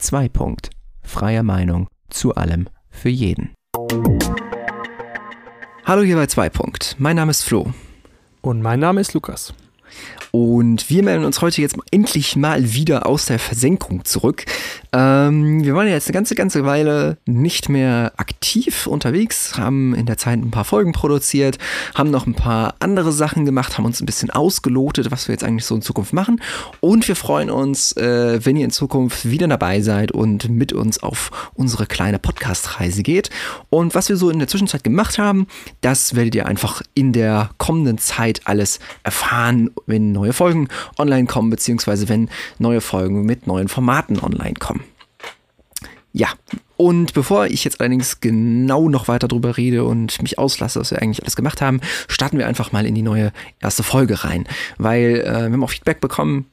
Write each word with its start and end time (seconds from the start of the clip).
2. 0.00 0.30
Punkt. 0.30 0.70
Freie 1.02 1.42
Meinung 1.42 1.88
zu 2.08 2.34
allem 2.34 2.68
für 2.88 3.10
jeden. 3.10 3.52
Hallo 5.84 6.02
hier 6.02 6.16
bei 6.16 6.26
2. 6.26 6.48
Punkt. 6.48 6.96
Mein 6.98 7.16
Name 7.16 7.30
ist 7.30 7.42
Flo. 7.42 7.72
Und 8.40 8.62
mein 8.62 8.80
Name 8.80 9.02
ist 9.02 9.12
Lukas. 9.12 9.52
Und 10.30 10.88
wir 10.88 11.02
melden 11.02 11.24
uns 11.24 11.42
heute 11.42 11.60
jetzt 11.60 11.76
endlich 11.90 12.34
mal 12.34 12.72
wieder 12.72 13.06
aus 13.06 13.26
der 13.26 13.38
Versenkung 13.38 14.04
zurück. 14.06 14.46
Ähm, 14.92 15.64
wir 15.64 15.74
waren 15.74 15.86
ja 15.86 15.94
jetzt 15.94 16.08
eine 16.08 16.14
ganze, 16.14 16.34
ganze 16.34 16.64
Weile 16.64 17.16
nicht 17.26 17.68
mehr 17.68 18.12
aktiv 18.16 18.86
unterwegs, 18.86 19.56
haben 19.56 19.94
in 19.94 20.06
der 20.06 20.16
Zeit 20.16 20.38
ein 20.38 20.50
paar 20.50 20.64
Folgen 20.64 20.92
produziert, 20.92 21.58
haben 21.94 22.10
noch 22.10 22.26
ein 22.26 22.34
paar 22.34 22.74
andere 22.80 23.12
Sachen 23.12 23.44
gemacht, 23.44 23.78
haben 23.78 23.84
uns 23.84 24.00
ein 24.00 24.06
bisschen 24.06 24.30
ausgelotet, 24.30 25.10
was 25.10 25.28
wir 25.28 25.34
jetzt 25.34 25.44
eigentlich 25.44 25.66
so 25.66 25.74
in 25.74 25.82
Zukunft 25.82 26.12
machen. 26.12 26.40
Und 26.80 27.06
wir 27.06 27.16
freuen 27.16 27.50
uns, 27.50 27.92
äh, 27.96 28.44
wenn 28.44 28.56
ihr 28.56 28.64
in 28.64 28.70
Zukunft 28.70 29.28
wieder 29.30 29.48
dabei 29.48 29.80
seid 29.80 30.12
und 30.12 30.48
mit 30.48 30.72
uns 30.72 31.02
auf 31.02 31.50
unsere 31.54 31.86
kleine 31.86 32.18
Podcast-Reise 32.18 33.02
geht. 33.02 33.30
Und 33.68 33.94
was 33.94 34.08
wir 34.08 34.16
so 34.16 34.30
in 34.30 34.38
der 34.38 34.48
Zwischenzeit 34.48 34.84
gemacht 34.84 35.18
haben, 35.18 35.46
das 35.80 36.14
werdet 36.14 36.34
ihr 36.34 36.46
einfach 36.46 36.82
in 36.94 37.12
der 37.12 37.50
kommenden 37.58 37.98
Zeit 37.98 38.42
alles 38.44 38.80
erfahren 39.02 39.70
wenn 39.86 40.12
neue 40.12 40.32
Folgen 40.32 40.68
online 40.98 41.26
kommen, 41.26 41.50
beziehungsweise 41.50 42.08
wenn 42.08 42.28
neue 42.58 42.80
Folgen 42.80 43.24
mit 43.24 43.46
neuen 43.46 43.68
Formaten 43.68 44.18
online 44.18 44.54
kommen. 44.54 44.79
Ja, 46.12 46.28
und 46.76 47.14
bevor 47.14 47.46
ich 47.46 47.62
jetzt 47.64 47.80
allerdings 47.80 48.20
genau 48.20 48.88
noch 48.88 49.06
weiter 49.06 49.28
drüber 49.28 49.56
rede 49.56 49.84
und 49.84 50.20
mich 50.22 50.38
auslasse, 50.38 50.80
was 50.80 50.90
wir 50.90 51.00
eigentlich 51.00 51.22
alles 51.22 51.36
gemacht 51.36 51.60
haben, 51.60 51.80
starten 52.08 52.38
wir 52.38 52.48
einfach 52.48 52.72
mal 52.72 52.86
in 52.86 52.94
die 52.94 53.02
neue 53.02 53.32
erste 53.60 53.82
Folge 53.82 54.24
rein. 54.24 54.48
Weil 54.78 55.20
äh, 55.20 55.24
wir 55.24 55.52
haben 55.52 55.62
auch 55.62 55.70
Feedback 55.70 56.00
bekommen, 56.00 56.46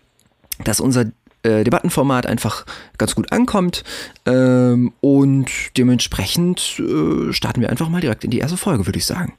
dass 0.64 0.80
unser 0.80 1.06
äh, 1.44 1.64
Debattenformat 1.64 2.28
einfach 2.28 2.66
ganz 2.98 3.16
gut 3.16 3.32
ankommt. 3.32 3.84
Ähm, 4.26 4.94
und 5.02 5.50
dementsprechend 5.78 6.80
äh, 6.80 7.32
starten 7.32 7.62
wir 7.62 7.70
einfach 7.70 7.90
mal 7.90 8.02
direkt 8.02 8.24
in 8.24 8.32
die 8.32 8.40
erste 8.40 8.58
Folge, 8.58 8.86
würde 8.86 9.00
ich 9.00 9.06
sagen. 9.06 9.34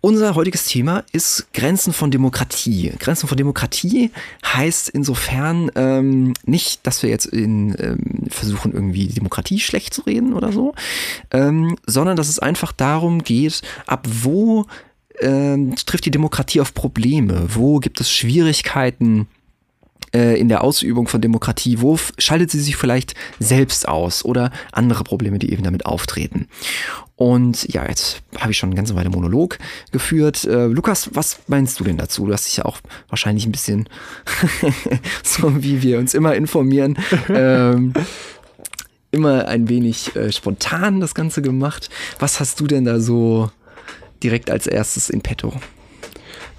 Unser 0.00 0.36
heutiges 0.36 0.64
Thema 0.66 1.04
ist 1.12 1.48
Grenzen 1.52 1.92
von 1.92 2.12
Demokratie. 2.12 2.92
Grenzen 3.00 3.26
von 3.26 3.36
Demokratie 3.36 4.12
heißt 4.46 4.88
insofern 4.90 5.72
ähm, 5.74 6.34
nicht, 6.44 6.86
dass 6.86 7.02
wir 7.02 7.10
jetzt 7.10 7.26
in, 7.26 7.74
ähm, 7.80 8.28
versuchen, 8.28 8.72
irgendwie 8.72 9.08
Demokratie 9.08 9.58
schlecht 9.58 9.92
zu 9.92 10.02
reden 10.02 10.34
oder 10.34 10.52
so, 10.52 10.72
ähm, 11.32 11.76
sondern 11.84 12.16
dass 12.16 12.28
es 12.28 12.38
einfach 12.38 12.70
darum 12.70 13.24
geht, 13.24 13.62
ab 13.86 14.06
wo 14.22 14.66
ähm, 15.20 15.74
trifft 15.74 16.04
die 16.04 16.12
Demokratie 16.12 16.60
auf 16.60 16.74
Probleme, 16.74 17.48
wo 17.54 17.80
gibt 17.80 18.00
es 18.00 18.12
Schwierigkeiten, 18.12 19.26
äh, 20.14 20.38
in 20.38 20.48
der 20.48 20.62
Ausübung 20.64 21.08
von 21.08 21.20
Demokratie, 21.20 21.80
wo 21.80 21.98
schaltet 22.18 22.50
sie 22.50 22.60
sich 22.60 22.76
vielleicht 22.76 23.14
selbst 23.38 23.88
aus 23.88 24.24
oder 24.24 24.50
andere 24.72 25.04
Probleme, 25.04 25.38
die 25.38 25.52
eben 25.52 25.62
damit 25.62 25.86
auftreten. 25.86 26.48
Und 27.16 27.72
ja, 27.74 27.84
jetzt 27.88 28.22
habe 28.38 28.52
ich 28.52 28.58
schon 28.58 28.68
eine 28.68 28.76
ganze 28.76 28.94
Weile 28.94 29.10
Monolog 29.10 29.58
geführt. 29.90 30.44
Äh, 30.44 30.66
Lukas, 30.66 31.10
was 31.14 31.40
meinst 31.48 31.80
du 31.80 31.84
denn 31.84 31.96
dazu? 31.96 32.26
Du 32.26 32.32
hast 32.32 32.46
dich 32.46 32.58
ja 32.58 32.64
auch 32.64 32.78
wahrscheinlich 33.08 33.44
ein 33.44 33.50
bisschen, 33.50 33.88
so 35.24 35.62
wie 35.62 35.82
wir 35.82 35.98
uns 35.98 36.14
immer 36.14 36.36
informieren, 36.36 36.96
ähm, 37.28 37.92
immer 39.10 39.48
ein 39.48 39.68
wenig 39.68 40.14
äh, 40.14 40.30
spontan 40.30 41.00
das 41.00 41.14
Ganze 41.14 41.42
gemacht. 41.42 41.90
Was 42.20 42.38
hast 42.38 42.60
du 42.60 42.68
denn 42.68 42.84
da 42.84 43.00
so 43.00 43.50
direkt 44.22 44.48
als 44.48 44.68
erstes 44.68 45.10
in 45.10 45.20
petto? 45.20 45.52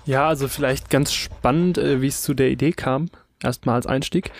Ja, 0.05 0.27
also 0.27 0.49
vielleicht 0.49 0.89
ganz 0.89 1.13
spannend, 1.13 1.77
äh, 1.77 2.01
wie 2.01 2.07
es 2.07 2.21
zu 2.21 2.33
der 2.33 2.49
Idee 2.49 2.73
kam 2.73 3.09
erstmal 3.43 3.75
als 3.75 3.87
Einstieg. 3.87 4.31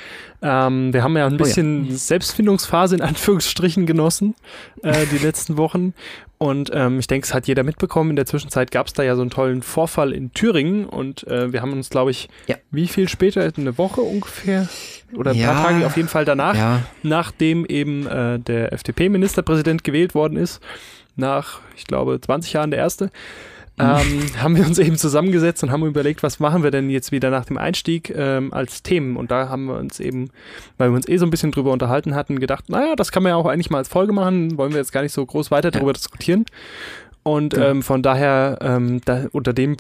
Ähm, 0.42 0.94
wir 0.94 1.04
haben 1.04 1.16
ja 1.18 1.28
ein 1.28 1.38
bisschen 1.38 1.86
oh 1.86 1.92
ja. 1.92 1.96
Selbstfindungsphase 1.96 2.96
in 2.96 3.02
Anführungsstrichen 3.10 3.86
genossen 3.86 4.36
äh, 4.84 5.06
die 5.12 5.18
letzten 5.26 5.58
Wochen. 5.58 5.94
Und 6.38 6.72
ähm, 6.74 7.00
ich 7.00 7.08
denke, 7.08 7.26
es 7.26 7.34
hat 7.34 7.48
jeder 7.48 7.64
mitbekommen. 7.64 8.12
In 8.12 8.16
der 8.16 8.26
Zwischenzeit 8.26 8.72
gab 8.72 8.88
es 8.88 8.94
da 8.94 9.04
ja 9.04 9.16
so 9.16 9.22
einen 9.22 9.30
tollen 9.30 9.62
Vorfall 9.62 10.14
in 10.14 10.34
Thüringen 10.34 10.86
und 10.86 11.28
äh, 11.28 11.52
wir 11.52 11.62
haben 11.62 11.74
uns, 11.74 11.90
glaube 11.90 12.12
ich, 12.12 12.30
ja. 12.48 12.56
wie 12.72 12.88
viel 12.88 13.10
später, 13.10 13.52
eine 13.58 13.78
Woche 13.78 14.02
ungefähr 14.02 14.70
oder 15.14 15.32
ein 15.32 15.38
ja. 15.38 15.52
paar 15.52 15.66
Tage 15.66 15.86
auf 15.86 15.98
jeden 15.98 16.08
Fall 16.08 16.24
danach, 16.24 16.80
nachdem 17.04 17.66
eben 17.66 18.08
äh, 18.08 18.40
der 18.40 18.72
FDP-Ministerpräsident 18.72 19.84
gewählt 19.84 20.16
worden 20.16 20.38
ist, 20.38 20.62
nach, 21.18 21.60
ich 21.76 21.86
glaube, 21.86 22.22
20 22.22 22.54
Jahren 22.54 22.72
der 22.72 22.80
erste, 22.80 23.12
ähm, 23.80 24.24
haben 24.42 24.58
wir 24.58 24.66
uns 24.66 24.78
eben 24.78 24.98
zusammengesetzt 24.98 25.64
und 25.64 25.72
haben 25.72 25.86
überlegt, 25.86 26.22
was 26.22 26.40
machen 26.40 26.64
wir 26.64 26.72
denn 26.72 26.90
jetzt 26.90 27.12
wieder 27.12 27.30
nach 27.30 27.46
dem 27.46 27.58
Einstieg 27.58 28.14
ähm, 28.16 28.54
als 28.54 28.84
Themen. 28.84 29.16
Und 29.18 29.32
da 29.32 29.50
haben 29.50 29.66
wir 29.66 29.78
uns 29.78 30.00
eben, 30.00 30.30
weil 30.78 30.90
wir 30.90 30.96
uns 30.96 31.08
eh 31.08 31.18
so 31.18 31.26
ein 31.26 31.30
bisschen 31.30 31.52
drüber 31.52 31.72
unterhalten 31.72 32.16
hatten, 32.16 32.40
gedacht, 32.40 32.70
naja, 32.70 32.96
das 32.96 33.12
kann 33.12 33.24
man 33.24 33.32
ja 33.32 33.36
auch 33.36 33.46
eigentlich 33.46 33.70
mal 33.70 33.78
als 33.80 33.88
Folge 33.88 34.12
machen, 34.12 34.58
wollen 34.58 34.72
wir 34.72 34.80
jetzt 34.80 34.92
gar 34.92 35.02
nicht 35.02 35.14
so 35.14 35.26
groß 35.26 35.50
weiter 35.52 35.72
darüber 35.72 35.92
ja. 35.92 35.94
diskutieren. 35.94 36.46
Und 37.24 37.54
ja. 37.54 37.70
ähm, 37.70 37.82
von 37.82 38.02
daher, 38.02 38.60
ähm, 38.62 39.02
da, 39.06 39.26
unter 39.32 39.54
dem 39.54 39.78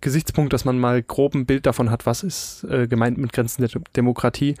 Gesichtspunkt, 0.00 0.52
dass 0.52 0.64
man 0.64 0.78
mal 0.78 1.02
grob 1.02 1.34
ein 1.34 1.46
Bild 1.46 1.66
davon 1.66 1.90
hat, 1.90 2.06
was 2.06 2.22
ist 2.22 2.64
äh, 2.64 2.86
gemeint 2.86 3.18
mit 3.18 3.32
Grenzen 3.32 3.62
der 3.62 3.80
Demokratie, 3.94 4.54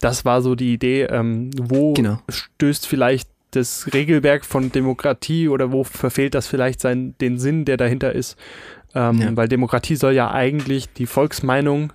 das 0.00 0.24
war 0.24 0.42
so 0.42 0.54
die 0.54 0.72
Idee, 0.74 1.04
ähm, 1.04 1.50
wo 1.58 1.94
genau. 1.94 2.18
stößt 2.28 2.86
vielleicht 2.86 3.28
das 3.56 3.92
Regelwerk 3.92 4.44
von 4.44 4.70
Demokratie 4.70 5.48
oder 5.48 5.72
wo 5.72 5.84
verfehlt 5.84 6.34
das 6.34 6.46
vielleicht 6.46 6.80
sein, 6.80 7.14
den 7.20 7.38
Sinn, 7.38 7.64
der 7.64 7.76
dahinter 7.76 8.12
ist. 8.12 8.36
Ähm, 8.94 9.18
ja. 9.20 9.36
Weil 9.36 9.48
Demokratie 9.48 9.96
soll 9.96 10.12
ja 10.12 10.30
eigentlich 10.30 10.88
die 10.92 11.06
Volksmeinung 11.06 11.92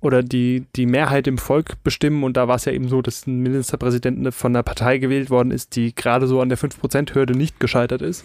oder 0.00 0.22
die, 0.22 0.66
die 0.74 0.86
Mehrheit 0.86 1.26
im 1.26 1.38
Volk 1.38 1.82
bestimmen. 1.84 2.24
Und 2.24 2.36
da 2.36 2.48
war 2.48 2.56
es 2.56 2.64
ja 2.64 2.72
eben 2.72 2.88
so, 2.88 3.02
dass 3.02 3.26
ein 3.26 3.40
Ministerpräsident 3.40 4.34
von 4.34 4.52
einer 4.52 4.64
Partei 4.64 4.98
gewählt 4.98 5.30
worden 5.30 5.52
ist, 5.52 5.76
die 5.76 5.94
gerade 5.94 6.26
so 6.26 6.40
an 6.40 6.48
der 6.48 6.58
5%-Hürde 6.58 7.34
nicht 7.34 7.60
gescheitert 7.60 8.02
ist. 8.02 8.24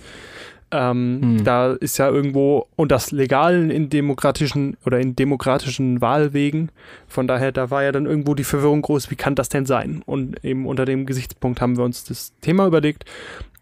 Ähm, 0.69 1.19
hm. 1.21 1.43
Da 1.43 1.73
ist 1.73 1.97
ja 1.97 2.09
irgendwo, 2.09 2.67
und 2.75 2.91
das 2.91 3.11
legal 3.11 3.71
in 3.71 3.89
demokratischen 3.89 4.75
oder 4.85 4.99
in 4.99 5.15
demokratischen 5.15 6.01
Wahlwegen. 6.01 6.71
Von 7.07 7.27
daher, 7.27 7.51
da 7.51 7.71
war 7.71 7.83
ja 7.83 7.91
dann 7.91 8.05
irgendwo 8.05 8.35
die 8.35 8.43
Verwirrung 8.43 8.81
groß, 8.81 9.09
wie 9.09 9.15
kann 9.15 9.35
das 9.35 9.49
denn 9.49 9.65
sein? 9.65 10.01
Und 10.05 10.43
eben 10.43 10.65
unter 10.65 10.85
dem 10.85 11.05
Gesichtspunkt 11.05 11.61
haben 11.61 11.77
wir 11.77 11.85
uns 11.85 12.03
das 12.03 12.33
Thema 12.41 12.67
überlegt. 12.67 13.05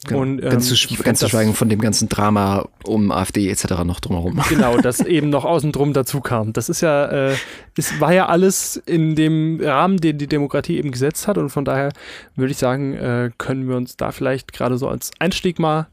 Genau. 0.07 0.21
Und, 0.21 0.43
ähm, 0.43 0.49
ganz, 0.49 0.67
zu, 0.67 1.03
ganz 1.03 1.19
zu 1.19 1.29
schweigen 1.29 1.53
von 1.53 1.69
dem 1.69 1.79
ganzen 1.79 2.09
Drama 2.09 2.67
um 2.83 3.11
AfD 3.11 3.49
etc. 3.49 3.83
noch 3.83 3.99
drumherum. 3.99 4.41
Genau, 4.49 4.77
das 4.77 4.99
eben 4.99 5.29
noch 5.29 5.45
außen 5.45 5.71
drum 5.71 5.93
dazu 5.93 6.21
kam. 6.21 6.53
Das 6.53 6.69
ist 6.69 6.81
ja, 6.81 7.05
äh, 7.05 7.35
es 7.77 7.99
war 7.99 8.13
ja 8.13 8.27
alles 8.27 8.77
in 8.85 9.15
dem 9.15 9.59
Rahmen, 9.61 9.97
den 9.97 10.17
die 10.17 10.27
Demokratie 10.27 10.77
eben 10.77 10.91
gesetzt 10.91 11.27
hat. 11.27 11.37
Und 11.37 11.49
von 11.49 11.65
daher 11.65 11.91
würde 12.35 12.51
ich 12.51 12.57
sagen, 12.57 12.93
äh, 12.93 13.31
können 13.37 13.67
wir 13.67 13.75
uns 13.75 13.97
da 13.97 14.11
vielleicht 14.11 14.53
gerade 14.53 14.77
so 14.77 14.87
als 14.87 15.11
Einstieg 15.19 15.59
mal 15.59 15.87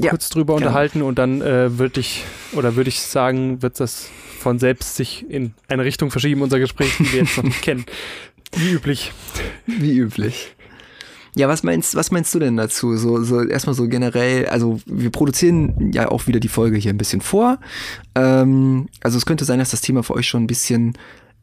ja, 0.00 0.10
kurz 0.10 0.28
drüber 0.28 0.54
genau. 0.54 0.66
unterhalten 0.66 1.02
und 1.02 1.18
dann 1.18 1.40
äh, 1.42 1.78
würde 1.78 2.00
ich 2.00 2.24
oder 2.52 2.76
würde 2.76 2.88
ich 2.88 3.00
sagen, 3.00 3.62
wird 3.62 3.80
das 3.80 4.08
von 4.38 4.58
selbst 4.58 4.96
sich 4.96 5.28
in 5.28 5.54
eine 5.68 5.84
Richtung 5.84 6.10
verschieben, 6.10 6.42
unser 6.42 6.58
Gespräch, 6.58 6.96
die 6.98 7.12
wir 7.12 7.20
jetzt 7.20 7.36
noch 7.36 7.44
nicht 7.44 7.62
kennen. 7.62 7.84
Wie 8.56 8.70
üblich. 8.70 9.12
Wie 9.66 9.98
üblich. 9.98 10.54
Ja, 11.34 11.48
was 11.48 11.62
meinst, 11.62 11.94
was 11.94 12.10
meinst 12.10 12.34
du 12.34 12.38
denn 12.38 12.56
dazu? 12.56 12.96
So, 12.96 13.22
so 13.22 13.42
erstmal 13.42 13.74
so 13.74 13.86
generell, 13.86 14.46
also 14.46 14.80
wir 14.86 15.10
produzieren 15.10 15.92
ja 15.92 16.10
auch 16.10 16.26
wieder 16.26 16.40
die 16.40 16.48
Folge 16.48 16.78
hier 16.78 16.92
ein 16.92 16.98
bisschen 16.98 17.20
vor. 17.20 17.58
Ähm, 18.14 18.88
also 19.02 19.18
es 19.18 19.26
könnte 19.26 19.44
sein, 19.44 19.58
dass 19.58 19.70
das 19.70 19.80
Thema 19.80 20.02
für 20.02 20.14
euch 20.14 20.26
schon 20.26 20.44
ein 20.44 20.48
bisschen 20.48 20.96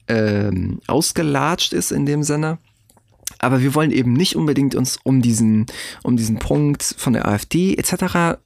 ähm, 0.08 0.80
ausgelatscht 0.88 1.74
ist 1.74 1.92
in 1.92 2.06
dem 2.06 2.24
Sinne. 2.24 2.58
Aber 3.46 3.62
wir 3.62 3.76
wollen 3.76 3.92
eben 3.92 4.14
nicht 4.14 4.36
unbedingt 4.36 4.74
uns 4.74 4.98
um 5.04 5.22
diesen, 5.22 5.68
um 6.02 6.18
diesen 6.18 6.40
Punkt 6.40 6.82
von 6.98 7.14
der 7.14 7.28
AfD 7.28 7.76
etc. 7.76 8.40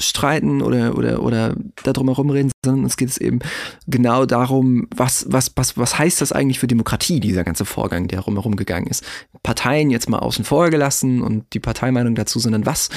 streiten 0.00 0.60
oder, 0.60 0.98
oder, 0.98 1.22
oder 1.22 1.54
darum 1.84 2.08
herum 2.08 2.30
reden, 2.30 2.50
sondern 2.64 2.82
uns 2.82 2.96
geht 2.96 3.10
es 3.10 3.18
eben 3.18 3.38
genau 3.86 4.26
darum, 4.26 4.88
was, 4.92 5.26
was, 5.28 5.52
was, 5.54 5.76
was 5.76 5.98
heißt 6.00 6.20
das 6.20 6.32
eigentlich 6.32 6.58
für 6.58 6.66
Demokratie, 6.66 7.20
dieser 7.20 7.44
ganze 7.44 7.64
Vorgang, 7.64 8.08
der 8.08 8.18
rumherum 8.18 8.56
gegangen 8.56 8.88
ist. 8.88 9.04
Parteien 9.44 9.90
jetzt 9.90 10.08
mal 10.08 10.18
außen 10.18 10.44
vor 10.44 10.68
gelassen 10.70 11.22
und 11.22 11.54
die 11.54 11.60
Parteimeinung 11.60 12.16
dazu, 12.16 12.40
sondern 12.40 12.66
was 12.66 12.88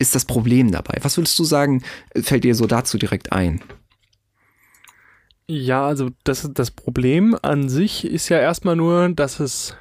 ist 0.00 0.16
das 0.16 0.24
Problem 0.24 0.72
dabei? 0.72 0.98
Was 1.02 1.16
würdest 1.16 1.38
du 1.38 1.44
sagen, 1.44 1.84
fällt 2.20 2.42
dir 2.42 2.56
so 2.56 2.66
dazu 2.66 2.98
direkt 2.98 3.30
ein? 3.30 3.60
Ja, 5.46 5.86
also 5.86 6.10
das, 6.24 6.50
das 6.52 6.72
Problem 6.72 7.36
an 7.40 7.68
sich 7.68 8.04
ist 8.04 8.28
ja 8.30 8.40
erstmal 8.40 8.74
nur, 8.74 9.08
dass 9.10 9.38
es 9.38 9.76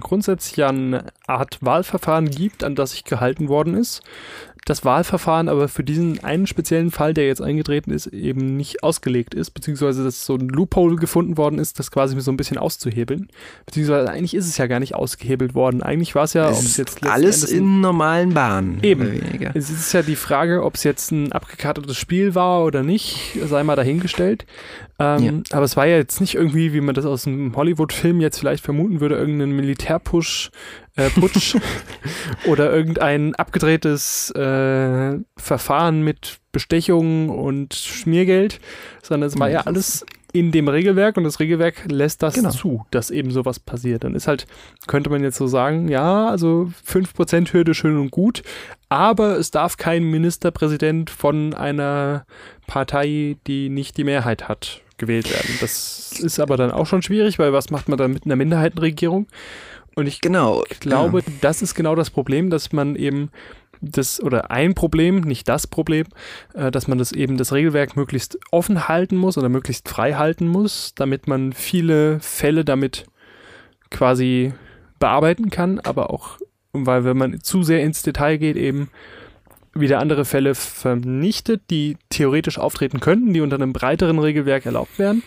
grundsätzlich 0.00 0.64
eine 0.64 1.04
Art 1.26 1.58
Wahlverfahren 1.60 2.30
gibt, 2.30 2.64
an 2.64 2.74
das 2.74 2.92
sich 2.92 3.04
gehalten 3.04 3.48
worden 3.48 3.74
ist 3.74 4.02
das 4.66 4.84
Wahlverfahren 4.84 5.48
aber 5.48 5.68
für 5.68 5.82
diesen 5.82 6.22
einen 6.22 6.46
speziellen 6.46 6.90
Fall, 6.90 7.14
der 7.14 7.26
jetzt 7.26 7.40
eingetreten 7.40 7.90
ist, 7.90 8.06
eben 8.08 8.56
nicht 8.56 8.82
ausgelegt 8.82 9.34
ist, 9.34 9.50
beziehungsweise 9.50 10.04
dass 10.04 10.26
so 10.26 10.34
ein 10.34 10.48
Loophole 10.48 10.96
gefunden 10.96 11.36
worden 11.36 11.58
ist, 11.58 11.78
das 11.78 11.90
quasi 11.90 12.18
so 12.20 12.30
ein 12.30 12.36
bisschen 12.36 12.58
auszuhebeln. 12.58 13.28
Beziehungsweise 13.66 14.10
eigentlich 14.10 14.34
ist 14.34 14.46
es 14.46 14.58
ja 14.58 14.66
gar 14.66 14.80
nicht 14.80 14.94
ausgehebelt 14.94 15.54
worden. 15.54 15.82
Eigentlich 15.82 16.14
war 16.14 16.24
es 16.24 16.34
ja, 16.34 16.48
ob 16.48 16.54
es 16.54 16.76
jetzt 16.76 17.04
alles 17.06 17.44
in 17.44 17.80
normalen 17.80 18.34
Bahnen. 18.34 18.78
Eben. 18.82 19.20
Es 19.54 19.70
ist 19.70 19.92
ja 19.92 20.02
die 20.02 20.16
Frage, 20.16 20.62
ob 20.62 20.74
es 20.74 20.84
jetzt 20.84 21.10
ein 21.10 21.32
abgekartetes 21.32 21.96
Spiel 21.96 22.34
war 22.34 22.64
oder 22.64 22.82
nicht, 22.82 23.38
sei 23.46 23.62
mal 23.62 23.76
dahingestellt. 23.76 24.46
Ähm, 24.98 25.22
ja. 25.22 25.32
Aber 25.56 25.64
es 25.64 25.76
war 25.76 25.86
ja 25.86 25.96
jetzt 25.96 26.20
nicht 26.20 26.34
irgendwie, 26.34 26.74
wie 26.74 26.82
man 26.82 26.94
das 26.94 27.06
aus 27.06 27.26
einem 27.26 27.56
Hollywood-Film 27.56 28.20
jetzt 28.20 28.38
vielleicht 28.38 28.62
vermuten 28.62 29.00
würde, 29.00 29.16
irgendein 29.16 29.52
Militärpush 29.52 30.50
äh, 30.96 31.10
Putsch 31.10 31.56
oder 32.46 32.72
irgendein 32.72 33.34
abgedrehtes 33.34 34.30
äh, 34.32 35.18
Verfahren 35.36 36.02
mit 36.02 36.38
Bestechung 36.52 37.28
und 37.28 37.74
Schmiergeld, 37.74 38.60
sondern 39.02 39.28
es 39.28 39.38
war 39.38 39.48
ja 39.50 39.60
alles 39.60 40.04
in 40.32 40.52
dem 40.52 40.68
Regelwerk 40.68 41.16
und 41.16 41.24
das 41.24 41.40
Regelwerk 41.40 41.84
lässt 41.90 42.22
das 42.22 42.34
genau. 42.34 42.50
zu, 42.50 42.86
dass 42.90 43.10
eben 43.10 43.30
sowas 43.30 43.58
passiert. 43.58 44.04
Dann 44.04 44.14
ist 44.14 44.28
halt, 44.28 44.46
könnte 44.86 45.10
man 45.10 45.22
jetzt 45.22 45.36
so 45.36 45.46
sagen, 45.46 45.88
ja, 45.88 46.28
also 46.28 46.70
5% 46.86 47.52
Hürde 47.52 47.74
schön 47.74 47.98
und 47.98 48.10
gut, 48.10 48.42
aber 48.88 49.38
es 49.38 49.50
darf 49.50 49.76
kein 49.76 50.04
Ministerpräsident 50.04 51.10
von 51.10 51.54
einer 51.54 52.26
Partei, 52.66 53.36
die 53.46 53.68
nicht 53.68 53.96
die 53.96 54.04
Mehrheit 54.04 54.48
hat, 54.48 54.82
gewählt 54.98 55.30
werden. 55.30 55.56
Das 55.60 56.12
ist 56.20 56.38
aber 56.38 56.56
dann 56.56 56.70
auch 56.70 56.86
schon 56.86 57.02
schwierig, 57.02 57.38
weil 57.38 57.52
was 57.52 57.70
macht 57.70 57.88
man 57.88 57.98
dann 57.98 58.12
mit 58.12 58.24
einer 58.24 58.36
Minderheitenregierung? 58.36 59.26
Und 59.94 60.06
ich 60.06 60.20
genau, 60.20 60.64
glaube, 60.80 61.18
ja. 61.18 61.32
das 61.40 61.62
ist 61.62 61.74
genau 61.74 61.94
das 61.94 62.10
Problem, 62.10 62.50
dass 62.50 62.72
man 62.72 62.96
eben 62.96 63.30
das 63.80 64.22
oder 64.22 64.50
ein 64.50 64.74
Problem, 64.74 65.20
nicht 65.20 65.48
das 65.48 65.66
Problem, 65.66 66.06
äh, 66.54 66.70
dass 66.70 66.86
man 66.86 66.98
das 66.98 67.12
eben 67.12 67.36
das 67.36 67.52
Regelwerk 67.52 67.96
möglichst 67.96 68.38
offen 68.50 68.88
halten 68.88 69.16
muss 69.16 69.38
oder 69.38 69.48
möglichst 69.48 69.88
frei 69.88 70.14
halten 70.14 70.46
muss, 70.46 70.94
damit 70.94 71.26
man 71.26 71.52
viele 71.52 72.20
Fälle 72.20 72.64
damit 72.64 73.06
quasi 73.90 74.52
bearbeiten 74.98 75.50
kann, 75.50 75.80
aber 75.80 76.10
auch, 76.10 76.38
weil 76.72 77.04
wenn 77.04 77.16
man 77.16 77.40
zu 77.40 77.62
sehr 77.62 77.82
ins 77.82 78.02
Detail 78.02 78.36
geht, 78.36 78.56
eben 78.56 78.90
wieder 79.72 79.98
andere 79.98 80.24
Fälle 80.24 80.54
vernichtet, 80.54 81.62
die 81.70 81.96
theoretisch 82.10 82.58
auftreten 82.58 83.00
könnten, 83.00 83.32
die 83.32 83.40
unter 83.40 83.56
einem 83.56 83.72
breiteren 83.72 84.18
Regelwerk 84.18 84.66
erlaubt 84.66 84.98
werden. 84.98 85.22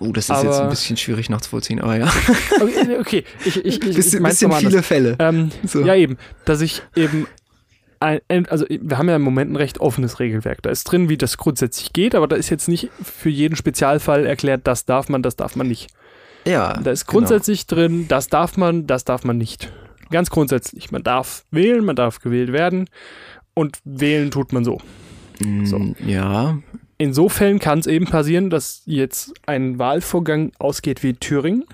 Oh, 0.00 0.12
das 0.12 0.24
ist 0.24 0.30
aber, 0.30 0.48
jetzt 0.48 0.60
ein 0.60 0.68
bisschen 0.68 0.96
schwierig 0.96 1.28
nachzuvollziehen, 1.30 1.80
aber 1.80 1.96
ja. 1.96 2.12
Okay, 2.60 2.96
okay. 3.00 3.24
ich, 3.44 3.56
ich, 3.56 3.64
ich, 3.64 3.80
bisschen, 3.80 4.24
ich 4.24 4.30
bisschen 4.30 4.52
viele 4.52 4.82
Fälle. 4.82 5.16
Ähm, 5.18 5.50
so. 5.64 5.80
Ja, 5.80 5.94
eben, 5.94 6.18
dass 6.44 6.60
ich 6.60 6.82
eben 6.94 7.26
ein, 8.00 8.20
also 8.48 8.64
wir 8.68 8.98
haben 8.98 9.08
ja 9.08 9.16
im 9.16 9.22
Moment 9.22 9.52
ein 9.52 9.56
recht 9.56 9.80
offenes 9.80 10.20
Regelwerk. 10.20 10.62
Da 10.62 10.70
ist 10.70 10.84
drin, 10.84 11.08
wie 11.08 11.16
das 11.16 11.36
grundsätzlich 11.36 11.92
geht, 11.92 12.14
aber 12.14 12.28
da 12.28 12.36
ist 12.36 12.48
jetzt 12.48 12.68
nicht 12.68 12.90
für 13.02 13.28
jeden 13.28 13.56
Spezialfall 13.56 14.26
erklärt, 14.26 14.62
das 14.64 14.84
darf 14.84 15.08
man, 15.08 15.22
das 15.22 15.36
darf 15.36 15.56
man 15.56 15.66
nicht. 15.66 15.88
Ja. 16.46 16.74
Da 16.74 16.90
ist 16.90 17.06
grundsätzlich 17.06 17.66
genau. 17.66 17.82
drin, 17.82 18.08
das 18.08 18.28
darf 18.28 18.56
man, 18.56 18.86
das 18.86 19.04
darf 19.04 19.24
man 19.24 19.36
nicht. 19.36 19.72
Ganz 20.10 20.30
grundsätzlich. 20.30 20.90
Man 20.90 21.02
darf 21.02 21.44
wählen, 21.50 21.84
man 21.84 21.96
darf 21.96 22.20
gewählt 22.20 22.52
werden 22.52 22.88
und 23.54 23.78
wählen 23.84 24.30
tut 24.30 24.52
man 24.52 24.64
so. 24.64 24.80
Mm, 25.40 25.66
so. 25.66 25.94
Ja. 26.06 26.58
In 26.98 27.14
so 27.14 27.28
Fällen 27.28 27.60
kann 27.60 27.78
es 27.78 27.86
eben 27.86 28.06
passieren, 28.06 28.50
dass 28.50 28.82
jetzt 28.84 29.32
ein 29.46 29.78
Wahlvorgang 29.78 30.52
ausgeht 30.58 31.02
wie 31.02 31.14
Thüringen 31.14 31.64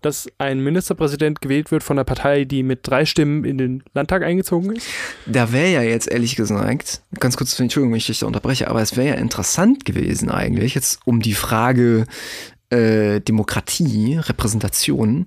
dass 0.00 0.28
ein 0.38 0.60
Ministerpräsident 0.60 1.40
gewählt 1.40 1.70
wird 1.70 1.82
von 1.82 1.98
einer 1.98 2.04
Partei, 2.04 2.44
die 2.44 2.62
mit 2.62 2.80
drei 2.82 3.04
Stimmen 3.04 3.44
in 3.44 3.58
den 3.58 3.82
Landtag 3.92 4.22
eingezogen 4.22 4.76
ist? 4.76 4.86
Da 5.26 5.52
wäre 5.52 5.70
ja 5.70 5.82
jetzt 5.82 6.10
ehrlich 6.10 6.36
gesagt, 6.36 7.02
ganz 7.18 7.36
kurz, 7.36 7.58
Entschuldigung, 7.58 7.92
wenn 7.92 7.98
ich 7.98 8.06
dich 8.06 8.20
da 8.20 8.26
unterbreche, 8.26 8.68
aber 8.68 8.80
es 8.80 8.96
wäre 8.96 9.08
ja 9.08 9.14
interessant 9.14 9.84
gewesen 9.84 10.30
eigentlich, 10.30 10.74
jetzt 10.74 11.00
um 11.04 11.20
die 11.20 11.34
Frage 11.34 12.06
äh, 12.70 13.20
Demokratie, 13.20 14.16
Repräsentation, 14.16 15.26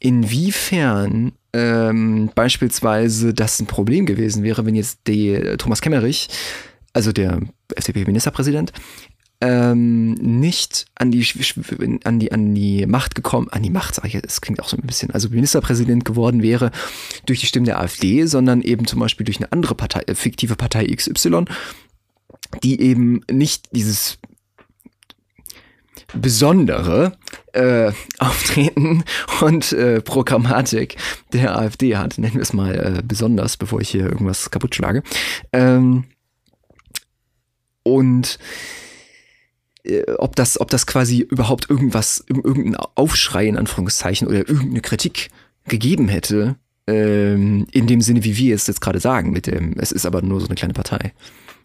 inwiefern 0.00 1.32
ähm, 1.52 2.30
beispielsweise 2.34 3.34
das 3.34 3.60
ein 3.60 3.66
Problem 3.66 4.06
gewesen 4.06 4.42
wäre, 4.42 4.64
wenn 4.66 4.74
jetzt 4.74 5.00
die, 5.06 5.30
äh, 5.30 5.56
Thomas 5.56 5.80
Kemmerich, 5.80 6.28
also 6.92 7.12
der 7.12 7.40
FDP-Ministerpräsident, 7.76 8.72
ähm, 9.40 10.14
nicht 10.14 10.86
an 10.94 11.10
die, 11.10 11.26
an 12.04 12.18
die, 12.18 12.32
an 12.32 12.54
die 12.54 12.86
Macht 12.86 13.14
gekommen, 13.14 13.48
an 13.50 13.62
die 13.62 13.70
Macht, 13.70 13.96
sage 13.96 14.08
ich, 14.08 14.20
das 14.22 14.40
klingt 14.40 14.60
auch 14.62 14.68
so 14.68 14.76
ein 14.76 14.86
bisschen, 14.86 15.10
also 15.10 15.28
Ministerpräsident 15.28 16.04
geworden 16.04 16.42
wäre 16.42 16.70
durch 17.26 17.40
die 17.40 17.46
Stimmen 17.46 17.66
der 17.66 17.78
AfD, 17.80 18.24
sondern 18.24 18.62
eben 18.62 18.86
zum 18.86 19.00
Beispiel 19.00 19.26
durch 19.26 19.38
eine 19.38 19.52
andere 19.52 19.74
Partei, 19.74 20.00
äh, 20.06 20.14
fiktive 20.14 20.56
Partei 20.56 20.86
XY, 20.86 21.44
die 22.62 22.80
eben 22.80 23.20
nicht 23.30 23.68
dieses 23.72 24.18
besondere 26.14 27.12
äh, 27.52 27.92
Auftreten 28.18 29.04
und 29.42 29.72
äh, 29.72 30.00
Programmatik 30.00 30.96
der 31.34 31.58
AfD 31.58 31.96
hat, 31.96 32.16
nennen 32.16 32.34
wir 32.34 32.42
es 32.42 32.52
mal 32.54 32.74
äh, 32.74 33.02
besonders, 33.04 33.58
bevor 33.58 33.80
ich 33.80 33.90
hier 33.90 34.04
irgendwas 34.04 34.50
kaputt 34.50 34.74
schlage. 34.74 35.02
Ähm, 35.52 36.04
und 37.86 38.40
äh, 39.84 40.02
ob 40.18 40.34
das, 40.34 40.60
ob 40.60 40.70
das 40.70 40.86
quasi 40.86 41.20
überhaupt 41.20 41.70
irgendwas, 41.70 42.24
irgendein 42.28 42.74
Aufschrei 42.96 43.46
in 43.46 43.56
Anführungszeichen 43.56 44.26
oder 44.26 44.38
irgendeine 44.38 44.80
Kritik 44.80 45.30
gegeben 45.68 46.08
hätte, 46.08 46.56
ähm, 46.88 47.66
in 47.70 47.86
dem 47.86 48.00
Sinne, 48.00 48.24
wie 48.24 48.36
wir 48.36 48.56
es 48.56 48.66
jetzt 48.66 48.80
gerade 48.80 48.98
sagen, 48.98 49.30
mit 49.30 49.46
dem, 49.46 49.74
es 49.78 49.92
ist 49.92 50.04
aber 50.04 50.20
nur 50.20 50.40
so 50.40 50.46
eine 50.46 50.56
kleine 50.56 50.74
Partei. 50.74 51.12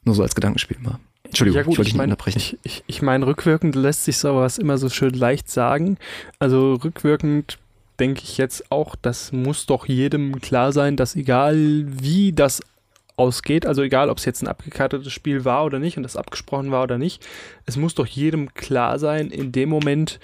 Nur 0.04 0.16
so 0.16 0.22
als 0.22 0.36
Gedankenspiel 0.36 0.78
mal. 0.80 1.00
Entschuldigung, 1.24 1.58
ja 1.58 1.64
gut, 1.64 1.74
ich 1.74 1.78
wollte 1.80 1.90
dich 1.90 1.94
nicht 1.96 2.04
unterbrechen. 2.04 2.38
Ich, 2.38 2.58
ich, 2.64 2.84
ich 2.86 3.02
meine, 3.02 3.26
rückwirkend 3.26 3.76
lässt 3.76 4.06
sich 4.06 4.18
sowas 4.18 4.58
immer 4.60 4.78
so 4.78 4.90
schön 4.90 5.14
leicht 5.14 5.50
sagen. 5.50 5.98
Also 6.40 6.76
rückwirkend 6.76 7.58
denke 8.00 8.22
ich 8.24 8.38
jetzt 8.38 8.72
auch, 8.72 8.96
das 8.96 9.32
muss 9.32 9.66
doch 9.66 9.88
jedem 9.88 10.42
klar 10.42 10.72
sein, 10.72 10.98
dass 10.98 11.16
egal 11.16 11.86
wie 11.88 12.32
das 12.32 12.62
ausgeht, 13.22 13.66
also 13.66 13.84
egal, 13.84 14.10
ob 14.10 14.18
es 14.18 14.26
jetzt 14.26 14.42
ein 14.42 14.48
abgekartetes 14.48 15.14
Spiel 15.14 15.46
war 15.46 15.64
oder 15.64 15.78
nicht 15.78 15.98
und 15.98 16.04
das 16.04 16.18
abgesprochen 16.18 16.72
war 16.72 16.84
oder 16.84 16.98
nicht, 16.98 17.26
es 17.66 17.78
muss 17.78 17.94
doch 17.94 18.08
jedem 18.08 18.54
klar 18.54 18.98
sein, 18.98 19.30
in 19.30 19.52
dem 19.52 19.70
Moment, 19.70 20.20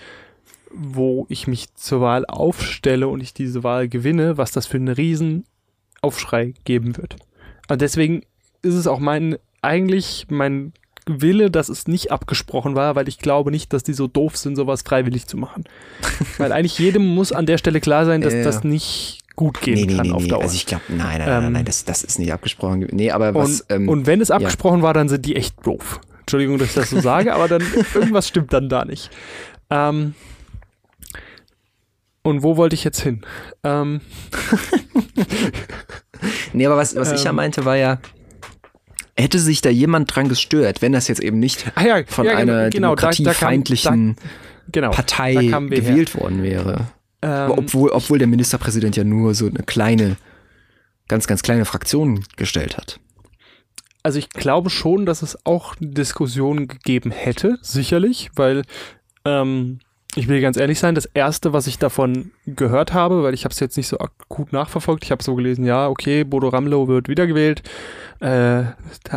wo 0.71 1.27
ich 1.29 1.47
mich 1.47 1.73
zur 1.75 2.01
Wahl 2.01 2.25
aufstelle 2.25 3.07
und 3.07 3.21
ich 3.21 3.33
diese 3.33 3.63
Wahl 3.63 3.87
gewinne, 3.87 4.37
was 4.37 4.51
das 4.51 4.65
für 4.65 4.77
einen 4.77 4.89
riesen 4.89 5.45
Aufschrei 6.01 6.53
geben 6.65 6.97
wird. 6.97 7.15
Und 7.69 7.81
deswegen 7.81 8.23
ist 8.63 8.73
es 8.73 8.87
auch 8.87 8.99
mein, 8.99 9.37
eigentlich 9.61 10.25
mein 10.29 10.73
Wille, 11.05 11.51
dass 11.51 11.69
es 11.69 11.87
nicht 11.87 12.11
abgesprochen 12.11 12.75
war, 12.75 12.95
weil 12.95 13.07
ich 13.07 13.19
glaube 13.19 13.51
nicht, 13.51 13.71
dass 13.71 13.83
die 13.83 13.93
so 13.93 14.07
doof 14.07 14.35
sind, 14.35 14.55
sowas 14.55 14.81
freiwillig 14.81 15.27
zu 15.27 15.37
machen. 15.37 15.63
weil 16.37 16.51
eigentlich 16.51 16.79
jedem 16.79 17.05
muss 17.05 17.31
an 17.31 17.45
der 17.45 17.57
Stelle 17.57 17.79
klar 17.79 18.05
sein, 18.05 18.21
dass 18.21 18.33
äh, 18.33 18.43
das 18.43 18.63
nicht 18.63 19.19
gut 19.37 19.61
gehen 19.61 19.75
nee, 19.75 19.85
nee, 19.85 19.95
kann 19.95 20.07
nee, 20.07 20.11
auf 20.11 20.27
Dauer. 20.27 20.41
Also 20.41 20.55
ich 20.55 20.65
glaube, 20.65 20.83
nein, 20.89 21.19
nein, 21.19 21.21
ähm, 21.21 21.43
nein, 21.43 21.51
nein, 21.53 21.65
das, 21.65 21.85
das 21.85 22.03
ist 22.03 22.19
nicht 22.19 22.33
abgesprochen. 22.33 22.85
Nee, 22.91 23.11
aber 23.11 23.33
was. 23.33 23.61
Und, 23.61 23.71
ähm, 23.71 23.87
und 23.87 24.05
wenn 24.05 24.19
es 24.19 24.31
abgesprochen 24.31 24.79
ja. 24.79 24.83
war, 24.83 24.93
dann 24.93 25.07
sind 25.07 25.25
die 25.25 25.37
echt 25.37 25.65
doof. 25.65 26.01
Entschuldigung, 26.21 26.57
dass 26.57 26.69
ich 26.69 26.73
das 26.73 26.89
so 26.89 26.99
sage, 26.99 27.33
aber 27.33 27.47
dann 27.47 27.63
irgendwas 27.93 28.27
stimmt 28.27 28.51
dann 28.51 28.67
da 28.67 28.83
nicht. 28.83 29.09
Ähm, 29.69 30.15
und 32.23 32.43
wo 32.43 32.57
wollte 32.57 32.73
ich 32.73 32.83
jetzt 32.83 32.99
hin? 32.99 33.21
Ähm, 33.63 34.01
nee, 36.53 36.65
aber 36.65 36.75
was, 36.75 36.95
was 36.95 37.13
ich 37.13 37.23
ja 37.23 37.29
ähm. 37.29 37.37
meinte, 37.37 37.63
war 37.63 37.77
ja, 37.77 37.99
hätte 39.15 39.39
sich 39.39 39.61
da 39.61 39.69
jemand 39.69 40.13
dran 40.13 40.29
gestört, 40.29 40.81
wenn 40.81 40.91
das 40.91 41.07
jetzt 41.07 41.21
eben 41.21 41.39
nicht 41.39 41.71
ah 41.75 41.85
ja, 41.85 42.03
von 42.07 42.25
ja, 42.25 42.35
einer 42.35 42.69
genau, 42.69 42.95
demokratiefeindlichen 42.95 44.15
da, 44.15 44.21
da 44.23 44.27
kam, 44.27 44.71
genau, 44.71 44.91
Partei 44.91 45.33
gewählt 45.35 46.15
her. 46.15 46.21
worden 46.21 46.43
wäre. 46.43 46.87
Ähm, 47.21 47.51
obwohl, 47.51 47.89
obwohl 47.89 48.19
der 48.19 48.27
Ministerpräsident 48.27 48.95
ja 48.95 49.03
nur 49.03 49.33
so 49.33 49.47
eine 49.47 49.63
kleine, 49.63 50.17
ganz, 51.07 51.27
ganz 51.27 51.41
kleine 51.41 51.65
Fraktion 51.65 52.23
gestellt 52.35 52.77
hat. 52.77 52.99
Also 54.03 54.19
ich 54.19 54.29
glaube 54.29 54.69
schon, 54.69 55.05
dass 55.05 55.21
es 55.21 55.37
auch 55.45 55.75
Diskussionen 55.79 56.67
gegeben 56.67 57.11
hätte, 57.11 57.57
sicherlich, 57.61 58.29
weil 58.35 58.63
ähm, 59.25 59.79
ich 60.15 60.27
will 60.27 60.41
ganz 60.41 60.57
ehrlich 60.57 60.79
sein, 60.79 60.95
das 60.95 61.05
erste, 61.05 61.53
was 61.53 61.67
ich 61.67 61.77
davon 61.77 62.31
gehört 62.45 62.93
habe, 62.93 63.23
weil 63.23 63.33
ich 63.33 63.43
habe 63.43 63.53
es 63.53 63.59
jetzt 63.59 63.77
nicht 63.77 63.87
so 63.87 63.99
akut 63.99 64.53
nachverfolgt, 64.53 65.03
ich 65.03 65.11
habe 65.11 65.21
so 65.21 65.35
gelesen, 65.35 65.65
ja, 65.65 65.87
okay, 65.89 66.23
Bodo 66.23 66.49
Ramlow 66.49 66.87
wird 66.87 67.09
wiedergewählt, 67.09 67.63
äh, 68.19 68.63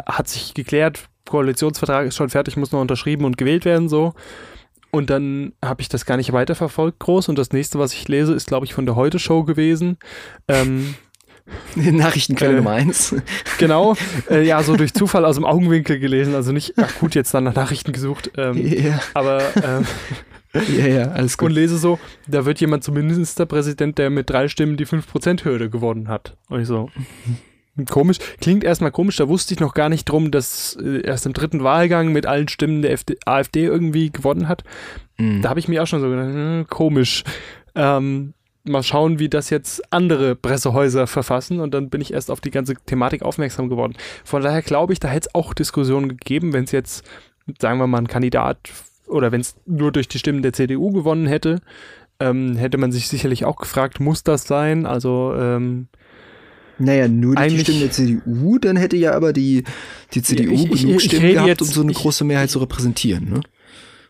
hat 0.06 0.28
sich 0.28 0.54
geklärt, 0.54 1.08
Koalitionsvertrag 1.28 2.08
ist 2.08 2.16
schon 2.16 2.28
fertig, 2.28 2.56
muss 2.56 2.72
noch 2.72 2.80
unterschrieben 2.80 3.24
und 3.24 3.38
gewählt 3.38 3.64
werden, 3.64 3.88
so. 3.88 4.14
Und 4.90 5.10
dann 5.10 5.52
habe 5.64 5.82
ich 5.82 5.88
das 5.88 6.04
gar 6.04 6.16
nicht 6.16 6.32
weiterverfolgt 6.32 6.98
groß. 6.98 7.28
Und 7.28 7.38
das 7.38 7.52
nächste, 7.52 7.78
was 7.78 7.94
ich 7.94 8.08
lese, 8.08 8.34
ist, 8.34 8.48
glaube 8.48 8.66
ich, 8.66 8.74
von 8.74 8.86
der 8.86 8.96
Heute-Show 8.96 9.44
gewesen. 9.44 9.98
Ähm, 10.48 10.94
Nachrichtenquelle 11.74 12.52
äh, 12.52 12.56
Nummer 12.56 12.72
eins. 12.72 13.14
Genau, 13.58 13.96
äh, 14.30 14.44
ja, 14.46 14.62
so 14.62 14.76
durch 14.76 14.94
Zufall 14.94 15.24
aus 15.24 15.36
dem 15.36 15.44
Augenwinkel 15.44 15.98
gelesen, 15.98 16.34
also 16.34 16.52
nicht 16.52 16.78
akut 16.78 17.14
jetzt 17.14 17.32
dann 17.34 17.44
nach 17.44 17.54
Nachrichten 17.54 17.92
gesucht, 17.92 18.30
ähm, 18.36 18.56
yeah. 18.56 19.00
aber 19.14 19.42
ähm, 19.62 19.86
ja, 20.76 20.86
ja, 20.86 21.02
alles 21.12 21.38
gut. 21.38 21.48
Und 21.48 21.54
lese 21.54 21.78
so, 21.78 21.98
da 22.26 22.44
wird 22.44 22.60
jemand 22.60 22.84
zum 22.84 22.94
Ministerpräsident, 22.94 23.98
der 23.98 24.10
mit 24.10 24.30
drei 24.30 24.48
Stimmen 24.48 24.76
die 24.76 24.86
5%-Hürde 24.86 25.70
gewonnen 25.70 26.08
hat. 26.08 26.36
Und 26.48 26.60
ich 26.60 26.66
so, 26.66 26.90
Komisch, 27.86 28.18
klingt 28.40 28.64
erstmal 28.64 28.90
komisch, 28.90 29.16
da 29.16 29.28
wusste 29.28 29.54
ich 29.54 29.60
noch 29.60 29.74
gar 29.74 29.88
nicht 29.88 30.04
drum, 30.04 30.30
dass 30.30 30.76
äh, 30.80 31.02
erst 31.02 31.26
im 31.26 31.32
dritten 31.32 31.62
Wahlgang 31.62 32.12
mit 32.12 32.26
allen 32.26 32.48
Stimmen 32.48 32.82
der 32.82 32.92
FD 32.92 33.16
AfD 33.24 33.64
irgendwie 33.64 34.10
gewonnen 34.10 34.48
hat. 34.48 34.64
Mhm. 35.18 35.42
Da 35.42 35.50
habe 35.50 35.60
ich 35.60 35.68
mir 35.68 35.82
auch 35.82 35.86
schon 35.86 36.00
so 36.00 36.08
gedacht, 36.08 36.26
hm, 36.26 36.66
komisch. 36.68 37.24
Ähm, 37.74 38.34
mal 38.64 38.82
schauen, 38.82 39.18
wie 39.18 39.28
das 39.28 39.50
jetzt 39.50 39.82
andere 39.92 40.36
Pressehäuser 40.36 41.06
verfassen 41.06 41.60
und 41.60 41.72
dann 41.72 41.88
bin 41.88 42.00
ich 42.00 42.12
erst 42.12 42.30
auf 42.30 42.40
die 42.40 42.50
ganze 42.50 42.74
Thematik 42.74 43.22
aufmerksam 43.22 43.68
geworden. 43.68 43.94
Von 44.24 44.42
daher 44.42 44.62
glaube 44.62 44.92
ich, 44.92 45.00
da 45.00 45.08
hätte 45.08 45.28
es 45.28 45.34
auch 45.34 45.54
Diskussionen 45.54 46.08
gegeben, 46.08 46.52
wenn 46.52 46.64
es 46.64 46.72
jetzt, 46.72 47.04
sagen 47.58 47.78
wir 47.78 47.86
mal, 47.86 47.98
ein 47.98 48.08
Kandidat 48.08 48.58
oder 49.06 49.32
wenn 49.32 49.40
es 49.40 49.56
nur 49.66 49.92
durch 49.92 50.08
die 50.08 50.18
Stimmen 50.18 50.42
der 50.42 50.52
CDU 50.52 50.92
gewonnen 50.92 51.26
hätte, 51.26 51.60
ähm, 52.20 52.56
hätte 52.56 52.78
man 52.78 52.92
sich 52.92 53.08
sicherlich 53.08 53.44
auch 53.44 53.56
gefragt, 53.56 53.98
muss 53.98 54.22
das 54.22 54.44
sein? 54.44 54.86
Also 54.86 55.34
ähm, 55.36 55.88
naja, 56.80 57.08
nur 57.08 57.36
die 57.36 57.58
Stimmen 57.60 57.80
der 57.80 57.90
CDU, 57.90 58.58
dann 58.58 58.76
hätte 58.76 58.96
ja 58.96 59.12
aber 59.12 59.32
die, 59.32 59.64
die 60.14 60.22
CDU 60.22 60.52
ich, 60.52 60.72
ich, 60.72 60.82
genug 60.82 60.96
ich, 60.96 61.04
Stimmen 61.04 61.32
gehabt, 61.32 61.48
jetzt, 61.48 61.62
um 61.62 61.68
so 61.68 61.82
eine 61.82 61.92
große 61.92 62.24
Mehrheit 62.24 62.50
zu 62.50 62.58
repräsentieren, 62.58 63.30
ne? 63.30 63.40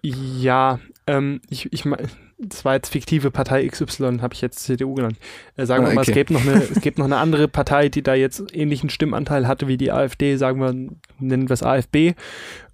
Ja, 0.03 0.79
ähm, 1.07 1.41
ich, 1.51 1.71
ich 1.73 1.85
meine, 1.85 2.09
das 2.39 2.65
war 2.65 2.75
jetzt 2.75 2.91
fiktive 2.91 3.31
Partei 3.31 3.67
XY, 3.67 4.19
habe 4.21 4.35
ich 4.35 4.41
jetzt 4.41 4.61
CDU 4.61 4.95
genannt. 4.95 5.19
Äh, 5.57 5.67
sagen 5.67 5.85
ah, 5.85 5.89
wir 5.89 5.95
mal, 5.95 6.03
okay. 6.03 6.11
es 6.13 6.15
gäbe 6.15 6.33
noch 6.33 6.43
eine, 6.43 6.63
es 6.63 6.81
gäbe 6.81 7.01
noch 7.01 7.07
eine 7.07 7.19
andere 7.19 7.49
Partei, 7.49 7.89
die 7.89 8.03
da 8.03 8.15
jetzt 8.15 8.55
ähnlichen 8.55 8.89
Stimmanteil 8.89 9.47
hatte 9.47 9.69
wie 9.69 9.77
die 9.77 9.93
AfD, 9.93 10.37
sagen 10.37 10.61
wir, 10.61 10.73
nennen 11.19 11.49
wir 11.49 11.55
es 11.55 11.63
AfB. 11.63 12.15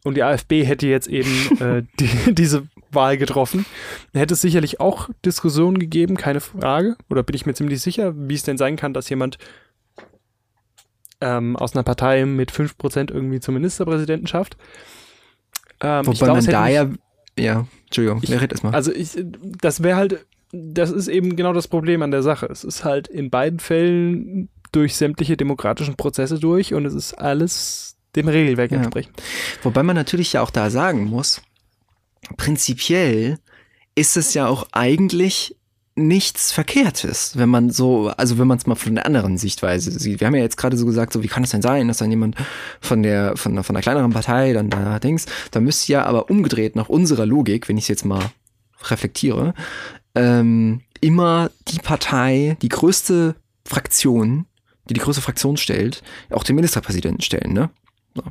Und 0.04 0.16
die 0.16 0.22
AfB 0.22 0.64
hätte 0.64 0.86
jetzt 0.86 1.08
eben 1.08 1.30
äh, 1.60 1.82
die, 1.98 2.34
diese 2.34 2.68
Wahl 2.92 3.16
getroffen. 3.16 3.66
Hätte 4.14 4.34
es 4.34 4.40
sicherlich 4.40 4.78
auch 4.78 5.10
Diskussionen 5.24 5.78
gegeben, 5.78 6.16
keine 6.16 6.40
Frage. 6.40 6.96
Oder 7.10 7.22
bin 7.22 7.34
ich 7.34 7.46
mir 7.46 7.54
ziemlich 7.54 7.80
sicher, 7.80 8.14
wie 8.16 8.34
es 8.34 8.44
denn 8.44 8.58
sein 8.58 8.76
kann, 8.76 8.94
dass 8.94 9.08
jemand 9.08 9.38
ähm, 11.20 11.56
aus 11.56 11.74
einer 11.74 11.82
Partei 11.82 12.24
mit 12.24 12.52
5% 12.52 13.12
irgendwie 13.12 13.40
zum 13.40 13.54
Ministerpräsidenten 13.54 14.26
schafft. 14.26 14.56
Ähm, 15.80 16.06
Wobei 16.06 16.18
glaub, 16.18 16.36
man 16.36 16.46
da 16.46 16.68
ja, 16.68 16.88
ja, 17.38 17.66
Entschuldigung, 17.84 18.20
ich, 18.22 18.30
red 18.30 18.52
erstmal. 18.52 18.74
Also 18.74 18.92
ich, 18.92 19.10
das 19.60 19.82
wäre 19.82 19.96
halt, 19.96 20.26
das 20.52 20.90
ist 20.90 21.08
eben 21.08 21.36
genau 21.36 21.52
das 21.52 21.68
Problem 21.68 22.02
an 22.02 22.10
der 22.10 22.22
Sache. 22.22 22.46
Es 22.46 22.64
ist 22.64 22.84
halt 22.84 23.08
in 23.08 23.30
beiden 23.30 23.60
Fällen 23.60 24.48
durch 24.72 24.96
sämtliche 24.96 25.36
demokratischen 25.36 25.96
Prozesse 25.96 26.38
durch 26.38 26.74
und 26.74 26.84
es 26.86 26.94
ist 26.94 27.14
alles 27.14 27.96
dem 28.14 28.28
Regelwerk 28.28 28.70
ja. 28.70 28.78
entsprechend. 28.78 29.22
Wobei 29.62 29.82
man 29.82 29.96
natürlich 29.96 30.32
ja 30.34 30.42
auch 30.42 30.50
da 30.50 30.70
sagen 30.70 31.04
muss, 31.04 31.42
prinzipiell 32.36 33.38
ist 33.94 34.16
es 34.16 34.34
ja 34.34 34.46
auch 34.46 34.66
eigentlich 34.72 35.56
nichts 35.96 36.52
Verkehrtes, 36.52 37.38
wenn 37.38 37.48
man 37.48 37.70
so, 37.70 38.08
also 38.08 38.38
wenn 38.38 38.46
man 38.46 38.58
es 38.58 38.66
mal 38.66 38.74
von 38.74 38.94
der 38.94 39.06
anderen 39.06 39.38
Sichtweise 39.38 39.90
sieht. 39.98 40.20
Wir 40.20 40.26
haben 40.26 40.34
ja 40.34 40.42
jetzt 40.42 40.58
gerade 40.58 40.76
so 40.76 40.84
gesagt, 40.84 41.12
so 41.12 41.22
wie 41.22 41.26
kann 41.26 41.42
es 41.42 41.50
denn 41.50 41.62
sein, 41.62 41.88
dass 41.88 41.98
dann 41.98 42.10
jemand 42.10 42.36
von 42.80 43.02
der 43.02 43.36
von, 43.36 43.64
von 43.64 43.74
einer 43.74 43.82
kleineren 43.82 44.12
Partei 44.12 44.52
dann 44.52 44.68
da 44.68 44.98
Dings, 44.98 45.24
da 45.50 45.60
müsste 45.60 45.92
ja 45.92 46.04
aber 46.04 46.30
umgedreht 46.30 46.76
nach 46.76 46.90
unserer 46.90 47.24
Logik, 47.24 47.68
wenn 47.68 47.78
ich 47.78 47.84
es 47.84 47.88
jetzt 47.88 48.04
mal 48.04 48.30
reflektiere, 48.84 49.54
ähm, 50.14 50.82
immer 51.00 51.50
die 51.68 51.78
Partei, 51.78 52.58
die 52.60 52.68
größte 52.68 53.34
Fraktion, 53.64 54.44
die 54.90 54.94
die 54.94 55.00
größte 55.00 55.22
Fraktion 55.22 55.56
stellt, 55.56 56.02
auch 56.30 56.44
den 56.44 56.56
Ministerpräsidenten 56.56 57.22
stellen, 57.22 57.54
ne? 57.54 57.70
So. 58.14 58.22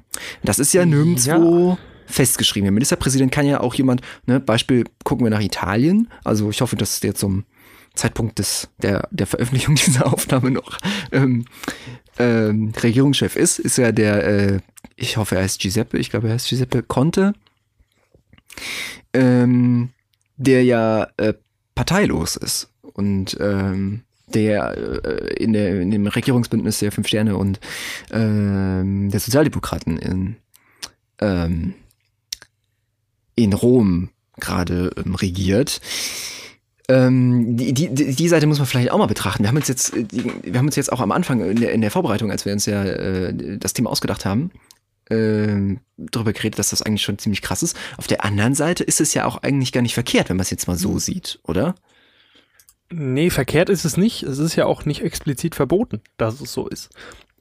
Das 0.43 0.59
ist 0.59 0.73
ja 0.73 0.85
nirgendwo 0.85 1.71
ja 1.71 1.77
festgeschrieben. 2.07 2.65
Der 2.65 2.71
Ministerpräsident 2.71 3.31
kann 3.31 3.45
ja 3.45 3.59
auch 3.59 3.73
jemand, 3.73 4.01
ne, 4.25 4.39
Beispiel 4.39 4.85
gucken 5.03 5.25
wir 5.25 5.31
nach 5.31 5.41
Italien. 5.41 6.09
Also 6.23 6.49
ich 6.49 6.61
hoffe, 6.61 6.75
dass 6.75 6.99
der 6.99 7.15
zum 7.15 7.45
Zeitpunkt 7.95 8.39
des, 8.39 8.69
der, 8.81 9.07
der 9.11 9.27
Veröffentlichung 9.27 9.75
dieser 9.85 10.11
Aufnahme 10.11 10.51
noch 10.51 10.77
ähm, 11.11 11.45
ähm, 12.17 12.73
Regierungschef 12.81 13.35
ist, 13.35 13.59
ist 13.59 13.77
ja 13.77 13.91
der, 13.91 14.27
äh, 14.27 14.59
ich 14.95 15.17
hoffe, 15.17 15.35
er 15.35 15.43
heißt 15.43 15.59
Giuseppe, 15.59 15.97
ich 15.97 16.09
glaube, 16.09 16.27
er 16.27 16.35
heißt 16.35 16.49
Giuseppe 16.49 16.83
Conte, 16.83 17.33
ähm, 19.13 19.89
der 20.37 20.63
ja 20.63 21.07
äh, 21.17 21.33
parteilos 21.73 22.35
ist 22.35 22.69
und 22.81 23.37
ähm, 23.39 24.03
der 24.33 24.77
äh, 24.77 25.33
in, 25.35 25.53
der, 25.53 25.81
in 25.81 25.91
dem 25.91 26.07
Regierungsbündnis 26.07 26.79
der 26.79 26.91
Fünf 26.91 27.07
Sterne 27.07 27.37
und 27.37 27.59
ähm, 28.11 29.09
der 29.11 29.19
Sozialdemokraten 29.19 29.97
in, 29.97 30.35
ähm, 31.19 31.73
in 33.35 33.53
Rom 33.53 34.09
gerade 34.37 34.91
ähm, 34.97 35.15
regiert. 35.15 35.81
Ähm, 36.87 37.57
die, 37.57 37.73
die, 37.73 37.89
die 37.93 38.27
Seite 38.27 38.45
muss 38.47 38.59
man 38.59 38.67
vielleicht 38.67 38.91
auch 38.91 38.97
mal 38.97 39.07
betrachten. 39.07 39.43
Wir 39.43 39.49
haben 39.49 39.57
uns 39.57 39.67
jetzt, 39.67 39.93
wir 39.95 40.57
haben 40.57 40.67
uns 40.67 40.75
jetzt 40.75 40.91
auch 40.91 40.99
am 40.99 41.11
Anfang 41.11 41.41
in 41.41 41.59
der, 41.59 41.71
in 41.71 41.81
der 41.81 41.91
Vorbereitung, 41.91 42.31
als 42.31 42.45
wir 42.45 42.53
uns 42.53 42.65
ja 42.65 42.83
äh, 42.83 43.57
das 43.57 43.73
Thema 43.73 43.89
ausgedacht 43.89 44.25
haben, 44.25 44.51
äh, 45.09 45.77
darüber 45.97 46.33
geredet, 46.33 46.59
dass 46.59 46.69
das 46.69 46.81
eigentlich 46.81 47.01
schon 47.01 47.17
ziemlich 47.17 47.41
krass 47.41 47.63
ist. 47.63 47.75
Auf 47.97 48.07
der 48.07 48.23
anderen 48.23 48.53
Seite 48.53 48.83
ist 48.83 49.01
es 49.01 49.13
ja 49.13 49.25
auch 49.25 49.37
eigentlich 49.37 49.71
gar 49.71 49.81
nicht 49.81 49.95
verkehrt, 49.95 50.29
wenn 50.29 50.37
man 50.37 50.43
es 50.43 50.51
jetzt 50.51 50.67
mal 50.67 50.77
so 50.77 50.99
sieht, 50.99 51.39
oder? 51.43 51.75
Nee, 52.91 53.31
verkehrt 53.31 53.69
ist 53.69 53.83
es 53.83 53.97
nicht. 53.97 54.21
Es 54.21 54.37
ist 54.37 54.55
ja 54.55 54.65
auch 54.65 54.85
nicht 54.85 55.01
explizit 55.01 55.55
verboten, 55.55 56.01
dass 56.17 56.39
es 56.39 56.53
so 56.53 56.67
ist 56.67 56.89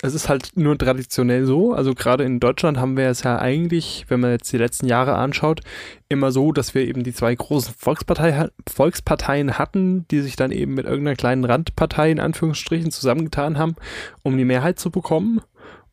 es 0.04 0.14
ist 0.14 0.28
halt 0.28 0.50
nur 0.54 0.76
traditionell 0.76 1.46
so. 1.46 1.73
Also 1.73 1.94
gerade 1.94 2.25
in 2.25 2.38
Deutschland 2.38 2.76
haben 2.76 2.96
wir 2.99 3.08
es 3.08 3.23
ja 3.23 3.38
eigentlich, 3.38 4.04
wenn 4.08 4.20
man 4.20 4.32
jetzt 4.32 4.52
die 4.52 4.58
letzten 4.58 4.87
Jahre 4.87 5.14
anschaut, 5.14 5.62
immer 6.11 6.30
so, 6.30 6.52
dass 6.52 6.75
wir 6.75 6.82
eben 6.82 7.04
die 7.04 7.14
zwei 7.14 7.34
großen 7.34 7.75
Volkspartei, 7.75 8.50
Volksparteien 8.68 9.58
hatten, 9.58 10.06
die 10.08 10.20
sich 10.20 10.37
dann 10.37 10.52
eben 10.52 10.75
mit 10.75 10.84
irgendeiner 10.84 11.16
kleinen 11.16 11.46
Randpartei 11.46 12.11
in 12.11 12.20
Anführungsstrichen 12.20 12.90
zusammengetan 12.90 13.56
haben, 13.56 13.76
um 14.23 14.37
die 14.37 14.44
Mehrheit 14.44 14.78
zu 14.78 14.90
bekommen. 14.90 15.40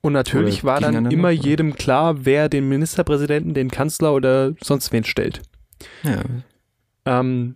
Und 0.02 0.12
natürlich 0.12 0.66
war 0.66 0.82
dann 0.82 1.10
immer 1.10 1.30
jedem 1.30 1.76
klar, 1.76 2.26
wer 2.26 2.50
den 2.50 2.68
Ministerpräsidenten, 2.68 3.54
den 3.54 3.72
Kanzler 3.72 4.14
oder 4.14 4.54
sonst 4.62 4.92
wen 4.92 5.06
stellt. 5.06 5.42
Ja. 6.04 6.22
Ähm, 7.06 7.56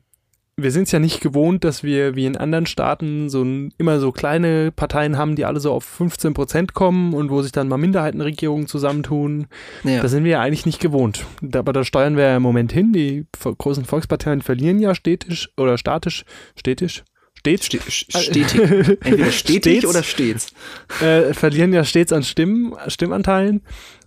wir 0.58 0.72
sind 0.72 0.84
es 0.84 0.94
ja 0.94 1.00
nicht 1.00 1.20
gewohnt, 1.20 1.66
dass 1.66 1.84
wir 1.84 2.16
wie 2.16 2.26
in 2.26 2.38
anderen 2.38 2.66
Staaten 2.66 3.30
so 3.30 3.44
ein, 3.44 3.74
immer 3.78 4.00
so 4.00 4.14
kleine 4.14 4.72
Parteien 4.72 5.18
haben, 5.18 5.36
die 5.36 5.44
alle 5.44 5.60
so 5.60 5.74
auf 5.74 5.84
15 5.84 6.34
Prozent 6.34 6.74
kommen 6.74 7.14
und 7.14 7.30
wo 7.30 7.42
sich 7.42 7.52
dann 7.52 7.68
mal 7.68 7.78
Minderheitenregierungen 7.78 8.68
zusammentun. 8.68 9.48
Ja. 9.84 10.02
Das 10.02 10.12
sind 10.12 10.24
wir 10.24 10.32
ja 10.32 10.42
eigentlich 10.42 10.66
nicht 10.66 10.80
gewohnt. 10.80 11.26
Aber 11.54 11.74
da 11.74 11.84
steuern 11.84 12.16
wir 12.16 12.24
ja 12.24 12.38
im 12.38 12.44
Moment 12.44 12.72
hin. 12.72 12.94
Die 12.94 13.26
großen 13.42 13.84
Volksparteien 13.84 14.42
verlieren 14.42 14.80
ja 14.80 14.96
stetisch 14.96 15.50
oder 15.58 15.78
statisch, 15.78 16.24
stetisch, 16.58 17.04
stets. 17.38 17.66
Ste 17.66 17.82
stetig. 17.82 18.56
Entweder 19.02 19.32
stetig 19.32 19.80
stets, 19.80 19.86
oder 19.86 20.04
stets. 20.04 20.54
Äh, 21.02 21.34
verlieren 21.34 21.74
ja 21.74 21.84
stets 21.84 22.14
an 22.14 22.24
Stimmen, 22.24 22.74
Stimmanteilen. 22.88 23.62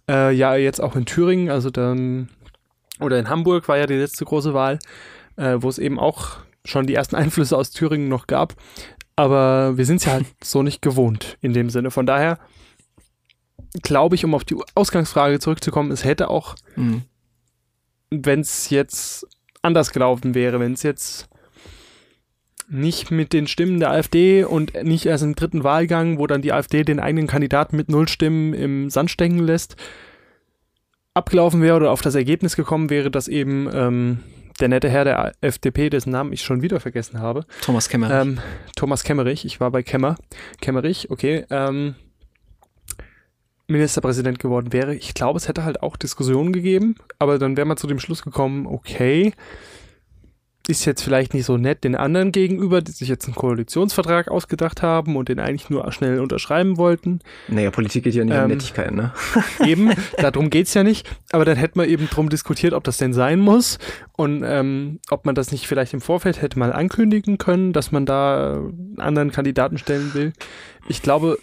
Äh, 0.09 0.35
ja, 0.35 0.57
jetzt 0.57 0.81
auch 0.81 0.97
in 0.97 1.05
Thüringen, 1.05 1.51
also 1.51 1.69
dann, 1.69 2.31
oder 3.01 3.19
in 3.19 3.29
Hamburg 3.29 3.69
war 3.69 3.77
ja 3.77 3.85
die 3.85 3.97
letzte 3.97 4.25
große 4.25 4.55
Wahl 4.55 4.79
äh, 5.39 5.57
wo 5.61 5.69
es 5.69 5.79
eben 5.79 5.99
auch 5.99 6.37
schon 6.65 6.87
die 6.87 6.95
ersten 6.95 7.17
Einflüsse 7.17 7.57
aus 7.57 7.71
Thüringen 7.71 8.09
noch 8.09 8.27
gab. 8.27 8.55
Aber 9.17 9.77
wir 9.77 9.85
sind 9.85 9.97
es 9.97 10.05
ja 10.05 10.13
halt 10.13 10.27
so 10.45 10.63
nicht 10.63 10.83
gewohnt 10.83 11.39
in 11.41 11.53
dem 11.53 11.71
Sinne. 11.71 11.91
Von 11.91 12.07
daher 12.07 12.39
glaube 13.83 14.15
ich, 14.15 14.25
um 14.25 14.35
auf 14.35 14.45
die 14.45 14.57
Ausgangsfrage 14.75 15.41
zurückzukommen, 15.41 15.91
es 15.91 16.05
hätte 16.05 16.31
auch, 16.31 16.55
mhm. 16.77 17.03
wenn 18.11 18.41
es 18.41 18.71
jetzt 18.71 19.27
anders 19.63 19.93
gelaufen 19.93 20.35
wäre, 20.35 20.61
wenn 20.61 20.73
es 20.73 20.83
jetzt 20.83 21.29
nicht 22.71 23.11
mit 23.11 23.33
den 23.33 23.47
Stimmen 23.47 23.81
der 23.81 23.91
AfD 23.91 24.45
und 24.45 24.75
nicht 24.85 25.07
erst 25.07 25.25
im 25.25 25.35
dritten 25.35 25.65
Wahlgang, 25.65 26.19
wo 26.19 26.27
dann 26.27 26.43
die 26.43 26.53
AfD 26.53 26.85
den 26.85 27.01
eigenen 27.01 27.27
Kandidaten 27.27 27.77
mit 27.77 27.89
null 27.89 28.09
Stimmen 28.09 28.53
im 28.53 28.91
Sand 28.91 29.11
stecken 29.11 29.39
lässt, 29.39 29.77
abgelaufen 31.15 31.63
wäre 31.63 31.77
oder 31.77 31.91
auf 31.91 32.03
das 32.03 32.15
Ergebnis 32.15 32.57
gekommen 32.57 32.91
wäre, 32.91 33.11
dass 33.11 33.27
eben 33.27 33.69
ähm, 33.73 34.19
der 34.61 34.69
nette 34.69 34.89
Herr 34.89 35.05
der 35.05 35.33
FDP, 35.41 35.91
dessen 35.91 36.11
Namen 36.11 36.33
ich 36.33 36.43
schon 36.43 36.63
wieder 36.63 36.81
vergessen 36.81 37.21
habe. 37.21 37.45
Thomas 37.61 37.89
Kemmerich. 37.89 38.17
Ähm, 38.17 38.41
Thomas 38.77 39.05
Kemmerich, 39.05 39.45
ich 39.45 39.61
war 39.61 39.71
bei 39.71 39.83
Kemmer. 39.83 40.17
Kemmerich, 40.61 41.11
okay. 41.11 41.45
Ähm, 41.51 41.95
Ministerpräsident 43.69 44.39
geworden 44.39 44.73
wäre. 44.73 44.95
Ich 44.95 45.15
glaube, 45.15 45.37
es 45.37 45.47
hätte 45.47 45.65
halt 45.65 45.83
auch 45.83 45.97
Diskussionen 45.97 46.53
gegeben, 46.53 46.97
aber 47.19 47.39
dann 47.39 47.57
wäre 47.57 47.67
man 47.67 47.77
zu 47.77 47.87
dem 47.87 47.99
Schluss 47.99 48.23
gekommen, 48.23 48.67
okay, 48.67 49.35
ist 50.69 50.85
jetzt 50.85 51.03
vielleicht 51.03 51.33
nicht 51.33 51.47
so 51.47 51.57
nett 51.57 51.83
den 51.83 51.97
anderen 51.97 52.31
gegenüber, 52.31 52.83
die 52.83 52.93
sich 52.93 53.09
jetzt 53.09 53.25
einen 53.25 53.35
Koalitionsvertrag 53.35 54.29
ausgedacht 54.29 54.83
haben 54.83 55.17
und 55.17 55.31
den 55.31 55.41
eigentlich 55.41 55.71
nur 55.71 55.91
schnell 55.93 56.21
unterschreiben 56.21 56.77
wollten. 56.77 57.21
Naja, 57.49 57.71
Politik 57.71 58.05
geht 58.05 58.15
ja 58.15 58.25
nicht 58.25 58.35
ähm, 58.35 58.43
um 58.43 58.49
Nettigkeit, 58.49 58.93
ne? 58.93 59.13
eben, 59.65 59.93
darum 60.19 60.51
geht's 60.51 60.75
ja 60.75 60.85
nicht. 60.85 61.09
Aber 61.33 61.47
dann 61.47 61.57
hätte 61.57 61.79
man 61.79 61.89
eben 61.89 62.09
drum 62.11 62.29
diskutiert, 62.29 62.75
ob 62.75 62.85
das 62.85 62.99
denn 62.99 63.15
sein 63.15 63.41
muss 63.41 63.79
und 64.13 64.43
ähm, 64.45 65.01
ob 65.09 65.25
man 65.25 65.35
das 65.35 65.53
nicht 65.53 65.67
vielleicht 65.67 65.95
im 65.95 66.03
Vorfeld 66.03 66.43
hätte 66.43 66.59
mal 66.59 66.73
ankündigen 66.75 67.39
können, 67.39 67.73
dass 67.73 67.91
man 67.91 68.05
da 68.05 68.57
einen 68.57 69.01
anderen 69.01 69.33
Kandidaten 69.33 69.79
stellen 69.79 70.13
will. 70.13 70.35
Ich 70.87 71.01
glaube 71.01 71.39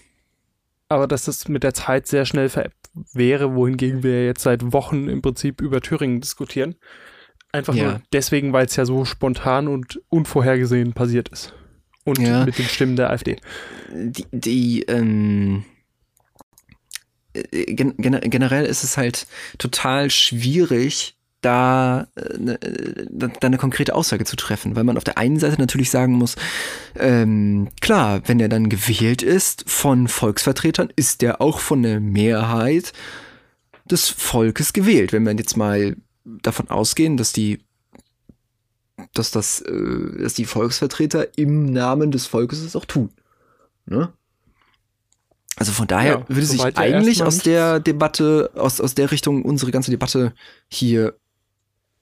aber, 0.88 1.08
dass 1.08 1.26
das 1.26 1.48
mit 1.48 1.64
der 1.64 1.74
Zeit 1.74 2.06
sehr 2.06 2.26
schnell 2.26 2.50
veräppt 2.50 2.92
wäre, 3.14 3.56
wohingegen 3.56 4.04
wir 4.04 4.26
jetzt 4.26 4.44
seit 4.44 4.72
Wochen 4.72 5.10
im 5.10 5.22
Prinzip 5.22 5.62
über 5.62 5.82
Thüringen 5.82 6.22
diskutieren. 6.22 6.76
Einfach 7.56 7.74
ja. 7.74 7.84
nur 7.84 8.02
deswegen, 8.12 8.52
weil 8.52 8.66
es 8.66 8.76
ja 8.76 8.86
so 8.86 9.06
spontan 9.06 9.70
und 9.70 10.02
unvorhergesehen 10.10 10.92
passiert 10.92 11.30
ist. 11.30 11.54
Und 12.04 12.20
ja. 12.20 12.44
mit 12.44 12.58
den 12.58 12.66
Stimmen 12.66 12.98
der 12.98 13.10
AfD. 13.10 13.38
Die, 13.92 14.26
die 14.32 14.82
ähm, 14.84 15.64
äh, 17.34 17.74
gen 17.74 17.96
generell 17.98 18.66
ist 18.66 18.84
es 18.84 18.98
halt 18.98 19.26
total 19.58 20.12
schwierig, 20.12 21.16
da, 21.40 22.08
äh, 22.16 22.58
da, 23.10 23.30
eine 23.42 23.58
konkrete 23.58 23.96
Aussage 23.96 24.26
zu 24.26 24.36
treffen, 24.36 24.76
weil 24.76 24.84
man 24.84 24.98
auf 24.98 25.06
der 25.06 25.18
einen 25.18 25.40
Seite 25.40 25.60
natürlich 25.60 25.90
sagen 25.90 26.14
muss, 26.14 26.36
ähm, 27.00 27.70
klar, 27.80 28.22
wenn 28.26 28.42
er 28.42 28.50
dann 28.50 28.68
gewählt 28.68 29.24
ist 29.24 29.64
von 29.66 30.10
Volksvertretern, 30.10 30.90
ist 30.98 31.22
der 31.22 31.40
auch 31.40 31.60
von 31.60 31.84
der 31.84 32.02
Mehrheit 32.02 32.92
des 33.86 34.10
Volkes 34.10 34.74
gewählt. 34.74 35.14
Wenn 35.14 35.24
man 35.24 35.38
jetzt 35.38 35.56
mal 35.56 35.96
davon 36.26 36.70
ausgehen, 36.70 37.18
dass 37.18 37.32
die 37.32 37.60
dass 39.14 39.32
das, 39.32 39.62
äh, 39.62 40.22
dass 40.22 40.34
die 40.34 40.46
Volksvertreter 40.46 41.38
im 41.38 41.72
Namen 41.72 42.12
des 42.12 42.28
Volkes 42.28 42.62
es 42.62 42.76
auch 42.76 42.86
tun. 42.86 43.10
Ne? 43.86 44.12
Also 45.58 45.72
von 45.72 45.88
daher 45.88 46.20
ja, 46.20 46.30
würde 46.30 46.46
sich 46.46 46.64
eigentlich 46.78 47.24
aus 47.24 47.40
der 47.40 47.80
Debatte, 47.80 48.52
aus, 48.56 48.82
aus 48.82 48.96
der 48.96 49.12
Richtung 49.12 49.44
unsere 49.44 49.72
ganze 49.72 49.92
Debatte 49.92 50.34
hier 50.70 51.16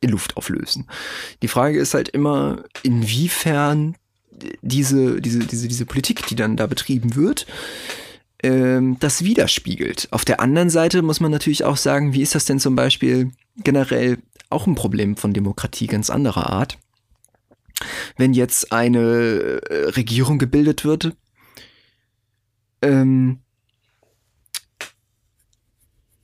in 0.01 0.10
Luft 0.10 0.38
auflösen. 0.38 0.88
Die 1.42 1.48
Frage 1.48 1.80
ist 1.80 1.94
halt 1.94 2.10
immer, 2.10 2.63
inwiefern 2.82 3.96
diese, 4.62 5.22
diese, 5.22 5.39
diese, 5.39 5.68
diese 5.68 5.86
Politik, 5.86 6.25
die 6.27 6.36
dann 6.36 6.58
da 6.58 6.65
betrieben 6.68 7.15
wird, 7.15 7.46
ähm, 8.42 8.98
das 9.00 9.24
widerspiegelt. 9.24 10.08
Auf 10.12 10.25
der 10.25 10.39
anderen 10.39 10.70
Seite 10.70 11.01
muss 11.03 11.20
man 11.20 11.32
natürlich 11.32 11.63
auch 11.63 11.77
sagen, 11.77 12.13
wie 12.13 12.22
ist 12.22 12.36
das 12.36 12.46
denn 12.46 12.60
zum 12.60 12.75
Beispiel 12.75 13.32
generell 13.57 14.19
auch 14.50 14.67
ein 14.67 14.75
Problem 14.75 15.15
von 15.17 15.33
Demokratie 15.33 15.88
ganz 15.88 16.10
anderer 16.10 16.50
Art? 16.50 16.77
Wenn 18.17 18.33
jetzt 18.33 18.72
eine 18.72 19.00
äh, 19.69 19.89
Regierung 19.89 20.38
gebildet 20.38 20.86
wird, 20.86 21.15
ähm, 22.81 23.39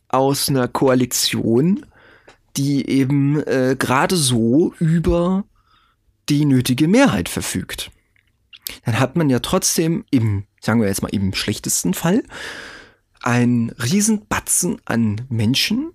aus 0.09 0.49
einer 0.49 0.67
Koalition, 0.67 1.85
die 2.57 2.87
eben 2.89 3.41
äh, 3.45 3.75
gerade 3.77 4.15
so 4.17 4.73
über 4.79 5.45
die 6.29 6.45
nötige 6.45 6.87
Mehrheit 6.87 7.29
verfügt. 7.29 7.91
Dann 8.85 8.99
hat 8.99 9.15
man 9.15 9.29
ja 9.29 9.39
trotzdem 9.39 10.05
im, 10.11 10.45
sagen 10.61 10.81
wir 10.81 10.87
jetzt 10.87 11.01
mal 11.01 11.09
im 11.09 11.33
schlechtesten 11.33 11.93
Fall, 11.93 12.23
ein 13.21 13.71
Riesenbatzen 13.71 14.81
an 14.85 15.21
Menschen, 15.29 15.91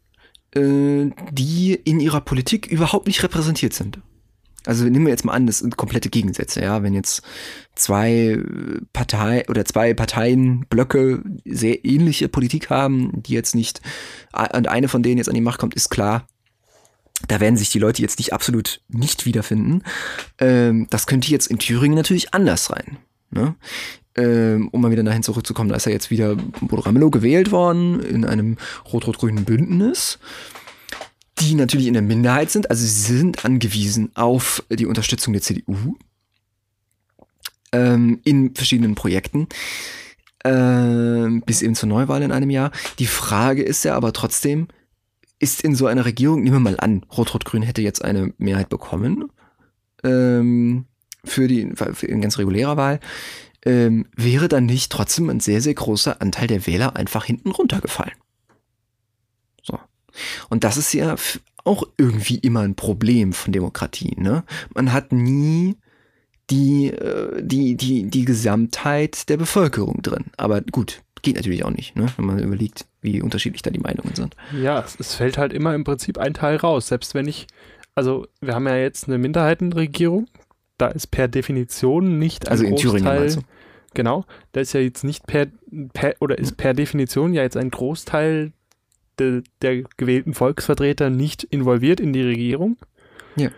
äh, 0.56 1.10
die 1.32 1.74
in 1.74 2.00
ihrer 2.00 2.20
Politik 2.20 2.66
überhaupt 2.66 3.06
nicht 3.06 3.22
repräsentiert 3.22 3.74
sind. 3.74 4.00
Also 4.66 4.84
nehmen 4.84 5.04
wir 5.04 5.10
jetzt 5.10 5.24
mal 5.24 5.34
an, 5.34 5.46
das 5.46 5.58
sind 5.58 5.76
komplette 5.76 6.08
Gegensätze, 6.08 6.62
ja. 6.62 6.82
Wenn 6.82 6.94
jetzt 6.94 7.22
zwei 7.74 8.38
Partei 8.92 9.44
oder 9.48 9.64
zwei 9.66 9.92
Parteienblöcke 9.92 11.22
sehr 11.44 11.84
ähnliche 11.84 12.28
Politik 12.28 12.70
haben, 12.70 13.22
die 13.22 13.34
jetzt 13.34 13.54
nicht, 13.54 13.82
und 14.32 14.68
eine 14.68 14.88
von 14.88 15.02
denen 15.02 15.18
jetzt 15.18 15.28
an 15.28 15.34
die 15.34 15.42
Macht 15.42 15.58
kommt, 15.58 15.74
ist 15.74 15.90
klar, 15.90 16.26
da 17.28 17.40
werden 17.40 17.56
sich 17.56 17.70
die 17.70 17.78
Leute 17.78 18.02
jetzt 18.02 18.18
nicht 18.18 18.32
absolut 18.32 18.80
nicht 18.88 19.26
wiederfinden. 19.26 19.82
Ähm, 20.38 20.86
das 20.90 21.06
könnte 21.06 21.30
jetzt 21.30 21.46
in 21.46 21.58
Thüringen 21.58 21.96
natürlich 21.96 22.34
anders 22.34 22.64
sein. 22.64 22.98
Ne? 23.30 23.54
Ähm, 24.16 24.68
um 24.68 24.80
mal 24.80 24.92
wieder 24.92 25.02
dahin 25.02 25.24
zurückzukommen, 25.24 25.70
da 25.70 25.76
ist 25.76 25.86
ja 25.86 25.92
jetzt 25.92 26.10
wieder 26.10 26.36
Bodo 26.60 26.82
Ramelow 26.82 27.10
gewählt 27.10 27.50
worden 27.50 28.00
in 28.00 28.24
einem 28.24 28.56
rot-rot-grünen 28.92 29.44
Bündnis, 29.44 30.18
die 31.40 31.54
natürlich 31.54 31.88
in 31.88 31.94
der 31.94 32.02
Minderheit 32.02 32.50
sind. 32.50 32.70
Also 32.70 32.84
sie 32.84 33.16
sind 33.18 33.44
angewiesen 33.44 34.12
auf 34.14 34.62
die 34.70 34.86
Unterstützung 34.86 35.32
der 35.32 35.42
CDU 35.42 35.96
ähm, 37.72 38.20
in 38.24 38.54
verschiedenen 38.54 38.94
Projekten. 38.94 39.48
Ähm, 40.44 41.42
bis 41.46 41.62
eben 41.62 41.74
zur 41.74 41.88
Neuwahl 41.88 42.22
in 42.22 42.30
einem 42.30 42.50
Jahr. 42.50 42.70
Die 42.98 43.06
Frage 43.06 43.62
ist 43.62 43.82
ja 43.82 43.96
aber 43.96 44.12
trotzdem, 44.12 44.68
ist 45.38 45.62
in 45.62 45.74
so 45.74 45.86
einer 45.86 46.04
Regierung, 46.04 46.42
nehmen 46.42 46.56
wir 46.56 46.60
mal 46.60 46.78
an, 46.78 47.04
Rot-Rot-Grün 47.16 47.62
hätte 47.62 47.82
jetzt 47.82 48.04
eine 48.04 48.32
Mehrheit 48.36 48.68
bekommen 48.68 49.30
ähm, 50.04 50.84
für, 51.24 51.48
die, 51.48 51.72
für 51.74 52.06
eine 52.06 52.20
ganz 52.20 52.38
reguläre 52.38 52.76
Wahl, 52.76 53.00
ähm, 53.64 54.06
wäre 54.16 54.48
dann 54.48 54.66
nicht 54.66 54.92
trotzdem 54.92 55.30
ein 55.30 55.40
sehr, 55.40 55.60
sehr 55.60 55.74
großer 55.74 56.20
Anteil 56.20 56.46
der 56.46 56.66
Wähler 56.66 56.96
einfach 56.96 57.24
hinten 57.24 57.50
runtergefallen. 57.50 58.14
So. 59.62 59.78
Und 60.48 60.64
das 60.64 60.76
ist 60.76 60.92
ja 60.92 61.16
auch 61.64 61.84
irgendwie 61.96 62.36
immer 62.36 62.60
ein 62.60 62.74
Problem 62.74 63.32
von 63.32 63.52
Demokratie. 63.52 64.14
Ne? 64.18 64.44
Man 64.74 64.92
hat 64.92 65.12
nie 65.12 65.76
die, 66.50 66.88
äh, 66.88 67.42
die, 67.42 67.76
die, 67.76 68.04
die 68.10 68.24
Gesamtheit 68.24 69.28
der 69.28 69.38
Bevölkerung 69.38 70.02
drin. 70.02 70.26
Aber 70.36 70.60
gut, 70.60 71.02
geht 71.22 71.36
natürlich 71.36 71.64
auch 71.64 71.70
nicht, 71.70 71.96
ne? 71.96 72.06
wenn 72.16 72.26
man 72.26 72.38
überlegt, 72.38 72.86
wie 73.00 73.22
unterschiedlich 73.22 73.62
da 73.62 73.70
die 73.70 73.80
Meinungen 73.80 74.14
sind. 74.14 74.36
Ja, 74.60 74.80
es, 74.80 74.96
es, 75.00 75.14
fällt 75.14 75.38
halt 75.38 75.52
immer 75.52 75.74
im 75.74 75.84
Prinzip 75.84 76.18
ein 76.18 76.34
Teil 76.34 76.56
raus. 76.56 76.88
Selbst 76.88 77.14
wenn 77.14 77.26
ich, 77.26 77.46
also 77.94 78.26
wir 78.40 78.54
haben 78.54 78.66
ja 78.66 78.76
jetzt 78.76 79.08
eine 79.08 79.18
Minderheitenregierung, 79.18 80.28
da 80.78 80.88
ist 80.88 81.08
per 81.08 81.28
Definition 81.28 82.18
nicht 82.18 82.46
ein 82.46 82.52
also 82.52 82.64
Großteil. 82.64 83.22
In 83.24 83.28
Thüringen 83.28 83.44
Genau, 83.94 84.24
da 84.52 84.60
ist 84.60 84.72
ja 84.72 84.80
jetzt 84.80 85.04
nicht 85.04 85.26
per, 85.26 85.46
per 85.92 86.16
oder 86.20 86.36
ist 86.38 86.56
per 86.56 86.74
Definition 86.74 87.32
ja 87.32 87.42
jetzt 87.42 87.56
ein 87.56 87.70
Großteil 87.70 88.52
de, 89.18 89.42
der 89.62 89.82
gewählten 89.96 90.34
Volksvertreter 90.34 91.10
nicht 91.10 91.44
involviert 91.44 92.00
in 92.00 92.12
die 92.12 92.22
Regierung. 92.22 92.76
Ja. 93.36 93.50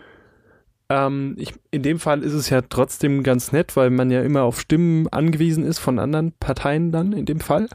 Ähm, 0.89 1.35
ich, 1.37 1.53
in 1.71 1.81
dem 1.81 1.99
Fall 1.99 2.21
ist 2.21 2.33
es 2.33 2.49
ja 2.49 2.61
trotzdem 2.61 3.23
ganz 3.23 3.51
nett, 3.51 3.75
weil 3.75 3.89
man 3.89 4.11
ja 4.11 4.21
immer 4.21 4.43
auf 4.43 4.61
Stimmen 4.61 5.07
angewiesen 5.07 5.65
ist 5.65 5.79
von 5.79 5.99
anderen 5.99 6.31
Parteien 6.33 6.91
dann 6.91 7.13
in 7.13 7.25
dem 7.25 7.39
Fall. 7.39 7.67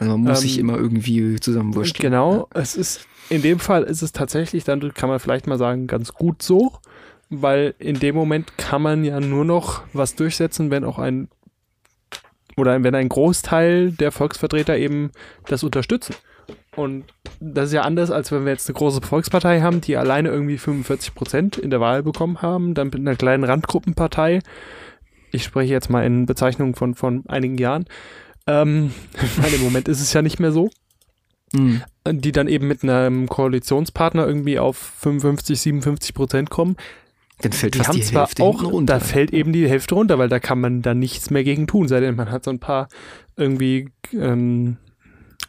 Also 0.00 0.12
man 0.12 0.22
muss 0.22 0.42
ähm, 0.42 0.48
sich 0.48 0.58
immer 0.58 0.76
irgendwie 0.76 1.36
zusammenwurschteln. 1.36 2.10
Genau, 2.10 2.48
ja. 2.52 2.60
es 2.60 2.76
ist, 2.76 3.06
in 3.30 3.42
dem 3.42 3.60
Fall 3.60 3.84
ist 3.84 4.02
es 4.02 4.12
tatsächlich, 4.12 4.64
dann 4.64 4.92
kann 4.92 5.08
man 5.08 5.20
vielleicht 5.20 5.46
mal 5.46 5.58
sagen, 5.58 5.86
ganz 5.86 6.12
gut 6.12 6.42
so, 6.42 6.72
weil 7.30 7.74
in 7.78 7.98
dem 7.98 8.14
Moment 8.14 8.56
kann 8.56 8.82
man 8.82 9.04
ja 9.04 9.20
nur 9.20 9.44
noch 9.44 9.82
was 9.92 10.14
durchsetzen, 10.14 10.70
wenn 10.70 10.84
auch 10.84 10.98
ein 10.98 11.28
oder 12.56 12.82
wenn 12.82 12.94
ein 12.94 13.08
Großteil 13.08 13.92
der 13.92 14.10
Volksvertreter 14.10 14.76
eben 14.76 15.12
das 15.46 15.62
unterstützen. 15.62 16.14
Und 16.74 17.04
das 17.40 17.68
ist 17.68 17.74
ja 17.74 17.82
anders, 17.82 18.10
als 18.10 18.32
wenn 18.32 18.44
wir 18.44 18.52
jetzt 18.52 18.68
eine 18.68 18.76
große 18.76 19.00
Volkspartei 19.02 19.60
haben, 19.60 19.80
die 19.80 19.96
alleine 19.96 20.28
irgendwie 20.28 20.58
45 20.58 21.14
Prozent 21.14 21.58
in 21.58 21.70
der 21.70 21.80
Wahl 21.80 22.02
bekommen 22.02 22.42
haben, 22.42 22.74
dann 22.74 22.88
mit 22.88 22.96
einer 22.96 23.16
kleinen 23.16 23.44
Randgruppenpartei. 23.44 24.40
Ich 25.30 25.44
spreche 25.44 25.72
jetzt 25.72 25.90
mal 25.90 26.04
in 26.04 26.26
Bezeichnungen 26.26 26.74
von, 26.74 26.94
von 26.94 27.24
einigen 27.26 27.58
Jahren. 27.58 27.86
Ähm, 28.46 28.92
weil 29.36 29.54
im 29.54 29.62
Moment 29.62 29.88
ist 29.88 30.00
es 30.00 30.12
ja 30.12 30.22
nicht 30.22 30.40
mehr 30.40 30.52
so. 30.52 30.70
Mhm. 31.52 31.82
Die 32.06 32.32
dann 32.32 32.48
eben 32.48 32.66
mit 32.66 32.82
einem 32.82 33.28
Koalitionspartner 33.28 34.26
irgendwie 34.26 34.58
auf 34.58 34.76
55, 34.76 35.60
57 35.60 36.14
Prozent 36.14 36.50
kommen. 36.50 36.76
Dann 37.42 37.52
fällt 37.52 37.74
die 37.74 37.80
haben 37.80 37.96
die 37.96 38.02
zwar 38.02 38.22
Hälfte 38.26 38.42
auch, 38.42 38.62
runter. 38.64 38.94
Da 38.94 39.00
fällt 39.00 39.32
eben 39.32 39.52
die 39.52 39.68
Hälfte 39.68 39.94
runter, 39.94 40.18
weil 40.18 40.28
da 40.28 40.40
kann 40.40 40.60
man 40.60 40.82
dann 40.82 40.98
nichts 40.98 41.30
mehr 41.30 41.44
gegen 41.44 41.66
tun, 41.66 41.88
sei 41.88 42.00
denn 42.00 42.16
man 42.16 42.30
hat 42.30 42.44
so 42.44 42.50
ein 42.50 42.58
paar 42.58 42.88
irgendwie 43.36 43.90
ähm, 44.12 44.76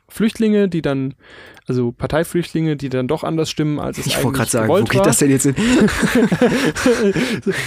Flüchtlinge, 0.10 0.70
die 0.70 0.82
dann, 0.82 1.14
also 1.68 1.92
Parteiflüchtlinge, 1.92 2.76
die 2.76 2.90
dann 2.90 3.08
doch 3.08 3.24
anders 3.24 3.50
stimmen, 3.50 3.80
als 3.80 3.98
es 3.98 4.08
ich 4.08 4.18
eigentlich 4.18 4.34
gerade 4.34 4.50
sagen, 4.50 4.70
wo 4.70 4.84
geht 4.84 5.06
das 5.06 5.18
denn 5.18 5.30
jetzt 5.30 5.44
hin? 5.44 5.56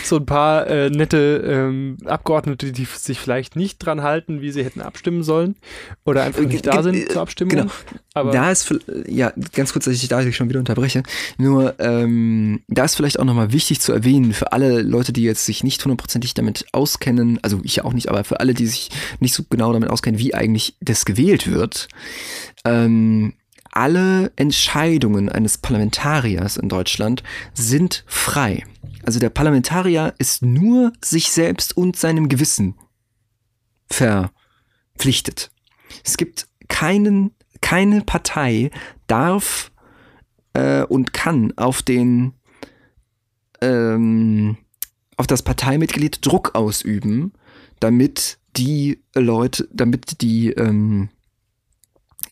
so 0.05 0.17
ein 0.17 0.27
paar 0.27 0.67
äh, 0.67 0.91
nette 0.91 1.43
ähm, 1.47 1.99
Abgeordnete, 2.05 2.73
die 2.73 2.85
sich 2.85 3.19
vielleicht 3.19 3.57
nicht 3.57 3.79
dran 3.79 4.03
halten, 4.03 4.41
wie 4.41 4.51
sie 4.51 4.65
hätten 4.65 4.81
abstimmen 4.81 5.23
sollen 5.23 5.57
oder 6.05 6.23
einfach 6.23 6.43
nicht 6.43 6.67
da 6.67 6.83
sind 6.83 7.11
zur 7.11 7.23
Abstimmung. 7.23 7.51
Genau. 7.51 7.73
Aber 8.15 8.31
da 8.31 8.51
ist, 8.51 8.75
ja, 9.07 9.33
ganz 9.55 9.73
kurz, 9.73 9.87
dass 9.87 9.95
ich 9.95 10.01
dich 10.01 10.09
da 10.11 10.31
schon 10.33 10.49
wieder 10.49 10.59
unterbreche. 10.59 11.03
Nur, 11.39 11.75
ähm, 11.79 12.63
da 12.69 12.85
ist 12.85 12.97
vielleicht 12.97 13.19
auch 13.19 13.25
nochmal 13.25 13.53
wichtig 13.53 13.81
zu 13.81 13.93
erwähnen, 13.93 14.35
für 14.35 14.53
alle 14.53 14.83
Leute, 14.83 15.13
die 15.13 15.23
jetzt 15.23 15.47
sich 15.47 15.65
nicht 15.65 15.83
hundertprozentig 15.83 16.35
damit 16.35 16.67
auskennen, 16.73 17.39
also 17.43 17.61
ich 17.63 17.83
auch 17.85 17.95
nicht, 17.95 18.09
aber 18.09 18.25
für 18.25 18.41
alle, 18.41 18.53
die 18.53 18.67
sich 18.67 18.91
nicht 19.21 19.35
so 19.35 19.45
genau 19.49 19.73
damit 19.73 19.89
auskennen, 19.89 20.21
wie 20.21 20.35
eigentlich 20.35 20.77
das 20.81 21.07
gewählt 21.07 21.51
wird, 21.51 21.89
ähm, 22.65 23.35
alle 23.71 24.33
Entscheidungen 24.37 25.29
eines 25.29 25.59
Parlamentariers 25.59 26.57
in 26.57 26.69
Deutschland 26.69 27.23
sind 27.55 28.05
frei. 28.07 28.65
Also 29.05 29.19
der 29.19 29.31
Parlamentarier 29.31 30.15
ist 30.19 30.43
nur 30.43 30.93
sich 31.03 31.31
selbst 31.31 31.77
und 31.77 31.97
seinem 31.97 32.29
Gewissen 32.29 32.77
verpflichtet. 33.89 35.51
Es 36.05 36.17
gibt 36.17 36.49
keinen, 36.69 37.35
keine 37.61 38.03
Partei 38.03 38.71
darf 39.07 39.73
äh, 40.53 40.83
und 40.83 41.13
kann 41.13 41.53
auf 41.57 41.83
den 41.83 42.35
ähm, 43.61 44.59
auf 45.17 45.27
das 45.27 45.43
Parteimitglied 45.43 46.25
Druck 46.27 46.55
ausüben, 46.55 47.33
damit 47.81 48.39
die 48.57 49.03
Leute, 49.15 49.69
damit 49.73 50.21
die 50.21 50.51
ähm, 50.51 51.11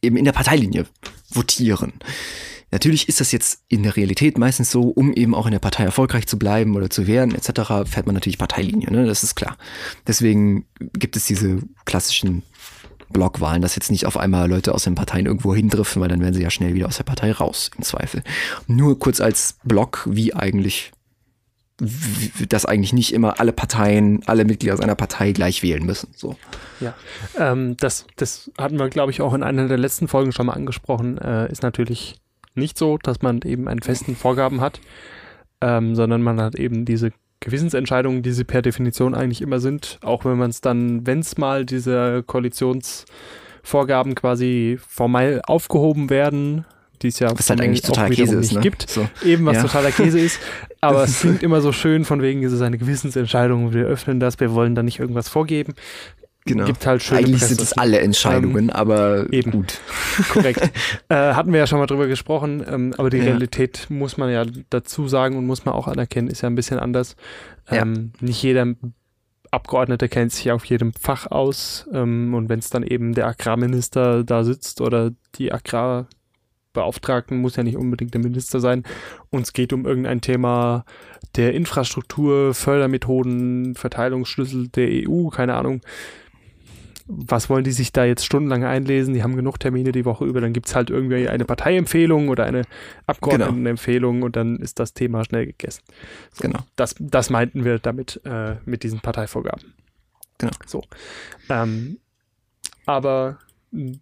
eben 0.02 0.16
in 0.16 0.24
der 0.24 0.32
Parteilinie 0.32 0.86
votieren. 1.30 1.94
Natürlich 2.72 3.08
ist 3.08 3.20
das 3.20 3.32
jetzt 3.32 3.62
in 3.68 3.82
der 3.82 3.96
Realität 3.96 4.38
meistens 4.38 4.70
so, 4.70 4.82
um 4.82 5.12
eben 5.12 5.34
auch 5.34 5.46
in 5.46 5.52
der 5.52 5.58
Partei 5.58 5.84
erfolgreich 5.84 6.26
zu 6.28 6.38
bleiben 6.38 6.76
oder 6.76 6.88
zu 6.88 7.06
werden 7.06 7.34
etc., 7.34 7.88
fährt 7.90 8.06
man 8.06 8.14
natürlich 8.14 8.38
Parteilinie, 8.38 8.90
ne? 8.92 9.06
das 9.06 9.24
ist 9.24 9.34
klar. 9.34 9.56
Deswegen 10.06 10.66
gibt 10.92 11.16
es 11.16 11.26
diese 11.26 11.58
klassischen 11.84 12.42
Blockwahlen, 13.12 13.60
dass 13.60 13.74
jetzt 13.74 13.90
nicht 13.90 14.06
auf 14.06 14.16
einmal 14.16 14.48
Leute 14.48 14.72
aus 14.72 14.84
den 14.84 14.94
Parteien 14.94 15.26
irgendwo 15.26 15.52
hindriften, 15.52 16.00
weil 16.00 16.08
dann 16.08 16.20
werden 16.20 16.34
sie 16.34 16.42
ja 16.42 16.50
schnell 16.50 16.74
wieder 16.74 16.86
aus 16.86 16.96
der 16.96 17.04
Partei 17.04 17.32
raus, 17.32 17.70
im 17.76 17.82
Zweifel. 17.82 18.22
Nur 18.68 18.98
kurz 19.00 19.20
als 19.20 19.56
Block, 19.64 20.06
wie 20.08 20.32
eigentlich 20.32 20.92
dass 22.48 22.66
eigentlich 22.66 22.92
nicht 22.92 23.12
immer 23.12 23.40
alle 23.40 23.52
Parteien, 23.52 24.20
alle 24.26 24.44
Mitglieder 24.44 24.76
seiner 24.76 24.94
Partei 24.94 25.32
gleich 25.32 25.62
wählen 25.62 25.84
müssen. 25.84 26.10
So. 26.14 26.36
Ja, 26.80 26.94
ähm, 27.38 27.76
das, 27.78 28.06
das 28.16 28.50
hatten 28.58 28.78
wir, 28.78 28.88
glaube 28.88 29.12
ich, 29.12 29.20
auch 29.20 29.34
in 29.34 29.42
einer 29.42 29.68
der 29.68 29.78
letzten 29.78 30.08
Folgen 30.08 30.32
schon 30.32 30.46
mal 30.46 30.52
angesprochen. 30.52 31.18
Äh, 31.18 31.50
ist 31.50 31.62
natürlich 31.62 32.16
nicht 32.54 32.76
so, 32.76 32.98
dass 32.98 33.22
man 33.22 33.40
eben 33.42 33.68
einen 33.68 33.82
festen 33.82 34.16
Vorgaben 34.16 34.60
hat, 34.60 34.80
ähm, 35.60 35.94
sondern 35.94 36.22
man 36.22 36.40
hat 36.40 36.54
eben 36.56 36.84
diese 36.84 37.12
Gewissensentscheidungen, 37.40 38.22
die 38.22 38.32
sie 38.32 38.44
per 38.44 38.62
Definition 38.62 39.14
eigentlich 39.14 39.40
immer 39.40 39.60
sind, 39.60 39.98
auch 40.02 40.24
wenn 40.24 40.36
man 40.36 40.50
es 40.50 40.60
dann, 40.60 41.06
wenn 41.06 41.20
es 41.20 41.38
mal 41.38 41.64
diese 41.64 42.22
Koalitionsvorgaben 42.22 44.14
quasi 44.14 44.78
formell 44.86 45.40
aufgehoben 45.46 46.10
werden, 46.10 46.66
die 47.02 47.08
es 47.08 47.18
ja 47.18 47.30
was 47.36 47.48
halt 47.50 47.60
eigentlich 47.60 47.82
totaler 47.82 48.10
Käse 48.10 48.36
ist, 48.36 48.52
ne? 48.52 48.60
gibt, 48.60 48.88
so. 48.88 49.08
eben 49.24 49.46
was 49.46 49.56
ja. 49.56 49.62
totaler 49.62 49.90
Käse 49.90 50.18
ist, 50.18 50.38
aber 50.80 51.04
es 51.04 51.20
klingt 51.20 51.42
immer 51.42 51.60
so 51.60 51.72
schön 51.72 52.04
von 52.04 52.22
wegen, 52.22 52.42
es 52.44 52.52
ist 52.52 52.62
eine 52.62 52.78
Gewissensentscheidung, 52.78 53.72
wir 53.72 53.86
öffnen 53.86 54.20
das, 54.20 54.38
wir 54.40 54.52
wollen 54.52 54.74
da 54.74 54.82
nicht 54.82 54.98
irgendwas 54.98 55.28
vorgeben. 55.28 55.74
Genau. 56.46 56.64
Gibt 56.64 56.86
halt 56.86 57.02
schöne 57.02 57.20
Eigentlich 57.20 57.40
Presse. 57.40 57.54
sind 57.54 57.60
es 57.60 57.74
alle 57.74 58.00
Entscheidungen, 58.00 58.64
ähm, 58.64 58.70
aber 58.70 59.30
eben. 59.30 59.50
gut. 59.50 59.78
Korrekt. 60.30 60.70
äh, 61.08 61.14
hatten 61.14 61.52
wir 61.52 61.58
ja 61.58 61.66
schon 61.66 61.78
mal 61.78 61.86
drüber 61.86 62.06
gesprochen, 62.06 62.64
ähm, 62.66 62.94
aber 62.96 63.10
die 63.10 63.18
ja. 63.18 63.24
Realität 63.24 63.86
muss 63.90 64.16
man 64.16 64.30
ja 64.30 64.44
dazu 64.70 65.06
sagen 65.06 65.36
und 65.36 65.46
muss 65.46 65.66
man 65.66 65.74
auch 65.74 65.86
anerkennen, 65.86 66.28
ist 66.28 66.40
ja 66.40 66.48
ein 66.48 66.54
bisschen 66.54 66.78
anders. 66.78 67.14
Ähm, 67.70 68.12
ja. 68.20 68.26
Nicht 68.26 68.42
jeder 68.42 68.74
Abgeordnete 69.50 70.08
kennt 70.08 70.32
sich 70.32 70.50
auf 70.50 70.64
jedem 70.64 70.92
Fach 70.92 71.26
aus 71.26 71.88
ähm, 71.92 72.34
und 72.34 72.48
wenn 72.48 72.60
es 72.60 72.70
dann 72.70 72.84
eben 72.84 73.14
der 73.14 73.26
Agrarminister 73.26 74.24
da 74.24 74.44
sitzt 74.44 74.80
oder 74.80 75.10
die 75.34 75.52
Agrarbeauftragten, 76.72 77.38
muss 77.38 77.56
ja 77.56 77.62
nicht 77.62 77.76
unbedingt 77.76 78.14
der 78.14 78.20
Minister 78.20 78.60
sein, 78.60 78.84
und 79.30 79.42
es 79.42 79.52
geht 79.52 79.72
um 79.72 79.86
irgendein 79.86 80.20
Thema 80.20 80.84
der 81.36 81.54
Infrastruktur, 81.54 82.54
Fördermethoden, 82.54 83.74
Verteilungsschlüssel 83.74 84.68
der 84.68 85.08
EU, 85.08 85.28
keine 85.28 85.54
Ahnung, 85.54 85.80
was 87.12 87.50
wollen 87.50 87.64
die 87.64 87.72
sich 87.72 87.90
da 87.90 88.04
jetzt 88.04 88.24
stundenlang 88.24 88.62
einlesen? 88.62 89.14
Die 89.14 89.24
haben 89.24 89.34
genug 89.34 89.58
Termine 89.58 89.90
die 89.90 90.04
Woche 90.04 90.24
über. 90.24 90.40
Dann 90.40 90.52
gibt 90.52 90.68
es 90.68 90.76
halt 90.76 90.90
irgendwie 90.90 91.28
eine 91.28 91.44
Parteiempfehlung 91.44 92.28
oder 92.28 92.44
eine 92.44 92.62
Abgeordnetenempfehlung 93.08 94.14
genau. 94.14 94.26
und 94.26 94.36
dann 94.36 94.58
ist 94.58 94.78
das 94.78 94.94
Thema 94.94 95.24
schnell 95.24 95.46
gegessen. 95.46 95.82
So, 96.30 96.42
genau. 96.42 96.60
Das, 96.76 96.94
das 97.00 97.28
meinten 97.28 97.64
wir 97.64 97.80
damit 97.80 98.20
äh, 98.24 98.58
mit 98.64 98.84
diesen 98.84 99.00
Parteivorgaben. 99.00 99.74
Genau. 100.38 100.52
So. 100.66 100.84
Ähm, 101.48 101.98
aber 102.86 103.40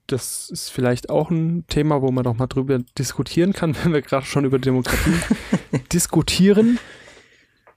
das 0.07 0.49
ist 0.51 0.71
vielleicht 0.71 1.11
auch 1.11 1.31
ein 1.31 1.65
Thema, 1.69 2.01
wo 2.01 2.11
man 2.11 2.25
noch 2.25 2.37
mal 2.37 2.47
drüber 2.47 2.79
diskutieren 2.99 3.53
kann, 3.53 3.77
wenn 3.83 3.93
wir 3.93 4.03
gerade 4.03 4.27
schon 4.27 4.45
über 4.45 4.59
Demokratie 4.59 5.13
diskutieren. 5.93 6.79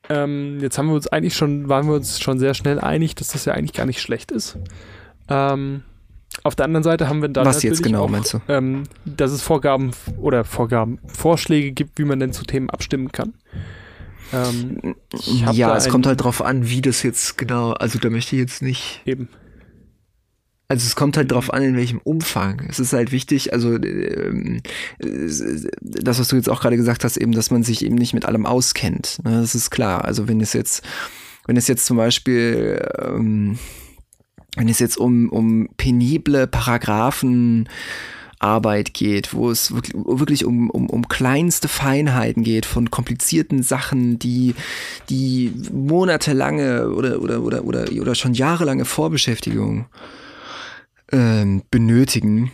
Ähm, 0.10 0.60
jetzt 0.62 0.78
haben 0.78 0.88
wir 0.88 0.96
uns 0.96 1.08
eigentlich 1.08 1.36
schon, 1.36 1.70
waren 1.70 1.88
wir 1.88 1.94
uns 1.94 2.20
schon 2.20 2.40
sehr 2.40 2.54
schnell 2.54 2.80
einig, 2.80 3.16
dass 3.16 3.30
das 3.30 3.46
ja 3.46 3.54
eigentlich 3.54 3.74
gar 3.74 3.86
nicht 3.86 4.02
schlecht 4.02 4.32
ist. 4.32 4.58
Ähm, 5.30 5.84
auf 6.44 6.56
der 6.56 6.66
anderen 6.66 6.84
Seite 6.84 7.08
haben 7.08 7.22
wir 7.22 7.30
dann 7.30 7.46
Was 7.46 7.62
jetzt 7.62 7.84
genau 7.84 8.06
auch, 8.06 8.10
meinst 8.10 8.34
du? 8.34 8.40
Ähm, 8.48 8.84
dass 9.06 9.32
es 9.32 9.42
Vorgaben 9.42 9.92
oder 10.18 10.44
Vorgaben, 10.44 11.00
Vorschläge 11.06 11.72
gibt, 11.72 12.00
wie 12.00 12.06
man 12.06 12.20
denn 12.20 12.34
zu 12.34 12.46
Themen 12.46 12.70
abstimmen 12.70 13.12
kann. 13.12 13.34
Ähm, 14.34 14.96
ja, 15.52 15.76
es 15.76 15.90
kommt 15.90 16.08
halt 16.08 16.24
drauf 16.24 16.42
an, 16.42 16.70
wie 16.70 16.82
das 16.82 17.04
jetzt 17.04 17.38
genau, 17.38 17.72
also 17.72 18.00
da 18.00 18.10
möchte 18.10 18.36
ich 18.36 18.42
jetzt 18.42 18.62
nicht. 18.62 19.02
Eben. 19.06 19.28
Also 20.72 20.86
es 20.86 20.96
kommt 20.96 21.18
halt 21.18 21.30
drauf 21.30 21.54
an, 21.54 21.64
in 21.64 21.76
welchem 21.76 22.00
Umfang. 22.02 22.66
Es 22.70 22.80
ist 22.80 22.94
halt 22.94 23.12
wichtig, 23.12 23.52
also 23.52 23.76
ähm, 23.76 24.62
das, 25.02 26.18
was 26.18 26.30
du 26.30 26.38
jetzt 26.38 26.48
auch 26.48 26.62
gerade 26.62 26.78
gesagt 26.78 27.04
hast, 27.04 27.18
eben, 27.18 27.34
dass 27.34 27.52
man 27.52 27.62
sich 27.62 27.84
eben 27.84 27.96
nicht 27.96 28.14
mit 28.14 28.24
allem 28.24 28.46
auskennt. 28.46 29.20
Ne? 29.26 29.42
Das 29.42 29.54
ist 29.54 29.70
klar. 29.70 30.06
Also 30.06 30.30
wenn 30.30 30.40
es 30.40 30.54
jetzt, 30.54 30.82
wenn 31.46 31.58
es 31.58 31.68
jetzt 31.68 31.86
zum 31.86 31.98
Beispiel 31.98 32.82
ähm, 33.00 33.60
wenn 34.56 34.70
es 34.70 34.80
jetzt 34.80 34.98
um, 34.98 35.28
um 35.28 35.68
penible 35.76 36.48
Paragraphen 36.48 37.68
Arbeit 38.40 38.94
geht, 38.94 39.34
wo 39.34 39.52
es 39.52 39.74
wirklich 39.74 40.46
um, 40.46 40.70
um, 40.70 40.90
um 40.90 41.10
kleinste 41.10 41.68
Feinheiten 41.68 42.44
geht 42.44 42.66
von 42.66 42.90
komplizierten 42.90 43.62
Sachen, 43.62 44.20
die, 44.20 44.56
die 45.10 45.52
monatelange 45.74 46.92
oder, 46.92 47.22
oder, 47.22 47.42
oder, 47.42 47.66
oder, 47.66 47.92
oder 47.92 48.16
schon 48.16 48.34
jahrelange 48.34 48.86
Vorbeschäftigung 48.86 49.88
ähm, 51.12 51.64
benötigen, 51.72 52.52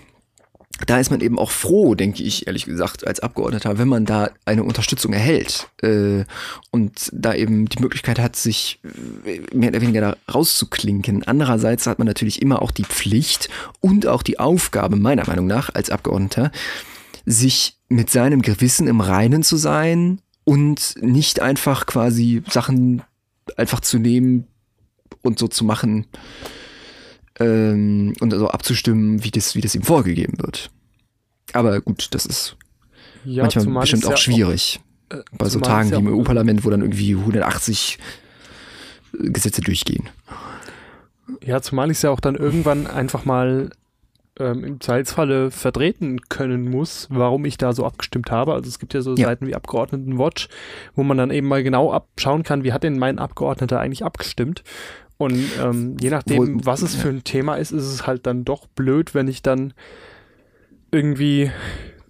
da 0.85 0.99
ist 0.99 1.09
man 1.09 1.21
eben 1.21 1.39
auch 1.39 1.49
froh, 1.49 1.95
denke 1.95 2.21
ich, 2.21 2.45
ehrlich 2.45 2.65
gesagt, 2.65 3.07
als 3.07 3.19
Abgeordneter, 3.19 3.79
wenn 3.79 3.87
man 3.87 4.05
da 4.05 4.29
eine 4.45 4.63
Unterstützung 4.63 5.11
erhält 5.11 5.69
äh, 5.81 6.23
und 6.69 7.09
da 7.11 7.33
eben 7.33 7.67
die 7.67 7.81
Möglichkeit 7.81 8.19
hat, 8.19 8.35
sich 8.35 8.79
äh, 9.25 9.41
mehr 9.55 9.69
oder 9.69 9.81
weniger 9.81 10.01
da 10.01 10.17
rauszuklinken. 10.31 11.23
Andererseits 11.23 11.87
hat 11.87 11.97
man 11.97 12.07
natürlich 12.07 12.41
immer 12.41 12.61
auch 12.61 12.71
die 12.71 12.83
Pflicht 12.83 13.49
und 13.81 14.05
auch 14.05 14.21
die 14.21 14.39
Aufgabe, 14.39 14.97
meiner 14.97 15.25
Meinung 15.25 15.47
nach, 15.47 15.73
als 15.73 15.89
Abgeordneter, 15.89 16.51
sich 17.25 17.77
mit 17.89 18.11
seinem 18.11 18.43
Gewissen 18.43 18.87
im 18.87 19.01
Reinen 19.01 19.41
zu 19.41 19.57
sein 19.57 20.21
und 20.43 20.95
nicht 21.01 21.39
einfach 21.39 21.87
quasi 21.87 22.43
Sachen 22.49 23.01
einfach 23.55 23.79
zu 23.79 23.97
nehmen 23.97 24.45
und 25.23 25.39
so 25.39 25.47
zu 25.47 25.65
machen, 25.65 26.05
ähm, 27.39 28.13
und 28.19 28.33
also 28.33 28.49
abzustimmen, 28.49 29.23
wie 29.23 29.31
das, 29.31 29.55
wie 29.55 29.61
das 29.61 29.75
ihm 29.75 29.83
vorgegeben 29.83 30.39
wird. 30.39 30.71
Aber 31.53 31.79
gut, 31.81 32.09
das 32.11 32.25
ist 32.25 32.57
ja, 33.25 33.43
manchmal 33.43 33.81
bestimmt 33.81 34.05
auch 34.05 34.11
ja 34.11 34.17
schwierig. 34.17 34.79
Auch, 35.09 35.17
äh, 35.17 35.23
bei 35.37 35.49
so 35.49 35.59
Tagen 35.59 35.91
wie 35.91 35.95
im 35.95 36.07
EU-Parlament, 36.07 36.65
wo 36.65 36.69
dann 36.69 36.81
irgendwie 36.81 37.15
180 37.15 37.99
Gesetze 39.13 39.61
durchgehen. 39.61 40.09
Ja, 41.43 41.61
zumal 41.61 41.91
ich 41.91 41.97
es 41.97 42.01
ja 42.03 42.09
auch 42.09 42.19
dann 42.19 42.35
irgendwann 42.35 42.87
einfach 42.87 43.25
mal 43.25 43.69
ähm, 44.39 44.63
im 44.63 44.81
Zweifelsfalle 44.81 45.51
vertreten 45.51 46.21
können 46.29 46.69
muss, 46.69 47.07
warum 47.09 47.45
ich 47.45 47.57
da 47.57 47.73
so 47.73 47.85
abgestimmt 47.85 48.31
habe. 48.31 48.53
Also 48.53 48.67
es 48.69 48.79
gibt 48.79 48.93
ja 48.93 49.01
so 49.01 49.15
ja. 49.15 49.27
Seiten 49.27 49.47
wie 49.47 49.55
Abgeordnetenwatch, 49.55 50.49
wo 50.95 51.03
man 51.03 51.17
dann 51.17 51.31
eben 51.31 51.47
mal 51.47 51.63
genau 51.63 51.91
abschauen 51.91 52.43
kann, 52.43 52.63
wie 52.63 52.73
hat 52.73 52.83
denn 52.83 52.99
mein 52.99 53.19
Abgeordneter 53.19 53.79
eigentlich 53.79 54.05
abgestimmt. 54.05 54.63
Und 55.17 55.43
ähm, 55.61 55.97
je 55.99 56.09
nachdem, 56.09 56.59
Wo, 56.59 56.65
was 56.65 56.81
es 56.81 56.95
für 56.95 57.09
ein 57.09 57.23
Thema 57.23 57.55
ist, 57.55 57.71
ist 57.71 57.85
es 57.85 58.05
halt 58.05 58.27
dann 58.27 58.45
doch 58.45 58.67
blöd, 58.67 59.15
wenn 59.15 59.27
ich 59.27 59.41
dann 59.41 59.73
irgendwie 60.91 61.51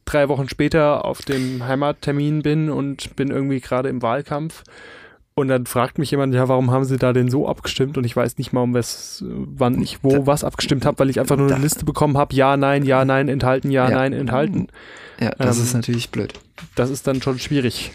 drei 0.06 0.30
Wochen 0.30 0.50
später 0.50 1.06
auf 1.06 1.22
dem 1.22 1.66
Heimattermin 1.66 2.42
bin 2.42 2.70
und 2.70 3.16
bin 3.16 3.30
irgendwie 3.30 3.60
gerade 3.60 3.90
im 3.90 4.02
Wahlkampf. 4.02 4.64
Und 5.36 5.50
dann 5.50 5.68
fragt 5.68 6.00
mich 6.00 6.10
jemand, 6.10 6.34
ja, 6.34 6.48
warum 6.48 6.72
haben 6.72 6.84
Sie 6.84 6.98
da 6.98 7.14
denn 7.14 7.30
so 7.30 7.48
abgestimmt? 7.48 7.98
Und 8.00 8.06
ich 8.06 8.16
weiß 8.16 8.40
nicht 8.40 8.54
mal, 8.54 8.62
um 8.62 8.74
was, 8.74 9.24
wann 9.28 9.80
ich 9.82 10.04
wo 10.04 10.10
da, 10.10 10.26
was 10.26 10.44
abgestimmt 10.44 10.84
habe, 10.84 10.98
weil 10.98 11.12
ich 11.12 11.20
einfach 11.20 11.38
nur 11.38 11.48
da, 11.48 11.56
eine 11.56 11.64
Liste 11.64 11.86
bekommen 11.86 12.18
habe, 12.18 12.34
ja, 12.34 12.58
nein, 12.58 12.84
ja, 12.84 13.06
nein, 13.06 13.30
enthalten, 13.30 13.70
ja, 13.70 13.88
ja. 13.88 13.96
nein, 13.96 14.14
enthalten. 14.14 14.68
Ja, 15.20 15.30
das 15.38 15.58
ähm, 15.58 15.64
ist 15.64 15.74
natürlich 15.76 16.10
blöd. 16.10 16.34
Das 16.74 16.90
ist 16.90 17.06
dann 17.06 17.22
schon 17.22 17.38
schwierig. 17.38 17.92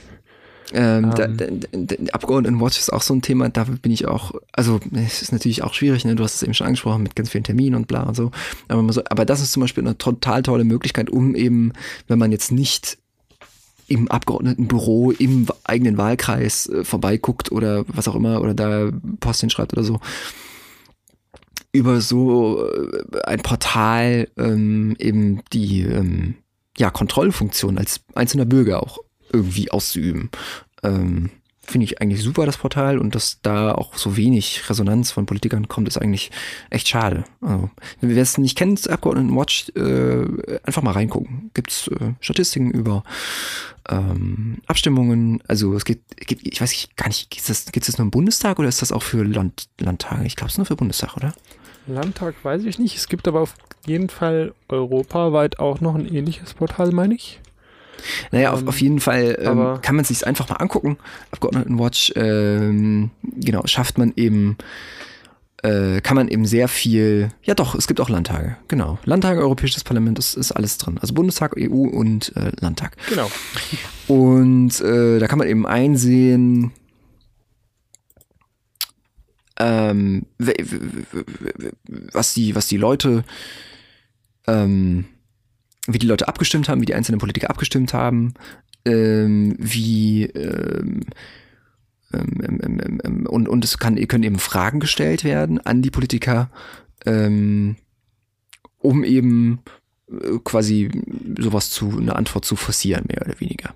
Ähm, 0.75 1.05
um. 1.05 1.15
da, 1.15 1.27
da, 1.27 1.47
da, 1.73 1.97
Abgeordnetenwatch 2.13 2.79
ist 2.79 2.93
auch 2.93 3.03
so 3.03 3.15
ein 3.15 3.23
Thema, 3.23 3.49
da 3.49 3.65
bin 3.65 3.93
ich 3.93 4.07
auch, 4.07 4.33
also 4.53 4.81
es 4.93 5.23
ist 5.23 5.33
natürlich 5.33 5.63
auch 5.63 5.75
schwierig, 5.75 6.05
ne? 6.05 6.15
du 6.15 6.25
hast 6.25 6.37
es 6.37 6.43
eben 6.43 6.55
schon 6.55 6.67
angesprochen 6.67 7.03
mit 7.03 7.17
ganz 7.17 7.31
vielen 7.31 7.45
Terminen 7.45 7.75
und 7.75 7.89
bla 7.89 8.03
und 8.05 8.15
so. 8.15 8.31
Aber, 8.69 8.93
so, 8.93 9.03
aber 9.09 9.25
das 9.25 9.41
ist 9.41 9.53
zum 9.53 9.61
Beispiel 9.61 9.85
eine 9.85 9.99
total 9.99 10.43
tolle 10.43 10.65
Möglichkeit, 10.65 11.11
um 11.11 11.35
eben, 11.35 11.73
wenn 12.09 12.19
man 12.19 12.33
jetzt 12.33 12.53
nicht 12.53 12.99
im 13.89 14.11
Abgeordnetenbüro 14.11 15.11
im 15.11 15.47
eigenen 15.65 15.99
Wahlkreis 15.99 16.69
äh, 16.69 16.85
vorbeiguckt 16.85 17.53
oder 17.53 17.85
was 17.89 18.09
auch 18.09 18.15
immer 18.15 18.41
oder 18.41 18.55
da 18.55 18.91
Post 19.21 19.41
hinschreibt 19.41 19.75
oder 19.75 19.85
so, 19.85 20.01
über 21.73 22.01
so 22.01 22.67
äh, 22.67 23.23
ein 23.25 23.41
Portal 23.41 24.29
ähm, 24.39 24.97
eben 24.99 25.43
die 25.53 25.83
ähm, 25.83 26.37
ja, 26.79 26.91
Kontrollfunktion 26.91 27.77
als 27.77 28.01
einzelner 28.15 28.47
Bürger 28.47 28.83
auch 28.83 28.99
irgendwie 29.33 29.71
auszuüben. 29.71 30.31
Ähm, 30.83 31.31
Finde 31.65 31.85
ich 31.85 32.03
eigentlich 32.03 32.23
super, 32.23 32.45
das 32.45 32.57
Portal, 32.57 32.99
und 32.99 33.15
dass 33.15 33.41
da 33.41 33.73
auch 33.73 33.97
so 33.97 34.17
wenig 34.17 34.69
Resonanz 34.69 35.13
von 35.13 35.27
Politikern 35.27 35.69
kommt, 35.69 35.87
ist 35.87 35.97
eigentlich 35.97 36.33
echt 36.71 36.89
schade. 36.89 37.23
Also, 37.41 37.71
wer 38.01 38.21
es 38.21 38.37
nicht 38.37 38.59
kennt, 38.59 38.91
Abgeordnetenwatch, 38.91 39.71
äh, 39.77 40.59
einfach 40.65 40.83
mal 40.83 40.91
reingucken. 40.91 41.53
Gibt's 41.55 41.87
äh, 41.87 42.15
Statistiken 42.21 42.73
über 42.73 43.05
ähm, 43.89 44.59
Abstimmungen, 44.67 45.41
also 45.47 45.75
es 45.75 45.85
geht, 45.85 46.01
geht 46.17 46.41
ich 46.43 46.61
weiß 46.61 46.89
gar 46.97 47.07
nicht, 47.07 47.31
gibt 47.31 47.49
es 47.49 47.65
das, 47.65 47.73
das 47.73 47.99
nur 47.99 48.07
im 48.07 48.11
Bundestag 48.11 48.59
oder 48.59 48.69
ist 48.69 48.83
das 48.83 48.91
auch 48.91 49.03
für 49.03 49.23
Land, 49.23 49.69
Landtage? 49.79 50.27
Ich 50.27 50.35
glaube, 50.35 50.49
es 50.49 50.55
ist 50.55 50.59
nur 50.59 50.67
für 50.67 50.77
Bundestag, 50.77 51.17
oder? 51.17 51.33
Landtag 51.87 52.35
weiß 52.43 52.65
ich 52.65 52.79
nicht. 52.79 52.97
Es 52.97 53.09
gibt 53.09 53.27
aber 53.27 53.41
auf 53.41 53.55
jeden 53.87 54.09
Fall 54.09 54.55
europaweit 54.69 55.59
auch 55.59 55.81
noch 55.81 55.95
ein 55.95 56.13
ähnliches 56.13 56.55
Portal, 56.55 56.93
meine 56.93 57.15
ich. 57.15 57.41
Naja, 58.31 58.53
auf, 58.53 58.67
auf 58.67 58.81
jeden 58.81 59.01
Fall 59.01 59.39
ähm, 59.41 59.79
kann 59.83 59.97
man 59.97 60.05
sich 60.05 60.27
einfach 60.27 60.49
mal 60.49 60.57
angucken. 60.57 60.99
Abgeordnetenwatch, 61.31 62.13
ähm, 62.17 63.11
genau, 63.23 63.67
schafft 63.67 63.99
man 63.99 64.13
eben, 64.17 64.57
äh, 65.63 66.01
kann 66.01 66.17
man 66.17 66.29
eben 66.29 66.45
sehr 66.45 66.69
viel, 66.69 67.31
ja 67.43 67.55
doch, 67.55 67.75
es 67.75 67.87
gibt 67.87 68.01
auch 68.01 68.09
Landtage, 68.09 68.57
genau. 68.69 68.99
Landtage, 69.05 69.41
Europäisches 69.41 69.85
Parlament, 69.85 70.19
ist, 70.19 70.35
ist 70.35 70.53
alles 70.53 70.79
drin. 70.79 70.99
Also 71.01 71.15
Bundestag, 71.15 71.55
EU 71.59 71.89
und 71.89 72.35
äh, 72.37 72.53
Landtag. 72.61 72.97
Genau. 73.09 73.31
Und 74.09 74.81
äh, 74.81 75.19
da 75.19 75.29
kann 75.29 75.39
man 75.39 75.49
eben 75.49 75.67
einsehen, 75.67 76.73
ähm, 79.59 80.27
was 82.13 82.35
die, 82.35 82.55
was 82.55 82.67
die 82.67 82.79
Leute 82.79 83.25
ähm, 84.47 85.05
wie 85.87 85.99
die 85.99 86.07
Leute 86.07 86.29
abgestimmt 86.29 86.69
haben, 86.69 86.81
wie 86.81 86.87
die 86.87 86.95
einzelnen 86.95 87.19
Politiker 87.19 87.51
abgestimmt 87.51 87.93
haben, 87.93 88.35
ähm, 88.85 89.55
wie, 89.59 90.25
ähm, 90.25 91.01
ähm, 92.13 92.61
ähm, 92.63 93.01
ähm, 93.05 93.27
und, 93.27 93.49
und 93.49 93.65
es 93.65 93.79
kann, 93.79 93.97
können 94.07 94.25
eben 94.25 94.39
Fragen 94.39 94.81
gestellt 94.81 95.25
werden 95.25 95.59
an 95.61 95.83
die 95.83 95.91
Politiker, 95.91 96.51
ähm, 97.07 97.77
um 98.79 99.05
eben 99.05 99.61
äh, 100.11 100.39
quasi 100.45 100.91
sowas 101.39 101.71
zu, 101.71 101.99
eine 101.99 102.17
Antwort 102.17 102.45
zu 102.45 102.57
forcieren, 102.57 103.05
mehr 103.09 103.23
oder 103.23 103.41
weniger. 103.41 103.75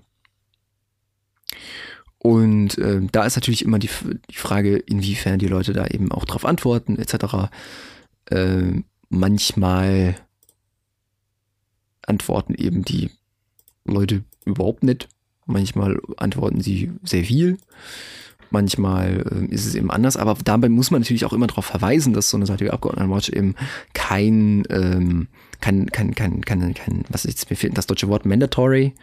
Und 2.19 2.77
äh, 2.77 3.01
da 3.11 3.25
ist 3.25 3.35
natürlich 3.35 3.63
immer 3.63 3.79
die, 3.79 3.89
die 4.29 4.35
Frage, 4.35 4.77
inwiefern 4.77 5.39
die 5.39 5.47
Leute 5.47 5.73
da 5.73 5.87
eben 5.87 6.11
auch 6.11 6.25
drauf 6.25 6.45
antworten, 6.45 6.97
etc. 6.97 7.49
Äh, 8.25 8.81
manchmal 9.09 10.15
antworten 12.07 12.55
eben 12.55 12.83
die 12.83 13.11
Leute 13.85 14.23
überhaupt 14.45 14.83
nicht. 14.83 15.07
Manchmal 15.45 15.99
antworten 16.17 16.61
sie 16.61 16.91
sehr 17.03 17.23
viel. 17.23 17.57
Manchmal 18.49 19.25
äh, 19.29 19.53
ist 19.53 19.65
es 19.65 19.75
eben 19.75 19.91
anders, 19.91 20.17
aber 20.17 20.37
dabei 20.43 20.69
muss 20.69 20.91
man 20.91 21.01
natürlich 21.01 21.25
auch 21.25 21.33
immer 21.33 21.47
darauf 21.47 21.65
verweisen, 21.65 22.13
dass 22.13 22.29
so 22.29 22.37
eine 22.37 22.45
Seite 22.45 22.65
wie 22.65 22.71
Abgeordnetenwatch 22.71 23.29
eben 23.29 23.55
kein, 23.93 24.63
ähm, 24.69 25.27
kein, 25.59 25.87
kein, 25.87 26.15
kein, 26.15 26.41
kein, 26.41 26.73
kein, 26.73 27.03
was 27.09 27.25
ist 27.25 27.39
jetzt, 27.39 27.49
mir 27.49 27.57
fehlt 27.57 27.77
das 27.77 27.87
deutsche 27.87 28.07
Wort 28.07 28.25
mandatory, 28.25 28.93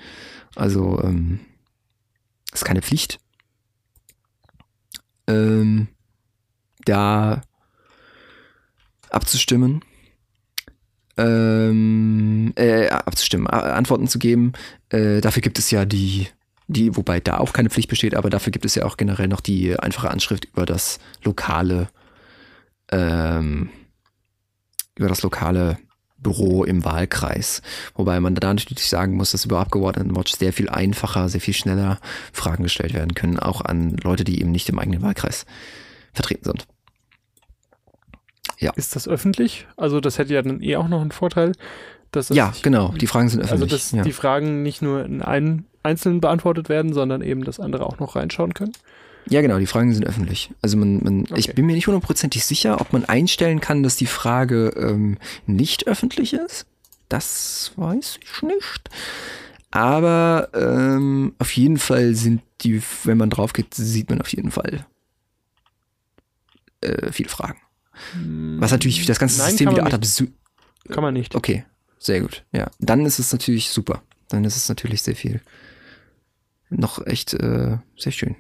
also 0.55 1.01
ähm, 1.03 1.41
ist 2.53 2.65
keine 2.65 2.83
Pflicht. 2.83 3.21
Ähm, 5.27 5.89
da 6.85 7.43
abzustimmen, 9.11 9.83
ähm, 11.17 12.53
äh, 12.57 12.89
abzustimmen, 12.89 13.47
Antworten 13.47 14.09
zu 14.09 14.19
geben. 14.19 14.53
Äh, 14.89 15.21
dafür 15.21 15.43
gibt 15.43 15.59
es 15.59 15.71
ja 15.71 15.85
die, 15.85 16.29
die, 16.67 16.97
wobei 16.97 17.21
da 17.21 17.39
auch 17.39 17.53
keine 17.53 17.71
Pflicht 17.71 17.89
besteht, 17.89 18.15
aber 18.15 18.31
dafür 18.31 18.51
gibt 18.51 18.65
es 18.65 18.75
ja 18.75 18.85
auch 18.85 18.97
generell 18.97 19.29
noch 19.29 19.41
die 19.41 19.79
einfache 19.79 20.11
Anschrift 20.11 20.47
über 20.47 20.67
das 20.67 20.99
lokale, 21.23 21.89
ähm, 22.91 23.71
über 24.97 25.09
das 25.09 25.23
lokale 25.23 25.79
Büro 26.19 26.65
im 26.65 26.85
Wahlkreis. 26.85 27.63
Wobei 27.95 28.19
man 28.19 28.35
da 28.35 28.53
natürlich 28.53 28.89
sagen 28.89 29.17
muss, 29.17 29.31
dass 29.31 29.45
über 29.45 29.61
Abgeordnetenwatch 29.61 30.33
sehr 30.33 30.53
viel 30.53 30.69
einfacher, 30.69 31.29
sehr 31.29 31.41
viel 31.41 31.55
schneller 31.55 32.01
Fragen 32.33 32.65
gestellt 32.65 32.95
werden 32.95 33.15
können, 33.15 33.39
auch 33.39 33.61
an 33.61 33.97
Leute, 34.03 34.25
die 34.25 34.41
eben 34.41 34.51
nicht 34.51 34.69
im 34.69 34.79
eigenen 34.79 35.03
Wahlkreis 35.03 35.45
vertreten 36.13 36.45
sind. 36.45 36.67
Ja. 38.59 38.73
Ist 38.77 38.97
das 38.97 39.09
öffentlich? 39.09 39.67
Also 39.77 40.01
das 40.01 40.19
hätte 40.19 40.35
ja 40.35 40.43
dann 40.43 40.63
eh 40.63 40.77
auch 40.77 40.89
noch 40.89 41.01
einen 41.01 41.13
Vorteil. 41.13 41.53
Dass 42.11 42.29
ja, 42.29 42.49
nicht, 42.49 42.63
genau. 42.63 42.93
Die 42.93 43.07
Fragen 43.07 43.29
sind 43.29 43.41
also, 43.41 43.55
öffentlich. 43.55 43.73
Also 43.73 43.91
dass 43.91 43.99
ja. 43.99 44.03
die 44.05 44.13
Fragen 44.13 44.63
nicht 44.63 44.83
nur 44.83 45.05
in 45.05 45.23
einem 45.23 45.65
Einzelnen 45.83 46.21
beantwortet 46.21 46.69
werden, 46.69 46.93
sondern 46.93 47.23
eben, 47.23 47.45
dass 47.45 47.61
andere 47.61 47.87
auch 47.87 47.99
noch 47.99 48.17
reinschauen 48.17 48.55
können. 48.55 48.73
Ja, 49.29 49.41
genau, 49.41 49.59
die 49.59 49.67
Fragen 49.67 49.93
sind 49.93 50.07
öffentlich. 50.07 50.51
Also 50.63 50.77
man, 50.77 51.03
man 51.03 51.23
okay. 51.23 51.35
ich 51.39 51.55
bin 51.55 51.67
mir 51.67 51.75
nicht 51.75 51.87
hundertprozentig 51.87 52.45
sicher, 52.45 52.81
ob 52.81 52.93
man 52.93 53.05
einstellen 53.05 53.61
kann, 53.61 53.83
dass 53.83 53.97
die 53.97 54.07
Frage 54.07 54.69
ähm, 54.77 55.19
nicht 55.47 55.87
öffentlich 55.87 56.35
ist. 56.35 56.67
Das 57.09 57.73
weiß 57.77 58.19
ich 58.23 58.43
nicht. 58.43 58.91
Aber 59.71 60.51
ähm, 60.55 61.35
auf 61.39 61.51
jeden 61.53 61.79
Fall 61.79 62.15
sind 62.15 62.43
die, 62.61 62.83
wenn 63.05 63.19
man 63.19 63.31
drauf 63.31 63.53
geht, 63.53 63.75
sieht 63.75 64.11
man 64.11 64.21
auf 64.21 64.29
jeden 64.29 64.51
Fall 64.51 64.87
äh, 66.81 67.11
viele 67.11 67.29
Fragen. 67.29 67.59
Was 68.59 68.73
natürlich 68.73 69.05
das 69.07 69.19
ganze 69.19 69.39
Nein, 69.39 69.51
System 69.51 69.71
wieder 69.71 69.87
ad 69.87 69.99
Kann 70.89 71.03
man 71.03 71.15
nicht. 71.15 71.35
Okay, 71.35 71.65
sehr 71.99 72.21
gut. 72.21 72.45
Ja, 72.53 72.71
dann 72.79 73.07
ist 73.07 73.19
es 73.19 73.33
natürlich 73.33 73.71
super. 73.71 74.03
Dann 74.29 74.45
ist 74.45 74.57
es 74.57 74.69
natürlich 74.69 75.03
sehr 75.03 75.17
viel. 75.17 75.41
Noch 76.71 77.07
echt 77.07 77.35
äh, 77.35 77.79
sehr 77.97 78.13
schön. 78.13 78.37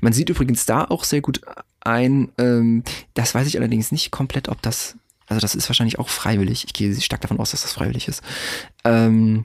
Man 0.00 0.12
sieht 0.12 0.30
übrigens 0.30 0.66
da 0.66 0.84
auch 0.84 1.04
sehr 1.04 1.20
gut 1.20 1.40
ein, 1.80 2.32
ähm, 2.38 2.82
das 3.12 3.34
weiß 3.34 3.46
ich 3.46 3.58
allerdings 3.58 3.92
nicht 3.92 4.10
komplett, 4.10 4.48
ob 4.48 4.62
das, 4.62 4.96
also 5.26 5.40
das 5.40 5.54
ist 5.54 5.68
wahrscheinlich 5.68 5.98
auch 5.98 6.08
freiwillig. 6.08 6.64
Ich 6.64 6.72
gehe 6.72 6.98
stark 7.00 7.20
davon 7.20 7.38
aus, 7.38 7.50
dass 7.50 7.62
das 7.62 7.74
freiwillig 7.74 8.08
ist. 8.08 8.22
Ähm, 8.84 9.44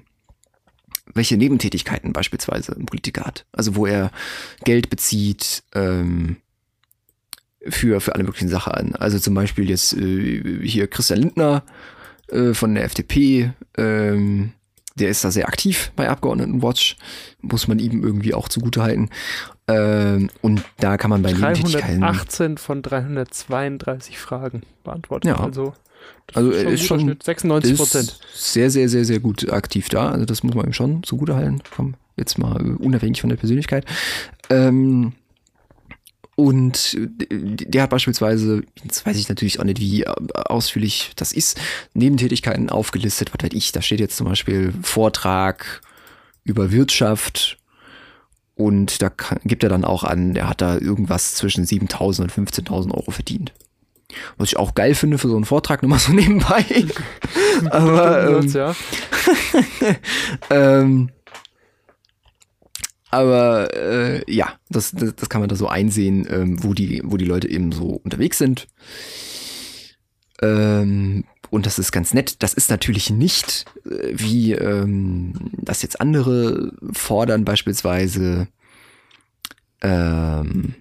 welche 1.14 1.38
Nebentätigkeiten 1.38 2.14
beispielsweise 2.14 2.74
ein 2.74 2.86
Politiker 2.86 3.26
hat. 3.26 3.46
Also 3.52 3.76
wo 3.76 3.86
er 3.86 4.12
Geld 4.64 4.90
bezieht, 4.90 5.64
ähm, 5.74 6.38
für, 7.68 8.00
für 8.00 8.16
alle 8.16 8.24
möglichen 8.24 8.50
Sachen 8.50 8.96
Also 8.96 9.20
zum 9.20 9.34
Beispiel 9.34 9.70
jetzt 9.70 9.94
äh, 9.94 10.66
hier 10.66 10.88
Christian 10.88 11.20
Lindner 11.20 11.64
äh, 12.30 12.54
von 12.54 12.74
der 12.74 12.86
FDP, 12.86 13.52
ähm, 13.78 14.54
der 14.96 15.10
ist 15.10 15.24
da 15.24 15.32
sehr 15.32 15.48
aktiv 15.48 15.92
bei 15.96 16.10
Abgeordnetenwatch, 16.10 16.98
muss 17.42 17.68
man 17.68 17.80
ihm 17.80 18.04
irgendwie 18.04 18.34
auch 18.34 18.50
zugutehalten. 18.50 19.10
Ähm, 19.68 20.30
und 20.42 20.64
da 20.80 20.98
kann 20.98 21.10
man 21.10 21.22
bei 21.22 21.32
318 21.32 22.58
von 22.58 22.82
332 22.82 24.18
Fragen 24.18 24.64
beantworten. 24.84 25.28
Ja. 25.28 25.40
Also, 25.40 25.74
also 26.34 26.52
er 26.52 26.70
ist 26.70 26.86
schon 26.86 27.18
96 27.22 27.78
Prozent. 27.78 28.20
Sehr, 28.34 28.70
sehr, 28.70 28.90
sehr, 28.90 29.06
sehr 29.06 29.20
gut 29.20 29.50
aktiv 29.52 29.90
da. 29.90 30.10
Also 30.10 30.26
das 30.26 30.44
muss 30.44 30.56
man 30.56 30.66
ihm 30.66 30.74
schon 30.74 31.04
zugutehalten. 31.04 31.62
Komm, 31.76 31.96
jetzt 32.18 32.38
mal 32.38 32.76
unabhängig 32.76 33.22
von 33.22 33.30
der 33.30 33.38
Persönlichkeit. 33.38 33.86
Ähm, 34.50 35.14
und 36.40 36.96
der 36.98 37.84
hat 37.84 37.90
beispielsweise, 37.90 38.64
jetzt 38.82 39.06
weiß 39.06 39.18
ich 39.18 39.28
natürlich 39.28 39.60
auch 39.60 39.66
nicht, 39.66 39.82
wie 39.82 40.08
ausführlich 40.08 41.12
das 41.18 41.34
ist, 41.34 41.60
Nebentätigkeiten 41.94 42.70
aufgelistet, 42.70 43.34
was 43.34 43.44
weiß 43.44 43.58
ich, 43.58 43.74
da 43.74 43.82
steht 43.82 44.00
jetzt 44.00 44.16
zum 44.16 44.26
Beispiel 44.26 44.74
Vortrag 44.82 45.82
über 46.46 46.72
Wirtschaft 46.72 47.58
und 48.56 49.02
da 49.02 49.10
kann, 49.10 49.40
gibt 49.44 49.64
er 49.64 49.70
dann 49.70 49.84
auch 49.84 50.06
an, 50.06 50.34
er 50.38 50.48
hat 50.48 50.62
da 50.62 50.78
irgendwas 50.78 51.36
zwischen 51.36 51.66
7.000 51.66 52.22
und 52.22 52.32
15.000 52.32 52.94
Euro 52.94 53.12
verdient. 53.12 53.52
Was 54.38 54.48
ich 54.48 54.58
auch 54.58 54.76
geil 54.76 54.96
finde 54.96 55.18
für 55.18 55.28
so 55.28 55.36
einen 55.36 55.44
Vortrag, 55.44 55.82
nur 55.84 55.90
mal 55.90 56.00
so 56.00 56.14
nebenbei. 56.14 56.64
Aber, 57.70 58.40
ähm, 58.40 58.48
ja. 58.48 58.76
ähm, 60.50 61.10
aber 63.10 63.74
äh, 63.74 64.32
ja, 64.32 64.54
das, 64.70 64.92
das, 64.92 65.16
das, 65.16 65.30
kann 65.30 65.42
man 65.42 65.50
da 65.50 65.56
so 65.56 65.68
einsehen, 65.68 66.28
ähm, 66.30 66.64
wo, 66.64 66.74
die, 66.74 67.02
wo 67.04 67.18
die 67.18 67.26
Leute 67.26 67.50
eben 67.50 67.72
so 67.72 68.00
unterwegs 68.04 68.38
sind. 68.38 68.68
Ähm, 70.42 71.26
und 71.50 71.66
das 71.66 71.80
ist 71.80 71.92
ganz 71.92 72.14
nett. 72.14 72.44
Das 72.44 72.54
ist 72.54 72.70
natürlich 72.70 73.10
nicht, 73.10 73.66
äh, 73.86 74.14
wie 74.14 74.54
ähm, 74.54 75.34
das 75.58 75.82
jetzt 75.82 76.00
andere 76.00 76.72
fordern, 76.94 77.46
beispielsweise 77.46 78.48
ähm, 79.82 80.76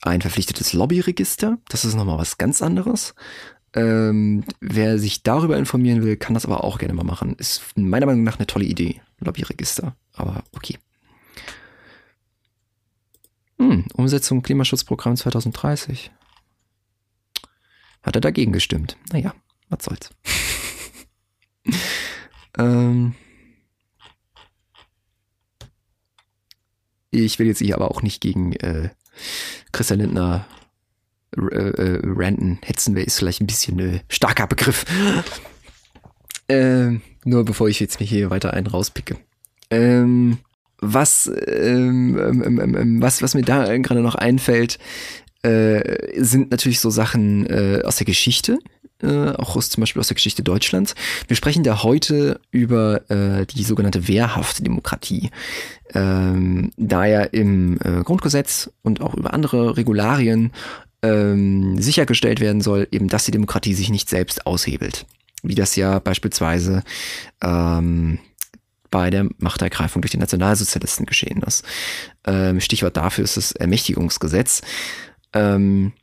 ein 0.00 0.22
verpflichtetes 0.22 0.72
Lobbyregister. 0.72 1.58
Das 1.68 1.84
ist 1.84 1.94
nochmal 1.94 2.18
was 2.18 2.38
ganz 2.38 2.62
anderes. 2.62 3.14
Ähm, 3.74 4.44
wer 4.60 4.98
sich 4.98 5.22
darüber 5.24 5.58
informieren 5.58 6.02
will, 6.02 6.16
kann 6.16 6.34
das 6.34 6.46
aber 6.46 6.64
auch 6.64 6.78
gerne 6.78 6.94
mal 6.94 7.04
machen. 7.04 7.34
Ist 7.38 7.62
meiner 7.76 8.06
Meinung 8.06 8.22
nach 8.22 8.38
eine 8.38 8.46
tolle 8.46 8.64
Idee, 8.64 9.02
Lobbyregister. 9.20 9.94
Aber 10.12 10.44
okay. 10.54 10.78
Hm, 13.64 13.86
Umsetzung 13.94 14.42
Klimaschutzprogramm 14.42 15.16
2030. 15.16 16.10
Hat 18.02 18.14
er 18.14 18.20
dagegen 18.20 18.52
gestimmt. 18.52 18.98
Naja, 19.10 19.34
was 19.70 19.84
soll's. 19.84 20.10
ähm, 22.58 23.14
ich 27.10 27.38
will 27.38 27.46
jetzt 27.46 27.60
hier 27.60 27.76
aber 27.76 27.90
auch 27.90 28.02
nicht 28.02 28.20
gegen 28.20 28.52
äh, 28.56 28.90
Christian 29.72 30.00
Lindner 30.00 30.46
äh, 31.34 31.40
äh, 31.40 32.02
ranten. 32.04 32.58
Hetzen 32.62 32.94
wäre 32.94 33.06
ist 33.06 33.18
vielleicht 33.18 33.40
ein 33.40 33.46
bisschen 33.46 33.78
äh, 33.78 34.00
starker 34.08 34.46
Begriff. 34.46 34.84
ähm, 36.50 37.00
nur 37.24 37.46
bevor 37.46 37.70
ich 37.70 37.80
jetzt 37.80 37.98
mir 37.98 38.06
hier 38.06 38.28
weiter 38.28 38.52
einen 38.52 38.66
rauspicke. 38.66 39.16
Ähm, 39.70 40.36
was, 40.92 41.30
ähm, 41.46 42.18
ähm, 42.18 42.60
ähm, 42.60 42.76
ähm, 42.76 43.02
was, 43.02 43.22
was 43.22 43.34
mir 43.34 43.42
da 43.42 43.76
gerade 43.78 44.00
noch 44.00 44.14
einfällt, 44.14 44.78
äh, 45.42 46.22
sind 46.22 46.50
natürlich 46.50 46.80
so 46.80 46.90
Sachen 46.90 47.46
äh, 47.46 47.82
aus 47.84 47.96
der 47.96 48.06
Geschichte, 48.06 48.58
äh, 49.02 49.30
auch 49.32 49.56
aus, 49.56 49.70
zum 49.70 49.82
Beispiel 49.82 50.00
aus 50.00 50.08
der 50.08 50.14
Geschichte 50.14 50.42
Deutschlands. 50.42 50.94
Wir 51.28 51.36
sprechen 51.36 51.64
da 51.64 51.82
heute 51.82 52.40
über 52.50 53.08
äh, 53.10 53.46
die 53.46 53.64
sogenannte 53.64 54.08
wehrhafte 54.08 54.62
Demokratie. 54.62 55.30
Ähm, 55.92 56.70
da 56.76 57.04
ja 57.04 57.22
im 57.22 57.78
äh, 57.84 58.02
Grundgesetz 58.02 58.70
und 58.82 59.00
auch 59.00 59.14
über 59.14 59.34
andere 59.34 59.76
Regularien 59.76 60.52
ähm, 61.02 61.80
sichergestellt 61.80 62.40
werden 62.40 62.62
soll, 62.62 62.88
eben, 62.90 63.08
dass 63.08 63.26
die 63.26 63.30
Demokratie 63.30 63.74
sich 63.74 63.90
nicht 63.90 64.08
selbst 64.08 64.46
aushebelt. 64.46 65.06
Wie 65.42 65.54
das 65.54 65.76
ja 65.76 65.98
beispielsweise 65.98 66.82
ähm, 67.42 68.18
bei 68.94 69.10
der 69.10 69.26
Machtergreifung 69.38 70.02
durch 70.02 70.12
die 70.12 70.18
Nationalsozialisten 70.18 71.04
geschehen 71.04 71.42
ist. 71.42 71.64
Ähm, 72.24 72.60
Stichwort 72.60 72.96
dafür 72.96 73.24
ist 73.24 73.36
das 73.36 73.50
Ermächtigungsgesetz. 73.50 74.62
Ähm, 75.32 75.94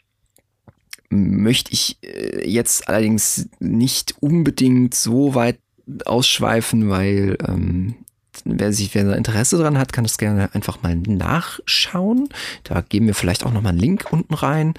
möchte 1.10 1.72
ich 1.72 2.00
äh, 2.04 2.46
jetzt 2.46 2.90
allerdings 2.90 3.48
nicht 3.62 4.16
unbedingt 4.20 4.94
so 4.94 5.36
weit 5.36 5.58
ausschweifen, 6.04 6.90
weil 6.90 7.38
ähm, 7.48 7.96
wer 8.44 8.74
sich, 8.74 8.94
wer 8.94 9.16
Interesse 9.16 9.58
dran 9.58 9.78
hat, 9.78 9.94
kann 9.94 10.04
das 10.04 10.18
gerne 10.18 10.54
einfach 10.54 10.84
mal 10.84 10.98
nachschauen. 10.98 12.28
Da 12.66 12.82
geben 12.82 13.08
wir 13.08 13.16
vielleicht 13.16 13.46
auch 13.46 13.54
nochmal 13.54 13.72
einen 13.72 13.80
Link 13.80 14.08
unten 14.12 14.34
rein. 14.34 14.74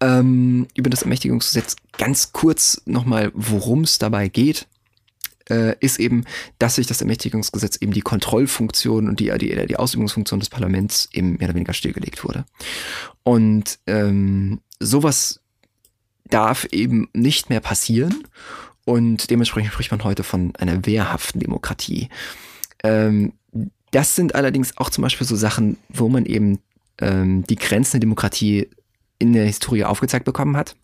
Ähm, 0.00 0.68
über 0.74 0.88
das 0.88 1.02
Ermächtigungsgesetz 1.02 1.76
ganz 1.98 2.32
kurz 2.32 2.80
nochmal, 2.86 3.30
worum 3.34 3.82
es 3.82 3.98
dabei 3.98 4.28
geht 4.28 4.68
äh, 5.50 5.76
ist 5.80 5.98
eben, 5.98 6.24
dass 6.58 6.76
sich 6.76 6.86
das 6.86 7.00
Ermächtigungsgesetz 7.00 7.76
eben 7.80 7.92
die 7.92 8.00
Kontrollfunktion 8.00 9.08
und 9.08 9.20
die, 9.20 9.32
die, 9.38 9.66
die 9.66 9.76
Ausübungsfunktion 9.76 10.40
des 10.40 10.50
Parlaments 10.50 11.08
eben 11.12 11.36
mehr 11.38 11.48
oder 11.48 11.54
weniger 11.54 11.72
stillgelegt 11.72 12.24
wurde. 12.24 12.44
Und 13.22 13.78
ähm, 13.86 14.60
sowas 14.80 15.40
darf 16.24 16.66
eben 16.70 17.08
nicht 17.12 17.50
mehr 17.50 17.60
passieren. 17.60 18.24
Und 18.84 19.30
dementsprechend 19.30 19.72
spricht 19.72 19.90
man 19.90 20.02
heute 20.04 20.24
von 20.24 20.54
einer 20.56 20.84
wehrhaften 20.86 21.40
Demokratie. 21.40 22.08
Ähm, 22.82 23.32
das 23.92 24.16
sind 24.16 24.34
allerdings 24.34 24.76
auch 24.78 24.90
zum 24.90 25.02
Beispiel 25.02 25.26
so 25.26 25.36
Sachen, 25.36 25.76
wo 25.88 26.08
man 26.08 26.24
eben 26.26 26.58
ähm, 26.98 27.44
die 27.44 27.56
Grenzen 27.56 27.92
der 27.92 28.00
Demokratie 28.00 28.68
in 29.18 29.34
der 29.34 29.44
Historie 29.44 29.84
aufgezeigt 29.84 30.24
bekommen 30.24 30.56
hat 30.56 30.74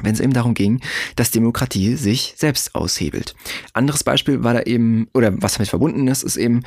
wenn 0.00 0.14
es 0.14 0.20
eben 0.20 0.32
darum 0.32 0.54
ging, 0.54 0.80
dass 1.16 1.30
Demokratie 1.30 1.96
sich 1.96 2.34
selbst 2.36 2.74
aushebelt. 2.74 3.34
Anderes 3.72 4.04
Beispiel 4.04 4.42
war 4.42 4.54
da 4.54 4.62
eben, 4.62 5.08
oder 5.12 5.32
was 5.42 5.54
damit 5.54 5.68
verbunden 5.68 6.08
ist, 6.08 6.22
ist 6.22 6.36
eben 6.36 6.62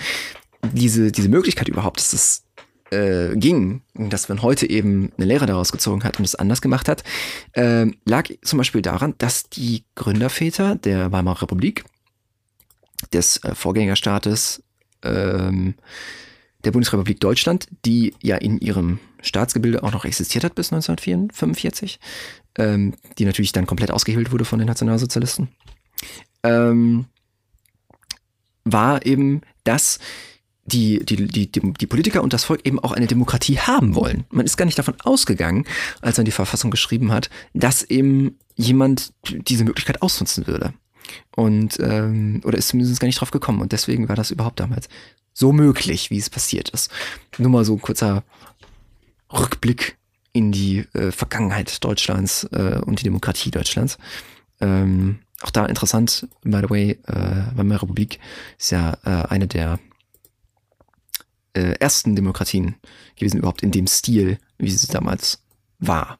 diese, 0.73 1.11
diese 1.11 1.29
Möglichkeit 1.29 1.67
überhaupt, 1.67 1.99
dass 1.99 2.13
es 2.13 2.43
äh, 2.91 3.35
ging, 3.35 3.81
dass 3.95 4.29
man 4.29 4.41
heute 4.41 4.69
eben 4.69 5.11
eine 5.17 5.25
Lehre 5.25 5.47
daraus 5.47 5.71
gezogen 5.71 6.03
hat 6.03 6.19
und 6.19 6.25
es 6.25 6.35
anders 6.35 6.61
gemacht 6.61 6.87
hat, 6.87 7.03
äh, 7.53 7.87
lag 8.05 8.29
zum 8.43 8.57
Beispiel 8.57 8.81
daran, 8.81 9.15
dass 9.17 9.49
die 9.49 9.83
Gründerväter 9.95 10.75
der 10.75 11.11
Weimarer 11.11 11.43
Republik, 11.43 11.83
des 13.13 13.43
äh, 13.43 13.53
Vorgängerstaates 13.55 14.63
ähm, 15.03 15.75
der 16.63 16.71
Bundesrepublik 16.71 17.19
Deutschland, 17.19 17.67
die 17.85 18.13
ja 18.21 18.37
in 18.37 18.57
ihrem 18.59 18.99
Staatsgebilde 19.21 19.83
auch 19.83 19.91
noch 19.91 20.05
existiert 20.05 20.43
hat 20.43 20.55
bis 20.55 20.71
1945, 20.71 21.99
ähm, 22.57 22.93
die 23.17 23.25
natürlich 23.25 23.51
dann 23.51 23.67
komplett 23.67 23.91
ausgehebelt 23.91 24.31
wurde 24.31 24.45
von 24.45 24.59
den 24.59 24.67
Nationalsozialisten, 24.67 25.49
ähm, 26.43 27.05
war 28.63 29.05
eben, 29.05 29.41
dass 29.63 29.99
die, 30.65 31.05
die, 31.05 31.27
die, 31.27 31.51
die 31.51 31.87
Politiker 31.87 32.23
und 32.23 32.33
das 32.33 32.43
Volk 32.43 32.65
eben 32.65 32.79
auch 32.79 32.91
eine 32.91 33.05
Demokratie 33.05 33.59
haben 33.59 33.93
wollen. 33.93 34.25
Man 34.31 34.45
ist 34.45 34.57
gar 34.57 34.65
nicht 34.65 34.79
davon 34.79 34.95
ausgegangen, 35.03 35.65
als 36.01 36.17
man 36.17 36.25
die 36.25 36.31
Verfassung 36.31 36.71
geschrieben 36.71 37.11
hat, 37.11 37.29
dass 37.53 37.83
eben 37.83 38.39
jemand 38.55 39.13
diese 39.29 39.63
Möglichkeit 39.63 40.01
ausnutzen 40.01 40.47
würde. 40.47 40.73
Und 41.35 41.79
ähm, 41.79 42.41
oder 42.43 42.57
ist 42.57 42.69
zumindest 42.69 42.99
gar 42.99 43.05
nicht 43.05 43.21
drauf 43.21 43.29
gekommen. 43.29 43.61
Und 43.61 43.73
deswegen 43.73 44.09
war 44.09 44.15
das 44.15 44.31
überhaupt 44.31 44.59
damals 44.59 44.89
so 45.33 45.51
möglich, 45.51 46.09
wie 46.09 46.17
es 46.17 46.31
passiert 46.31 46.69
ist. 46.69 46.89
Nur 47.37 47.51
mal 47.51 47.65
so 47.65 47.73
ein 47.73 47.81
kurzer 47.81 48.23
Rückblick 49.31 49.97
in 50.35 50.51
die 50.51 50.79
äh, 50.93 51.13
Vergangenheit 51.13 51.81
Deutschlands 51.81 52.43
äh, 52.51 52.81
und 52.85 52.99
die 52.99 53.05
Demokratie 53.05 53.51
Deutschlands. 53.51 53.97
Ähm, 54.59 55.19
auch 55.41 55.49
da 55.49 55.65
interessant, 55.65 56.27
by 56.43 56.59
the 56.61 56.69
way, 56.69 56.91
äh, 57.07 57.57
Weimarer 57.57 57.83
Republik 57.83 58.19
ist 58.59 58.71
ja 58.71 58.97
äh, 59.05 59.29
eine 59.29 59.47
der 59.47 59.79
äh, 61.53 61.75
ersten 61.79 62.17
Demokratien 62.17 62.75
gewesen, 63.15 63.37
überhaupt 63.37 63.63
in 63.63 63.71
dem 63.71 63.87
Stil, 63.87 64.37
wie 64.57 64.69
sie 64.69 64.87
damals 64.87 65.41
war. 65.79 66.19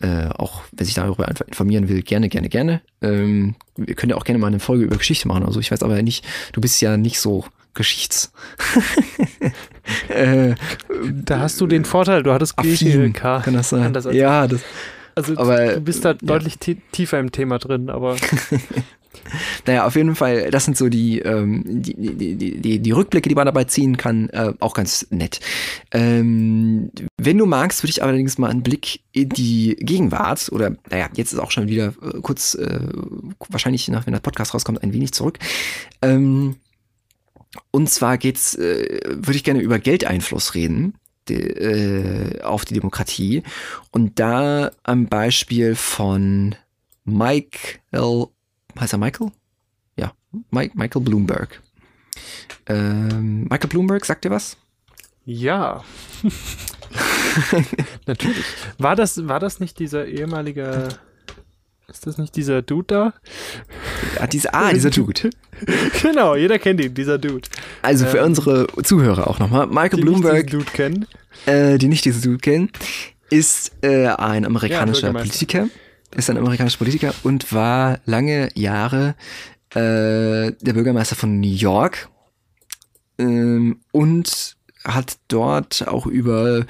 Äh, 0.00 0.28
auch 0.28 0.62
wer 0.72 0.86
sich 0.86 0.94
darüber 0.94 1.28
einfach 1.28 1.46
informieren 1.46 1.90
will, 1.90 2.00
gerne, 2.00 2.30
gerne, 2.30 2.48
gerne. 2.48 2.80
Ähm, 3.02 3.56
wir 3.76 3.94
können 3.94 4.10
ja 4.10 4.16
auch 4.16 4.24
gerne 4.24 4.38
mal 4.38 4.46
eine 4.46 4.58
Folge 4.58 4.84
über 4.84 4.96
Geschichte 4.96 5.28
machen. 5.28 5.44
Also 5.44 5.60
ich 5.60 5.70
weiß 5.70 5.82
aber 5.82 6.00
nicht, 6.00 6.24
du 6.52 6.62
bist 6.62 6.80
ja 6.80 6.96
nicht 6.96 7.20
so 7.20 7.44
Geschichts. 7.74 8.32
äh, 10.08 10.54
da 11.24 11.40
hast 11.40 11.60
du 11.60 11.66
den 11.66 11.84
Vorteil, 11.84 12.22
du 12.22 12.32
hattest 12.32 12.56
GLK. 12.56 13.42
Kann 13.42 13.54
das 13.54 13.68
sein? 13.68 13.92
Das 13.92 14.06
ja, 14.12 14.46
das. 14.46 14.62
Also 15.14 15.36
aber, 15.36 15.74
du 15.74 15.80
bist 15.80 16.04
da 16.04 16.10
ja. 16.10 16.18
deutlich 16.20 16.58
tiefer 16.58 17.20
im 17.20 17.30
Thema 17.30 17.58
drin, 17.58 17.88
aber. 17.88 18.16
naja, 19.66 19.86
auf 19.86 19.94
jeden 19.94 20.16
Fall, 20.16 20.50
das 20.50 20.64
sind 20.64 20.76
so 20.76 20.88
die, 20.88 21.20
ähm, 21.20 21.62
die, 21.66 21.94
die, 21.94 22.34
die, 22.36 22.60
die, 22.60 22.78
die 22.80 22.90
Rückblicke, 22.90 23.28
die 23.28 23.34
man 23.34 23.46
dabei 23.46 23.64
ziehen 23.64 23.96
kann, 23.96 24.28
äh, 24.30 24.52
auch 24.60 24.74
ganz 24.74 25.06
nett. 25.10 25.40
Ähm, 25.92 26.90
wenn 27.16 27.38
du 27.38 27.46
magst, 27.46 27.82
würde 27.82 27.90
ich 27.90 28.02
allerdings 28.02 28.38
mal 28.38 28.50
einen 28.50 28.62
Blick 28.62 29.00
in 29.12 29.28
die 29.28 29.76
Gegenwart 29.78 30.50
oder, 30.50 30.76
naja, 30.90 31.08
jetzt 31.14 31.32
ist 31.32 31.38
auch 31.38 31.52
schon 31.52 31.68
wieder 31.68 31.94
äh, 32.02 32.20
kurz, 32.20 32.54
äh, 32.54 32.80
wahrscheinlich 33.48 33.88
nach, 33.88 34.06
wenn 34.06 34.12
der 34.12 34.20
Podcast 34.20 34.52
rauskommt, 34.52 34.82
ein 34.82 34.92
wenig 34.92 35.12
zurück. 35.12 35.38
Ähm, 36.02 36.56
und 37.70 37.90
zwar 37.90 38.18
geht's, 38.18 38.54
äh, 38.54 39.00
würde 39.04 39.36
ich 39.36 39.44
gerne 39.44 39.60
über 39.60 39.78
Geldeinfluss 39.78 40.54
reden 40.54 40.94
die, 41.28 41.34
äh, 41.34 42.42
auf 42.42 42.64
die 42.64 42.74
Demokratie. 42.74 43.42
Und 43.90 44.18
da 44.18 44.70
am 44.82 45.06
Beispiel 45.06 45.74
von 45.74 46.54
Michael, 47.04 48.26
heißt 48.78 48.94
er 48.94 48.98
Michael? 48.98 49.30
Ja, 49.96 50.12
Mike, 50.50 50.76
Michael 50.76 51.02
Bloomberg. 51.02 51.62
Ähm, 52.66 53.44
Michael 53.44 53.68
Bloomberg, 53.68 54.04
sagt 54.04 54.24
dir 54.24 54.30
was? 54.30 54.56
Ja. 55.24 55.84
Natürlich. 58.06 58.44
War 58.78 58.96
das, 58.96 59.26
war 59.26 59.40
das 59.40 59.60
nicht 59.60 59.78
dieser 59.78 60.06
ehemalige 60.06 60.88
ist 61.94 62.06
das 62.06 62.18
nicht 62.18 62.34
dieser 62.34 62.60
Dude 62.60 62.86
da? 62.88 63.14
Ah, 64.18 64.26
dieser, 64.26 64.54
ah, 64.54 64.72
dieser 64.74 64.90
Dude. 64.90 65.30
genau, 66.02 66.34
jeder 66.34 66.58
kennt 66.58 66.80
ihn, 66.80 66.92
dieser 66.92 67.18
Dude. 67.18 67.48
Also 67.82 68.06
für 68.06 68.18
ähm, 68.18 68.26
unsere 68.26 68.66
Zuhörer 68.82 69.28
auch 69.28 69.38
nochmal. 69.38 69.68
Michael 69.68 69.98
die 69.98 70.02
Bloomberg, 70.02 70.50
Dude 70.50 70.64
kennen. 70.64 71.06
Äh, 71.46 71.78
die 71.78 71.88
nicht 71.88 72.04
diesen 72.04 72.22
Dude 72.22 72.38
kennen, 72.38 72.70
ist 73.30 73.72
äh, 73.82 74.08
ein 74.08 74.44
amerikanischer 74.44 75.08
ja, 75.08 75.12
Politiker. 75.12 75.68
Ist 76.16 76.30
ein 76.30 76.36
amerikanischer 76.36 76.78
Politiker 76.78 77.14
und 77.22 77.52
war 77.52 78.00
lange 78.06 78.48
Jahre 78.54 79.14
äh, 79.70 80.52
der 80.52 80.72
Bürgermeister 80.72 81.16
von 81.16 81.40
New 81.40 81.46
York. 81.46 82.08
Ähm, 83.18 83.80
und 83.92 84.56
hat 84.84 85.18
dort 85.28 85.86
auch 85.86 86.06
über 86.06 86.66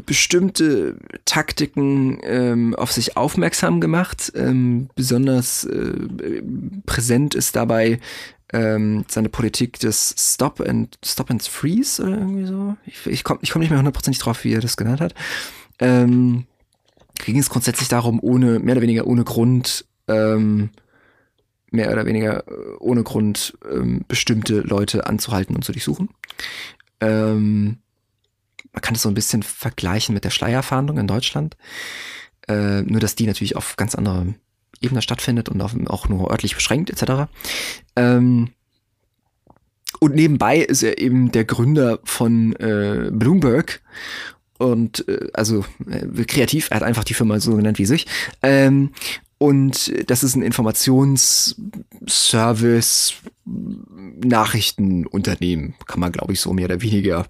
bestimmte 0.00 0.96
Taktiken 1.24 2.18
ähm, 2.22 2.74
auf 2.74 2.92
sich 2.92 3.16
aufmerksam 3.16 3.80
gemacht. 3.80 4.32
Ähm, 4.34 4.88
besonders 4.94 5.64
äh, 5.64 6.42
präsent 6.86 7.34
ist 7.34 7.56
dabei 7.56 8.00
ähm, 8.52 9.04
seine 9.08 9.28
Politik 9.28 9.78
des 9.78 10.14
Stop 10.18 10.60
and 10.60 10.98
Stop 11.04 11.30
and 11.30 11.42
Freeze 11.42 12.02
oder 12.02 12.18
irgendwie 12.18 12.46
so. 12.46 12.76
Ich, 12.86 13.06
ich 13.06 13.24
komme 13.24 13.40
ich 13.42 13.50
komm 13.50 13.60
nicht 13.60 13.70
mehr 13.70 13.78
hundertprozentig 13.78 14.20
drauf, 14.20 14.44
wie 14.44 14.52
er 14.52 14.60
das 14.60 14.76
genannt 14.76 15.00
hat. 15.00 15.14
Ähm, 15.78 16.46
ging 17.24 17.38
es 17.38 17.50
grundsätzlich 17.50 17.88
darum, 17.88 18.18
ohne 18.22 18.58
mehr 18.58 18.74
oder 18.74 18.82
weniger 18.82 19.06
ohne 19.06 19.24
Grund 19.24 19.84
ähm, 20.08 20.70
mehr 21.70 21.92
oder 21.92 22.06
weniger 22.06 22.46
äh, 22.48 22.76
ohne 22.80 23.02
Grund 23.02 23.56
ähm, 23.70 24.04
bestimmte 24.08 24.60
Leute 24.60 25.06
anzuhalten 25.06 25.54
und 25.54 25.64
zu 25.64 25.72
durchsuchen. 25.72 26.10
Ähm, 27.00 27.78
man 28.72 28.82
kann 28.82 28.94
es 28.94 29.02
so 29.02 29.08
ein 29.08 29.14
bisschen 29.14 29.42
vergleichen 29.42 30.14
mit 30.14 30.24
der 30.24 30.30
Schleierfahndung 30.30 30.98
in 30.98 31.06
Deutschland. 31.06 31.56
Äh, 32.48 32.82
nur, 32.82 33.00
dass 33.00 33.14
die 33.14 33.26
natürlich 33.26 33.56
auf 33.56 33.76
ganz 33.76 33.94
anderer 33.94 34.26
Ebene 34.80 35.02
stattfindet 35.02 35.48
und 35.48 35.60
auf, 35.60 35.74
auch 35.86 36.08
nur 36.08 36.30
örtlich 36.30 36.54
beschränkt 36.54 36.90
etc. 36.90 37.30
Ähm, 37.96 38.50
und 39.98 40.14
nebenbei 40.14 40.58
ist 40.58 40.82
er 40.82 40.98
eben 40.98 41.32
der 41.32 41.44
Gründer 41.44 41.98
von 42.04 42.54
äh, 42.56 43.10
Bloomberg 43.12 43.82
und 44.58 45.06
äh, 45.08 45.28
also 45.34 45.64
äh, 45.88 46.24
kreativ, 46.24 46.70
er 46.70 46.76
hat 46.76 46.82
einfach 46.82 47.04
die 47.04 47.14
Firma 47.14 47.40
so 47.40 47.56
genannt 47.56 47.78
wie 47.78 47.86
sich. 47.86 48.06
Ähm, 48.42 48.92
und 49.38 50.10
das 50.10 50.22
ist 50.22 50.36
ein 50.36 50.42
Informationsservice, 50.42 53.14
Nachrichtenunternehmen, 53.44 55.74
kann 55.86 56.00
man 56.00 56.12
glaube 56.12 56.34
ich 56.34 56.40
so 56.40 56.52
mehr 56.52 56.66
oder 56.66 56.82
weniger 56.82 57.26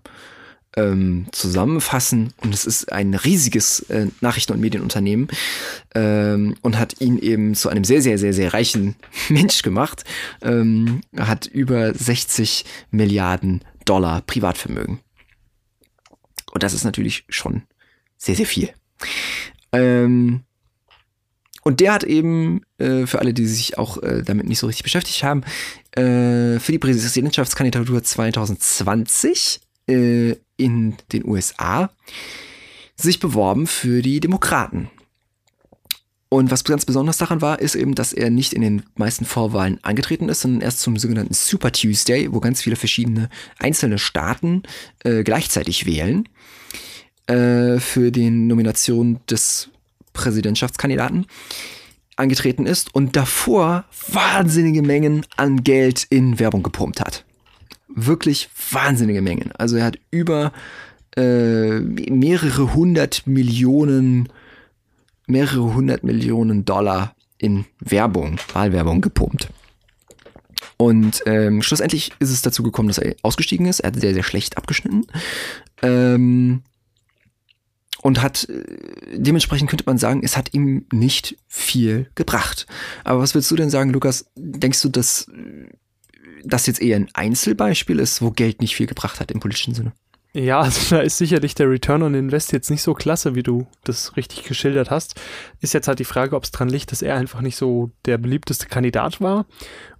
ähm, 0.76 1.26
zusammenfassen. 1.32 2.32
Und 2.38 2.54
es 2.54 2.64
ist 2.64 2.92
ein 2.92 3.14
riesiges 3.14 3.80
äh, 3.90 4.06
Nachrichten- 4.20 4.52
und 4.52 4.60
Medienunternehmen 4.60 5.28
ähm, 5.94 6.56
und 6.62 6.78
hat 6.78 7.00
ihn 7.00 7.18
eben 7.18 7.54
zu 7.54 7.68
einem 7.68 7.84
sehr, 7.84 8.02
sehr, 8.02 8.18
sehr, 8.18 8.32
sehr 8.32 8.52
reichen 8.54 8.96
Mensch 9.28 9.62
gemacht. 9.62 10.04
Ähm, 10.42 11.00
hat 11.18 11.46
über 11.46 11.94
60 11.94 12.64
Milliarden 12.90 13.62
Dollar 13.84 14.22
Privatvermögen. 14.22 15.00
Und 16.52 16.62
das 16.62 16.74
ist 16.74 16.84
natürlich 16.84 17.24
schon 17.28 17.62
sehr, 18.16 18.36
sehr 18.36 18.46
viel. 18.46 18.70
Ähm, 19.72 20.42
und 21.62 21.80
der 21.80 21.92
hat 21.92 22.04
eben, 22.04 22.62
äh, 22.78 23.06
für 23.06 23.18
alle, 23.18 23.34
die 23.34 23.46
sich 23.46 23.78
auch 23.78 24.02
äh, 24.02 24.22
damit 24.22 24.46
nicht 24.46 24.58
so 24.58 24.66
richtig 24.66 24.82
beschäftigt 24.82 25.22
haben, 25.22 25.42
äh, 25.92 26.58
für 26.58 26.72
die 26.72 26.78
Präsidentschaftskandidatur 26.78 28.02
2020 28.02 29.60
äh, 29.86 30.36
in 30.60 30.96
den 31.12 31.26
USA 31.26 31.90
sich 32.96 33.18
beworben 33.18 33.66
für 33.66 34.02
die 34.02 34.20
Demokraten. 34.20 34.90
Und 36.28 36.52
was 36.52 36.62
ganz 36.62 36.86
besonders 36.86 37.18
daran 37.18 37.42
war, 37.42 37.58
ist 37.58 37.74
eben, 37.74 37.96
dass 37.96 38.12
er 38.12 38.30
nicht 38.30 38.52
in 38.52 38.62
den 38.62 38.84
meisten 38.94 39.24
Vorwahlen 39.24 39.82
angetreten 39.82 40.28
ist, 40.28 40.42
sondern 40.42 40.60
erst 40.60 40.78
zum 40.80 40.96
sogenannten 40.96 41.34
Super 41.34 41.72
Tuesday, 41.72 42.32
wo 42.32 42.38
ganz 42.38 42.62
viele 42.62 42.76
verschiedene 42.76 43.28
einzelne 43.58 43.98
Staaten 43.98 44.62
äh, 45.02 45.24
gleichzeitig 45.24 45.86
wählen 45.86 46.28
äh, 47.26 47.80
für 47.80 48.12
die 48.12 48.30
Nomination 48.30 49.18
des 49.28 49.70
Präsidentschaftskandidaten 50.12 51.26
angetreten 52.14 52.66
ist 52.66 52.94
und 52.94 53.16
davor 53.16 53.86
wahnsinnige 54.08 54.82
Mengen 54.82 55.26
an 55.36 55.64
Geld 55.64 56.06
in 56.10 56.38
Werbung 56.38 56.62
gepumpt 56.62 57.00
hat. 57.00 57.24
Wirklich 57.94 58.48
wahnsinnige 58.70 59.22
Mengen. 59.22 59.52
Also 59.52 59.76
er 59.76 59.84
hat 59.84 59.98
über 60.10 60.52
äh, 61.16 61.80
mehrere 61.80 62.74
hundert 62.74 63.26
Millionen 63.26 64.28
mehrere 65.26 65.74
hundert 65.74 66.04
Millionen 66.04 66.64
Dollar 66.64 67.14
in 67.38 67.64
Werbung, 67.78 68.38
Wahlwerbung 68.52 69.00
gepumpt. 69.00 69.48
Und 70.76 71.22
ähm, 71.26 71.62
schlussendlich 71.62 72.12
ist 72.20 72.30
es 72.30 72.42
dazu 72.42 72.62
gekommen, 72.62 72.88
dass 72.88 72.98
er 72.98 73.14
ausgestiegen 73.22 73.66
ist. 73.66 73.80
Er 73.80 73.88
hat 73.88 74.00
sehr, 74.00 74.14
sehr 74.14 74.22
schlecht 74.22 74.56
abgeschnitten. 74.56 75.06
Ähm, 75.82 76.62
und 78.02 78.22
hat 78.22 78.48
äh, 78.48 78.64
dementsprechend 79.14 79.68
könnte 79.68 79.84
man 79.86 79.98
sagen, 79.98 80.22
es 80.24 80.36
hat 80.36 80.54
ihm 80.54 80.86
nicht 80.92 81.36
viel 81.48 82.10
gebracht. 82.14 82.66
Aber 83.04 83.20
was 83.20 83.34
willst 83.34 83.50
du 83.50 83.56
denn 83.56 83.70
sagen, 83.70 83.90
Lukas? 83.90 84.26
Denkst 84.36 84.80
du, 84.82 84.88
dass 84.88 85.30
das 86.44 86.66
jetzt 86.66 86.80
eher 86.80 86.96
ein 86.96 87.08
Einzelbeispiel 87.14 87.98
ist, 87.98 88.22
wo 88.22 88.30
Geld 88.30 88.60
nicht 88.60 88.74
viel 88.74 88.86
gebracht 88.86 89.20
hat 89.20 89.30
im 89.30 89.40
politischen 89.40 89.74
Sinne? 89.74 89.92
Ja, 90.32 90.60
also 90.60 90.94
da 90.94 91.02
ist 91.02 91.18
sicherlich 91.18 91.54
der 91.56 91.68
Return 91.68 92.02
on 92.02 92.14
Invest 92.14 92.52
jetzt 92.52 92.70
nicht 92.70 92.82
so 92.82 92.94
klasse, 92.94 93.34
wie 93.34 93.42
du 93.42 93.66
das 93.82 94.16
richtig 94.16 94.44
geschildert 94.44 94.90
hast. 94.90 95.20
Ist 95.60 95.74
jetzt 95.74 95.88
halt 95.88 95.98
die 95.98 96.04
Frage, 96.04 96.36
ob 96.36 96.44
es 96.44 96.52
dran 96.52 96.68
liegt, 96.68 96.92
dass 96.92 97.02
er 97.02 97.16
einfach 97.16 97.40
nicht 97.40 97.56
so 97.56 97.90
der 98.04 98.16
beliebteste 98.16 98.66
Kandidat 98.66 99.20
war 99.20 99.46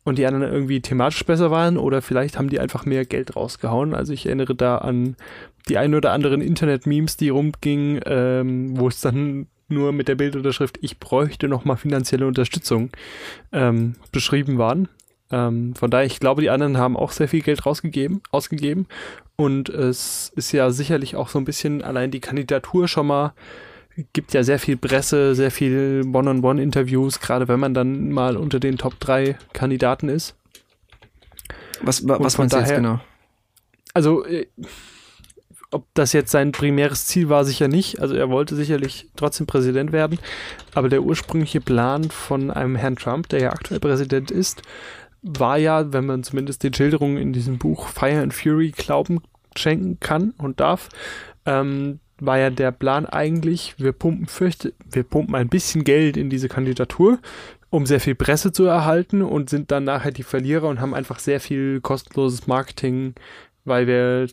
und 0.04 0.18
die 0.18 0.26
anderen 0.26 0.52
irgendwie 0.52 0.80
thematisch 0.80 1.24
besser 1.24 1.50
waren 1.50 1.76
oder 1.76 2.00
vielleicht 2.00 2.38
haben 2.38 2.48
die 2.48 2.60
einfach 2.60 2.86
mehr 2.86 3.04
Geld 3.04 3.34
rausgehauen. 3.34 3.92
Also 3.92 4.12
ich 4.12 4.26
erinnere 4.26 4.54
da 4.54 4.78
an 4.78 5.16
die 5.68 5.78
ein 5.78 5.94
oder 5.94 6.12
anderen 6.12 6.40
Internet-Memes, 6.40 7.16
die 7.16 7.28
rumgingen, 7.30 8.00
ähm, 8.06 8.78
wo 8.78 8.86
es 8.86 9.00
dann 9.00 9.48
nur 9.68 9.92
mit 9.92 10.08
der 10.08 10.14
Bildunterschrift 10.14 10.78
Ich 10.80 10.98
bräuchte 10.98 11.48
nochmal 11.48 11.76
finanzielle 11.76 12.26
Unterstützung 12.26 12.90
ähm, 13.52 13.96
beschrieben 14.12 14.58
waren. 14.58 14.88
Ähm, 15.30 15.74
von 15.74 15.90
daher, 15.90 16.06
ich 16.06 16.20
glaube, 16.20 16.42
die 16.42 16.50
anderen 16.50 16.78
haben 16.78 16.96
auch 16.96 17.12
sehr 17.12 17.28
viel 17.28 17.42
Geld 17.42 17.64
rausgegeben, 17.66 18.22
ausgegeben 18.30 18.86
und 19.36 19.68
es 19.68 20.32
ist 20.36 20.52
ja 20.52 20.70
sicherlich 20.70 21.16
auch 21.16 21.28
so 21.28 21.38
ein 21.38 21.44
bisschen 21.44 21.82
allein 21.82 22.10
die 22.10 22.20
Kandidatur 22.20 22.88
schon 22.88 23.06
mal, 23.06 23.32
gibt 24.12 24.34
ja 24.34 24.42
sehr 24.42 24.58
viel 24.58 24.76
Presse, 24.76 25.34
sehr 25.34 25.50
viel 25.50 26.02
One-on-One-Interviews, 26.12 27.20
gerade 27.20 27.48
wenn 27.48 27.60
man 27.60 27.74
dann 27.74 28.10
mal 28.10 28.36
unter 28.36 28.60
den 28.60 28.78
Top 28.78 28.98
3 29.00 29.36
Kandidaten 29.52 30.08
ist. 30.08 30.34
Was, 31.82 32.06
was 32.06 32.38
meinst 32.38 32.54
du 32.54 32.58
jetzt 32.58 32.74
genau? 32.74 33.00
Also, 33.94 34.24
äh, 34.24 34.46
ob 35.72 35.86
das 35.94 36.12
jetzt 36.12 36.32
sein 36.32 36.52
primäres 36.52 37.06
Ziel 37.06 37.28
war, 37.28 37.44
sicher 37.44 37.68
nicht. 37.68 38.00
Also 38.00 38.14
er 38.14 38.28
wollte 38.28 38.56
sicherlich 38.56 39.08
trotzdem 39.16 39.46
Präsident 39.46 39.92
werden. 39.92 40.18
Aber 40.74 40.88
der 40.88 41.02
ursprüngliche 41.02 41.60
Plan 41.60 42.10
von 42.10 42.50
einem 42.50 42.74
Herrn 42.74 42.96
Trump, 42.96 43.28
der 43.28 43.40
ja 43.40 43.52
aktuell 43.52 43.78
Präsident 43.78 44.30
ist, 44.30 44.62
war 45.22 45.58
ja, 45.58 45.92
wenn 45.92 46.06
man 46.06 46.22
zumindest 46.22 46.62
den 46.62 46.74
Schilderungen 46.74 47.18
in 47.18 47.32
diesem 47.32 47.58
Buch 47.58 47.88
Fire 47.88 48.20
and 48.20 48.34
Fury 48.34 48.70
Glauben 48.70 49.20
schenken 49.56 49.98
kann 50.00 50.30
und 50.38 50.60
darf, 50.60 50.88
ähm, 51.46 52.00
war 52.20 52.38
ja 52.38 52.50
der 52.50 52.70
Plan 52.70 53.06
eigentlich, 53.06 53.74
wir 53.78 53.92
pumpen, 53.92 54.26
fürchte, 54.26 54.74
wir 54.90 55.02
pumpen 55.02 55.34
ein 55.34 55.48
bisschen 55.48 55.84
Geld 55.84 56.16
in 56.16 56.30
diese 56.30 56.48
Kandidatur, 56.48 57.18
um 57.70 57.86
sehr 57.86 58.00
viel 58.00 58.14
Presse 58.14 58.52
zu 58.52 58.64
erhalten 58.64 59.22
und 59.22 59.48
sind 59.48 59.70
dann 59.70 59.84
nachher 59.84 60.10
die 60.10 60.22
Verlierer 60.22 60.68
und 60.68 60.80
haben 60.80 60.94
einfach 60.94 61.18
sehr 61.18 61.40
viel 61.40 61.80
kostenloses 61.80 62.46
Marketing, 62.46 63.14
weil 63.64 63.86
wir 63.86 64.28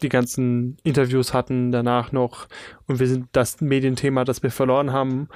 die 0.00 0.08
ganzen 0.08 0.76
Interviews 0.84 1.34
hatten 1.34 1.72
danach 1.72 2.12
noch 2.12 2.46
und 2.86 3.00
wir 3.00 3.08
sind 3.08 3.26
das 3.32 3.60
Medienthema, 3.60 4.24
das 4.24 4.42
wir 4.42 4.50
verloren 4.50 4.92
haben 4.92 5.28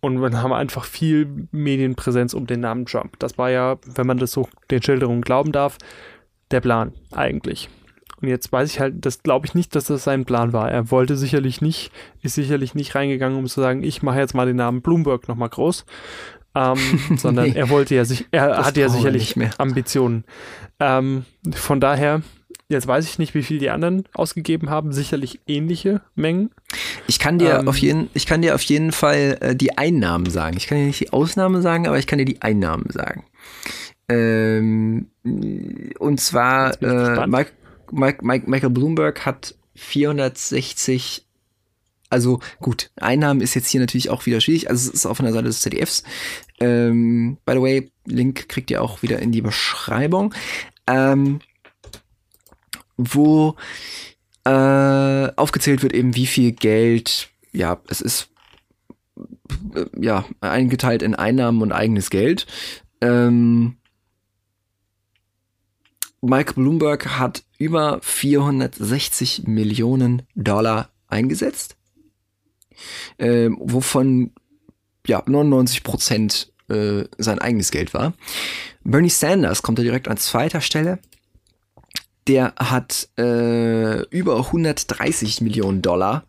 und 0.00 0.20
wir 0.20 0.42
haben 0.42 0.52
einfach 0.52 0.84
viel 0.84 1.48
Medienpräsenz 1.50 2.34
um 2.34 2.46
den 2.46 2.60
Namen 2.60 2.86
Trump. 2.86 3.18
Das 3.18 3.38
war 3.38 3.50
ja, 3.50 3.76
wenn 3.84 4.06
man 4.06 4.18
das 4.18 4.32
so 4.32 4.48
den 4.70 4.82
Schilderungen 4.82 5.22
glauben 5.22 5.52
darf, 5.52 5.78
der 6.50 6.60
Plan 6.60 6.92
eigentlich. 7.10 7.68
Und 8.20 8.28
jetzt 8.28 8.50
weiß 8.50 8.70
ich 8.70 8.80
halt, 8.80 9.04
das 9.04 9.22
glaube 9.22 9.46
ich 9.46 9.54
nicht, 9.54 9.74
dass 9.74 9.84
das 9.84 10.04
sein 10.04 10.24
Plan 10.24 10.52
war. 10.52 10.70
Er 10.70 10.90
wollte 10.90 11.16
sicherlich 11.16 11.60
nicht, 11.60 11.92
ist 12.22 12.34
sicherlich 12.34 12.74
nicht 12.74 12.94
reingegangen, 12.94 13.38
um 13.38 13.46
zu 13.46 13.60
sagen, 13.60 13.82
ich 13.82 14.02
mache 14.02 14.18
jetzt 14.18 14.34
mal 14.34 14.46
den 14.46 14.56
Namen 14.56 14.82
Bloomberg 14.82 15.28
nochmal 15.28 15.48
groß. 15.48 15.84
Ähm, 16.54 16.76
sondern 17.16 17.50
nee, 17.50 17.56
er 17.56 17.68
wollte 17.70 17.94
ja 17.94 18.04
sich, 18.04 18.26
er 18.30 18.64
hatte 18.64 18.80
ja 18.80 18.88
sicherlich 18.88 19.36
Ambitionen. 19.58 20.24
Ähm, 20.80 21.24
von 21.52 21.80
daher, 21.80 22.22
jetzt 22.68 22.86
weiß 22.86 23.06
ich 23.06 23.18
nicht, 23.18 23.34
wie 23.34 23.42
viel 23.42 23.58
die 23.58 23.70
anderen 23.70 24.04
ausgegeben 24.12 24.70
haben, 24.70 24.92
sicherlich 24.92 25.40
ähnliche 25.46 26.02
Mengen. 26.14 26.50
Ich 27.06 27.18
kann 27.18 27.38
dir 27.38 27.60
ähm, 27.60 27.68
auf 27.68 27.78
jeden, 27.78 28.10
ich 28.14 28.26
kann 28.26 28.42
dir 28.42 28.54
auf 28.54 28.62
jeden 28.62 28.92
Fall 28.92 29.38
äh, 29.40 29.56
die 29.56 29.78
Einnahmen 29.78 30.28
sagen. 30.28 30.56
Ich 30.56 30.66
kann 30.66 30.78
dir 30.78 30.86
nicht 30.86 31.00
die 31.00 31.12
Ausnahmen 31.12 31.62
sagen, 31.62 31.86
aber 31.86 31.98
ich 31.98 32.06
kann 32.06 32.18
dir 32.18 32.24
die 32.24 32.42
Einnahmen 32.42 32.90
sagen. 32.90 33.24
Ähm, 34.08 35.10
und 35.98 36.20
zwar 36.20 36.80
äh, 36.82 37.26
Mike, 37.26 37.52
Mike, 37.90 38.24
Mike, 38.24 38.50
Michael 38.50 38.70
Bloomberg 38.70 39.24
hat 39.24 39.54
460 39.74 41.24
also 42.10 42.40
gut, 42.60 42.90
Einnahmen 42.96 43.42
ist 43.42 43.54
jetzt 43.54 43.68
hier 43.68 43.80
natürlich 43.80 44.08
auch 44.08 44.24
wieder 44.24 44.40
schwierig. 44.40 44.70
Also 44.70 44.88
es 44.88 44.94
ist 44.94 45.06
auf 45.06 45.20
einer 45.20 45.32
Seite 45.32 45.44
des 45.44 45.60
ZDFs. 45.60 46.04
Ähm, 46.58 47.36
by 47.44 47.52
the 47.52 47.60
way, 47.60 47.92
Link 48.06 48.48
kriegt 48.48 48.70
ihr 48.70 48.82
auch 48.82 49.02
wieder 49.02 49.18
in 49.18 49.30
die 49.30 49.42
Beschreibung. 49.42 50.34
Ähm, 50.86 51.40
wo 52.98 53.56
äh, 54.44 55.30
aufgezählt 55.36 55.82
wird 55.82 55.94
eben, 55.94 56.14
wie 56.14 56.26
viel 56.26 56.52
Geld, 56.52 57.30
ja, 57.52 57.80
es 57.88 58.00
ist 58.00 58.28
äh, 59.74 59.86
ja 59.98 60.24
eingeteilt 60.40 61.02
in 61.02 61.14
Einnahmen 61.14 61.62
und 61.62 61.72
eigenes 61.72 62.10
Geld. 62.10 62.46
Ähm, 63.00 63.76
Mike 66.20 66.54
Bloomberg 66.54 67.18
hat 67.18 67.44
über 67.58 68.00
460 68.02 69.46
Millionen 69.46 70.22
Dollar 70.34 70.90
eingesetzt, 71.06 71.76
äh, 73.18 73.48
wovon 73.56 74.32
ja 75.06 75.22
99 75.24 75.84
Prozent 75.84 76.52
äh, 76.68 77.04
sein 77.18 77.38
eigenes 77.38 77.70
Geld 77.70 77.94
war. 77.94 78.14
Bernie 78.82 79.10
Sanders 79.10 79.62
kommt 79.62 79.78
da 79.78 79.82
direkt 79.82 80.08
an 80.08 80.16
zweiter 80.16 80.60
Stelle. 80.60 80.98
Der 82.28 82.54
hat 82.58 83.08
äh, 83.18 84.02
über 84.10 84.36
130 84.36 85.40
Millionen 85.40 85.82
Dollar 85.82 86.24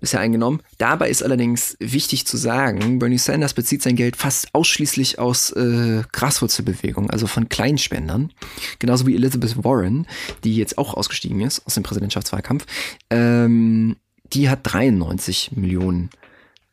bisher 0.00 0.20
eingenommen. 0.20 0.62
Dabei 0.78 1.10
ist 1.10 1.22
allerdings 1.22 1.76
wichtig 1.78 2.26
zu 2.26 2.36
sagen, 2.36 2.98
Bernie 2.98 3.18
Sanders 3.18 3.54
bezieht 3.54 3.82
sein 3.82 3.96
Geld 3.96 4.16
fast 4.16 4.54
ausschließlich 4.54 5.18
aus 5.18 5.50
äh, 5.52 6.02
Graswurzelbewegung, 6.10 7.10
also 7.10 7.26
von 7.26 7.48
Kleinspendern. 7.48 8.32
Genauso 8.78 9.06
wie 9.06 9.14
Elizabeth 9.14 9.62
Warren, 9.62 10.06
die 10.42 10.56
jetzt 10.56 10.78
auch 10.78 10.94
ausgestiegen 10.94 11.42
ist 11.42 11.66
aus 11.66 11.74
dem 11.74 11.82
Präsidentschaftswahlkampf. 11.82 12.66
Ähm, 13.10 13.96
die 14.32 14.48
hat 14.48 14.60
93 14.62 15.52
Millionen 15.52 16.10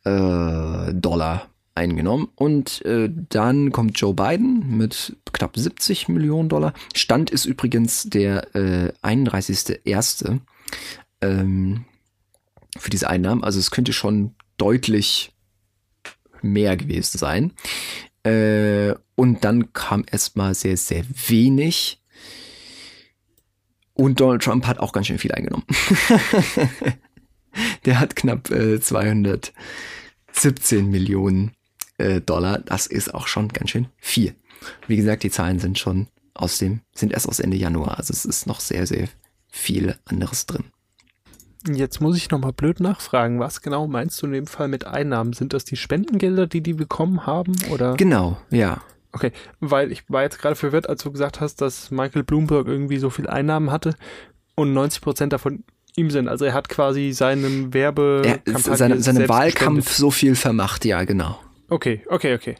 äh, 0.04 0.94
Dollar 0.94 1.48
eingenommen. 1.78 2.28
Und 2.34 2.84
äh, 2.84 3.08
dann 3.10 3.72
kommt 3.72 3.98
Joe 3.98 4.14
Biden 4.14 4.76
mit 4.76 5.16
knapp 5.32 5.56
70 5.56 6.08
Millionen 6.08 6.48
Dollar. 6.48 6.74
Stand 6.94 7.30
ist 7.30 7.46
übrigens 7.46 8.04
der 8.04 8.54
äh, 8.54 8.92
31.01. 9.02 10.40
Ähm, 11.20 11.84
für 12.76 12.90
diese 12.90 13.08
Einnahmen. 13.08 13.42
Also 13.42 13.58
es 13.58 13.70
könnte 13.70 13.92
schon 13.92 14.34
deutlich 14.56 15.32
mehr 16.42 16.76
gewesen 16.76 17.18
sein. 17.18 17.52
Äh, 18.24 18.94
und 19.14 19.44
dann 19.44 19.72
kam 19.72 20.04
erstmal 20.10 20.54
sehr, 20.54 20.76
sehr 20.76 21.04
wenig. 21.26 22.02
Und 23.94 24.20
Donald 24.20 24.42
Trump 24.42 24.66
hat 24.66 24.78
auch 24.78 24.92
ganz 24.92 25.08
schön 25.08 25.18
viel 25.18 25.32
eingenommen. 25.32 25.64
Der 27.84 27.98
hat 27.98 28.14
knapp 28.14 28.50
äh, 28.50 28.80
217 28.80 29.52
Millionen 30.88 31.52
äh, 31.98 32.20
Dollar. 32.20 32.58
Das 32.58 32.86
ist 32.86 33.12
auch 33.14 33.26
schon 33.26 33.48
ganz 33.48 33.70
schön 33.70 33.88
viel. 33.98 34.34
Wie 34.86 34.96
gesagt, 34.96 35.22
die 35.22 35.30
Zahlen 35.30 35.58
sind 35.58 35.78
schon 35.78 36.08
aus 36.34 36.58
dem, 36.58 36.80
sind 36.94 37.12
erst 37.12 37.28
aus 37.28 37.40
Ende 37.40 37.56
Januar. 37.56 37.98
Also 37.98 38.12
es 38.12 38.24
ist 38.24 38.46
noch 38.46 38.60
sehr, 38.60 38.86
sehr 38.86 39.08
viel 39.48 39.96
anderes 40.04 40.46
drin. 40.46 40.64
Jetzt 41.66 42.00
muss 42.00 42.16
ich 42.16 42.30
nochmal 42.30 42.52
blöd 42.52 42.80
nachfragen. 42.80 43.40
Was 43.40 43.60
genau 43.60 43.86
meinst 43.88 44.22
du 44.22 44.26
in 44.26 44.32
dem 44.32 44.46
Fall 44.46 44.68
mit 44.68 44.86
Einnahmen? 44.86 45.32
Sind 45.32 45.52
das 45.52 45.64
die 45.64 45.76
Spendengelder, 45.76 46.46
die 46.46 46.62
die 46.62 46.74
bekommen 46.74 47.26
haben? 47.26 47.56
Oder? 47.70 47.96
Genau, 47.96 48.38
ja. 48.50 48.80
Okay, 49.12 49.32
weil 49.58 49.90
ich 49.90 50.04
war 50.08 50.22
jetzt 50.22 50.38
gerade 50.38 50.54
verwirrt, 50.54 50.88
als 50.88 51.02
du 51.02 51.10
gesagt 51.10 51.40
hast, 51.40 51.60
dass 51.60 51.90
Michael 51.90 52.22
Bloomberg 52.22 52.66
irgendwie 52.66 52.98
so 52.98 53.10
viel 53.10 53.26
Einnahmen 53.26 53.70
hatte 53.70 53.94
und 54.54 54.72
90 54.72 55.00
Prozent 55.00 55.32
davon 55.32 55.64
ihm 55.96 56.10
sind. 56.10 56.28
Also 56.28 56.44
er 56.44 56.54
hat 56.54 56.68
quasi 56.68 57.12
seinen 57.12 57.74
Werbe 57.74 58.40
seine, 58.46 59.00
seine 59.00 59.28
Wahlkampf 59.28 59.76
gespendet. 59.76 59.88
so 59.88 60.10
viel 60.10 60.36
vermacht, 60.36 60.84
ja, 60.84 61.04
genau. 61.04 61.40
Okay, 61.68 62.02
okay, 62.08 62.34
okay. 62.34 62.56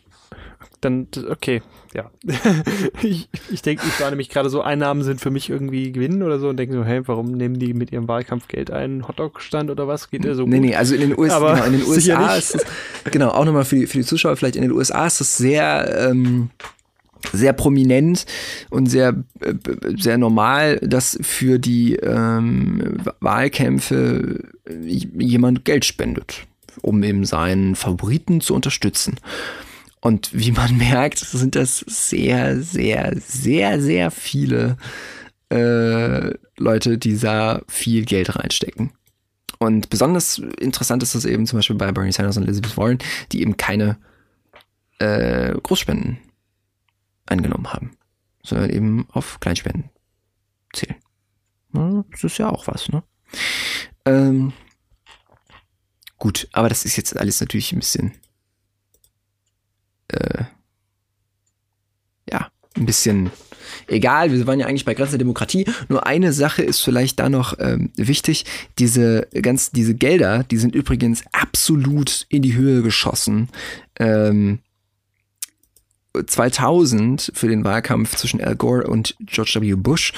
Dann, 0.81 1.09
okay, 1.29 1.63
ja. 1.93 2.11
ich 3.03 3.29
ich 3.51 3.63
denke, 3.63 3.83
ich 3.87 4.01
war 4.01 4.11
nämlich 4.11 4.29
gerade 4.29 4.49
so, 4.49 4.63
Einnahmen 4.63 5.03
sind 5.03 5.21
für 5.21 5.31
mich 5.31 5.51
irgendwie 5.51 5.91
Gewinn 5.91 6.23
oder 6.23 6.39
so 6.39 6.49
und 6.49 6.57
denke 6.57 6.75
so, 6.75 6.85
hey, 6.85 7.07
warum 7.07 7.33
nehmen 7.33 7.59
die 7.59 7.75
mit 7.75 7.91
ihrem 7.91 8.07
Wahlkampf 8.07 8.47
Geld 8.47 8.71
ein? 8.71 9.09
Hotdog-Stand 9.09 9.71
oder 9.71 9.89
was? 9.89 10.11
Geht 10.11 10.25
der 10.25 10.35
so 10.35 10.47
nee, 10.47 10.59
gut? 10.59 10.67
Nee, 10.67 10.77
also 10.77 10.95
in 10.95 11.01
den, 11.01 11.19
US 11.19 11.33
Aber 11.33 11.55
genau, 11.55 11.67
in 11.67 11.73
den 11.73 11.83
USA 11.89 12.37
ist 12.37 12.55
es, 12.55 12.65
genau, 13.11 13.31
auch 13.31 13.45
nochmal 13.45 13.65
für 13.65 13.77
die, 13.77 13.87
für 13.87 13.99
die 13.99 14.05
Zuschauer 14.05 14.37
vielleicht, 14.37 14.57
in 14.57 14.63
den 14.63 14.73
USA 14.73 15.07
ist 15.07 15.21
es 15.21 15.37
sehr, 15.37 16.09
ähm, 16.11 16.51
sehr 17.33 17.53
prominent 17.53 18.27
und 18.71 18.87
sehr, 18.87 19.15
äh, 19.41 19.55
sehr 19.97 20.19
normal, 20.19 20.77
dass 20.77 21.19
für 21.23 21.59
die 21.59 21.97
ähm, 21.97 22.99
Wahlkämpfe 23.21 24.45
jemand 24.81 25.65
Geld 25.65 25.85
spendet, 25.85 26.47
um 26.83 27.03
eben 27.03 27.25
seinen 27.25 27.75
Favoriten 27.75 28.41
zu 28.41 28.55
unterstützen. 28.55 29.17
Und 30.01 30.31
wie 30.33 30.53
man 30.53 30.77
merkt, 30.79 31.19
sind 31.19 31.55
das 31.55 31.79
sehr, 31.87 32.61
sehr, 32.63 33.15
sehr, 33.19 33.81
sehr 33.81 34.11
viele 34.11 34.77
äh, 35.51 36.35
Leute, 36.57 36.99
die 36.99 37.19
da 37.19 37.63
viel 37.69 38.05
Geld 38.05 38.37
reinstecken. 38.37 38.93
Und 39.59 39.91
besonders 39.91 40.39
interessant 40.39 41.03
ist 41.03 41.15
das 41.15 41.25
eben 41.25 41.47
zum 41.47 41.59
Beispiel 41.59 41.77
bei 41.77 41.91
Bernie 41.91 42.13
Sanders 42.13 42.37
und 42.37 42.45
Elizabeth 42.45 42.77
Warren, 42.77 42.99
die 43.33 43.43
eben 43.43 43.57
keine 43.57 43.99
äh, 45.01 45.53
Großspenden 45.61 46.19
eingenommen 47.27 47.73
haben, 47.73 47.91
sondern 48.43 48.71
eben 48.71 49.07
auf 49.11 49.41
Kleinspenden 49.41 49.91
zählen. 50.73 50.97
Ja, 51.75 52.05
das 52.11 52.25
ist 52.25 52.39
ja 52.39 52.49
auch 52.49 52.67
was, 52.67 52.89
ne? 52.89 53.03
Ähm, 54.05 54.53
gut, 56.19 56.49
aber 56.53 56.69
das 56.69 56.85
ist 56.85 56.97
jetzt 56.97 57.17
alles 57.17 57.41
natürlich 57.41 57.73
ein 57.73 57.79
bisschen 57.79 58.13
äh, 60.09 60.45
ja, 62.31 62.51
ein 62.77 62.87
bisschen 62.87 63.31
egal. 63.87 64.33
Wir 64.33 64.47
waren 64.47 64.61
ja 64.61 64.67
eigentlich 64.67 64.85
bei 64.85 64.95
Grenzen 64.95 65.13
der 65.13 65.19
Demokratie. 65.19 65.67
Nur 65.89 66.07
eine 66.07 66.33
Sache 66.33 66.63
ist 66.63 66.81
vielleicht 66.81 67.19
da 67.19 67.29
noch 67.29 67.59
ähm, 67.59 67.91
wichtig. 67.97 68.45
Diese 68.79 69.29
ganz, 69.43 69.71
diese 69.71 69.95
Gelder, 69.95 70.45
die 70.45 70.59
sind 70.59 70.75
übrigens 70.75 71.25
absolut 71.33 72.27
in 72.29 72.43
die 72.43 72.55
Höhe 72.55 72.83
geschossen. 72.83 73.49
Ähm, 73.99 74.61
2000 76.27 77.31
für 77.35 77.49
den 77.49 77.65
Wahlkampf 77.65 78.17
zwischen 78.17 78.41
Al 78.41 78.57
Gore 78.57 78.89
und 78.89 79.15
George 79.21 79.59
W. 79.61 79.75
Bush 79.75 80.13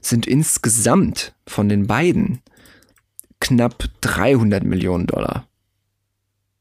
sind 0.00 0.26
insgesamt 0.26 1.34
von 1.46 1.68
den 1.68 1.86
beiden 1.86 2.40
knapp 3.44 3.84
300 4.00 4.64
Millionen 4.64 5.06
Dollar 5.06 5.46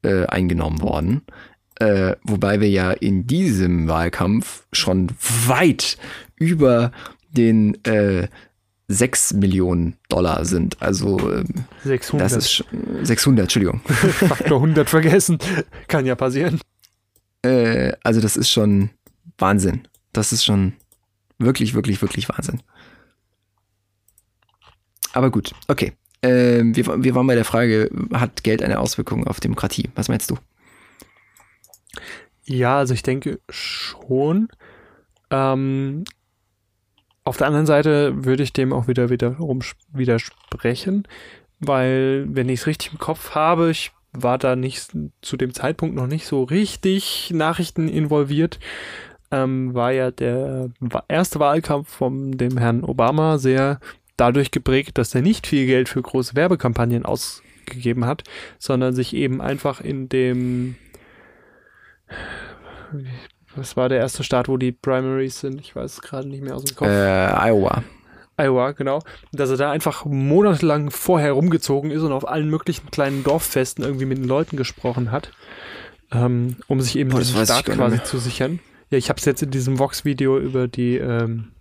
äh, 0.03 0.25
eingenommen 0.25 0.81
worden. 0.81 1.21
Äh, 1.79 2.17
wobei 2.23 2.59
wir 2.59 2.69
ja 2.69 2.91
in 2.91 3.25
diesem 3.25 3.87
Wahlkampf 3.87 4.65
schon 4.73 5.09
weit 5.47 5.97
über 6.35 6.91
den 7.31 7.83
äh, 7.85 8.27
6 8.89 9.33
Millionen 9.35 9.95
Dollar 10.09 10.43
sind. 10.43 10.81
Also 10.81 11.19
ähm, 11.31 11.65
600. 11.85 12.25
das 12.25 12.33
ist 12.37 12.65
600, 13.03 13.43
Entschuldigung. 13.43 13.79
Faktor 13.85 14.57
100 14.57 14.89
vergessen. 14.89 15.39
Kann 15.87 16.05
ja 16.05 16.15
passieren. 16.15 16.59
Äh, 17.43 17.93
also 18.03 18.19
das 18.19 18.35
ist 18.35 18.51
schon 18.51 18.89
Wahnsinn. 19.37 19.87
Das 20.11 20.33
ist 20.33 20.43
schon 20.43 20.73
wirklich, 21.39 21.73
wirklich, 21.73 22.01
wirklich 22.01 22.27
Wahnsinn. 22.27 22.61
Aber 25.13 25.31
gut, 25.31 25.53
okay. 25.67 25.93
Ähm, 26.23 26.75
wir, 26.75 27.03
wir 27.03 27.15
waren 27.15 27.27
bei 27.27 27.35
der 27.35 27.45
Frage, 27.45 27.89
hat 28.13 28.43
Geld 28.43 28.63
eine 28.63 28.79
Auswirkung 28.79 29.27
auf 29.27 29.41
Demokratie? 29.41 29.89
Was 29.95 30.07
meinst 30.07 30.31
du? 30.31 30.37
Ja, 32.45 32.77
also 32.77 32.93
ich 32.93 33.03
denke 33.03 33.39
schon. 33.49 34.47
Ähm, 35.29 36.05
auf 37.25 37.37
der 37.37 37.47
anderen 37.47 37.65
Seite 37.65 38.25
würde 38.25 38.43
ich 38.43 38.53
dem 38.53 38.73
auch 38.73 38.87
wieder 38.87 39.09
wiederum 39.09 39.59
widersprechen, 39.91 41.07
weil, 41.59 42.25
wenn 42.29 42.49
ich 42.49 42.61
es 42.61 42.67
richtig 42.67 42.93
im 42.93 42.99
Kopf 42.99 43.31
habe, 43.35 43.69
ich 43.69 43.91
war 44.13 44.37
da 44.37 44.55
nicht 44.55 44.91
zu 45.21 45.37
dem 45.37 45.53
Zeitpunkt 45.53 45.95
noch 45.95 46.07
nicht 46.07 46.25
so 46.25 46.43
richtig 46.43 47.31
Nachrichten 47.33 47.87
involviert, 47.87 48.59
ähm, 49.31 49.73
war 49.73 49.91
ja 49.91 50.11
der 50.11 50.69
erste 51.07 51.39
Wahlkampf 51.39 51.89
von 51.89 52.33
dem 52.33 52.57
Herrn 52.57 52.83
Obama 52.83 53.37
sehr 53.39 53.79
dadurch 54.17 54.51
geprägt, 54.51 54.97
dass 54.97 55.15
er 55.15 55.21
nicht 55.21 55.47
viel 55.47 55.65
Geld 55.65 55.89
für 55.89 56.01
große 56.01 56.35
Werbekampagnen 56.35 57.05
ausgegeben 57.05 58.05
hat, 58.05 58.23
sondern 58.59 58.93
sich 58.93 59.13
eben 59.15 59.41
einfach 59.41 59.81
in 59.81 60.09
dem 60.09 60.75
was 63.55 63.77
war 63.77 63.89
der 63.89 63.99
erste 63.99 64.23
Staat, 64.23 64.47
wo 64.47 64.57
die 64.57 64.71
Primaries 64.71 65.39
sind? 65.39 65.61
Ich 65.61 65.75
weiß 65.75 65.93
es 65.93 66.01
gerade 66.01 66.27
nicht 66.27 66.43
mehr 66.43 66.55
aus 66.55 66.63
dem 66.63 66.75
Kopf. 66.75 66.87
Äh, 66.87 67.49
Iowa. 67.49 67.83
Iowa, 68.37 68.71
genau. 68.71 68.99
Dass 69.31 69.51
er 69.51 69.57
da 69.57 69.71
einfach 69.71 70.05
monatelang 70.05 70.89
vorher 70.89 71.33
rumgezogen 71.33 71.91
ist 71.91 72.01
und 72.01 72.11
auf 72.11 72.27
allen 72.27 72.49
möglichen 72.49 72.89
kleinen 72.89 73.23
Dorffesten 73.23 73.83
irgendwie 73.83 74.05
mit 74.05 74.17
den 74.17 74.27
Leuten 74.27 74.57
gesprochen 74.57 75.11
hat, 75.11 75.31
ähm, 76.11 76.55
um 76.67 76.81
sich 76.81 76.95
eben 76.97 77.11
Boah, 77.11 77.19
diesen 77.19 77.45
Staat 77.45 77.65
quasi 77.65 78.01
zu 78.03 78.17
sichern. 78.17 78.59
Ja, 78.89 78.97
ich 78.97 79.09
habe 79.09 79.19
es 79.19 79.25
jetzt 79.25 79.43
in 79.43 79.51
diesem 79.51 79.77
Vox-Video 79.77 80.39
über 80.39 80.67
die, 80.67 80.97
ähm, 80.97 81.51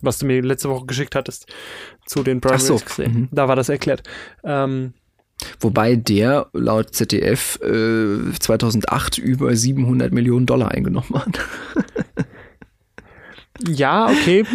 was 0.00 0.18
du 0.18 0.26
mir 0.26 0.42
letzte 0.42 0.68
Woche 0.68 0.86
geschickt 0.86 1.14
hattest, 1.14 1.46
zu 2.06 2.22
den 2.22 2.40
Ach 2.44 2.58
so, 2.58 2.74
Primaries 2.74 2.84
gesehen. 2.84 3.12
mhm. 3.12 3.28
Da 3.32 3.48
war 3.48 3.56
das 3.56 3.68
erklärt. 3.68 4.02
Ähm, 4.44 4.94
Wobei 5.60 5.96
der 5.96 6.48
laut 6.52 6.94
ZDF 6.94 7.60
äh, 7.62 8.32
2008 8.38 9.18
über 9.18 9.54
700 9.54 10.12
Millionen 10.12 10.46
Dollar 10.46 10.70
eingenommen 10.70 11.14
hat. 11.14 11.38
ja, 13.68 14.08
okay. 14.08 14.44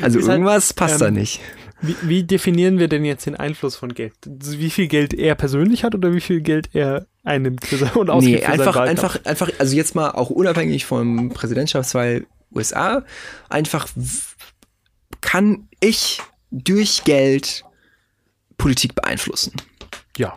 Also 0.00 0.20
halt, 0.20 0.28
irgendwas 0.28 0.72
passt 0.72 1.00
da 1.00 1.08
ähm, 1.08 1.14
nicht. 1.14 1.40
Wie, 1.80 1.96
wie 2.02 2.22
definieren 2.24 2.78
wir 2.78 2.88
denn 2.88 3.04
jetzt 3.04 3.26
den 3.26 3.36
Einfluss 3.36 3.76
von 3.76 3.94
Geld? 3.94 4.14
Wie 4.26 4.70
viel 4.70 4.88
Geld 4.88 5.14
er 5.14 5.34
persönlich 5.34 5.84
hat 5.84 5.94
oder 5.94 6.12
wie 6.12 6.20
viel 6.20 6.40
Geld 6.40 6.70
er 6.72 7.06
einnimmt 7.24 7.64
für 7.64 7.76
sein, 7.76 7.92
und 7.92 8.10
ausgibt 8.10 8.40
Nee, 8.40 8.44
für 8.44 8.52
einfach, 8.52 8.76
einfach, 8.76 9.24
einfach, 9.24 9.50
also 9.58 9.76
jetzt 9.76 9.94
mal 9.94 10.10
auch 10.10 10.30
unabhängig 10.30 10.86
vom 10.86 11.30
Präsidentschaftswahl 11.30 12.26
USA, 12.54 13.04
einfach 13.48 13.88
kann 15.20 15.68
ich 15.80 16.20
durch 16.50 17.04
Geld 17.04 17.64
Politik 18.56 18.94
beeinflussen. 18.94 19.52
Ja. 20.16 20.36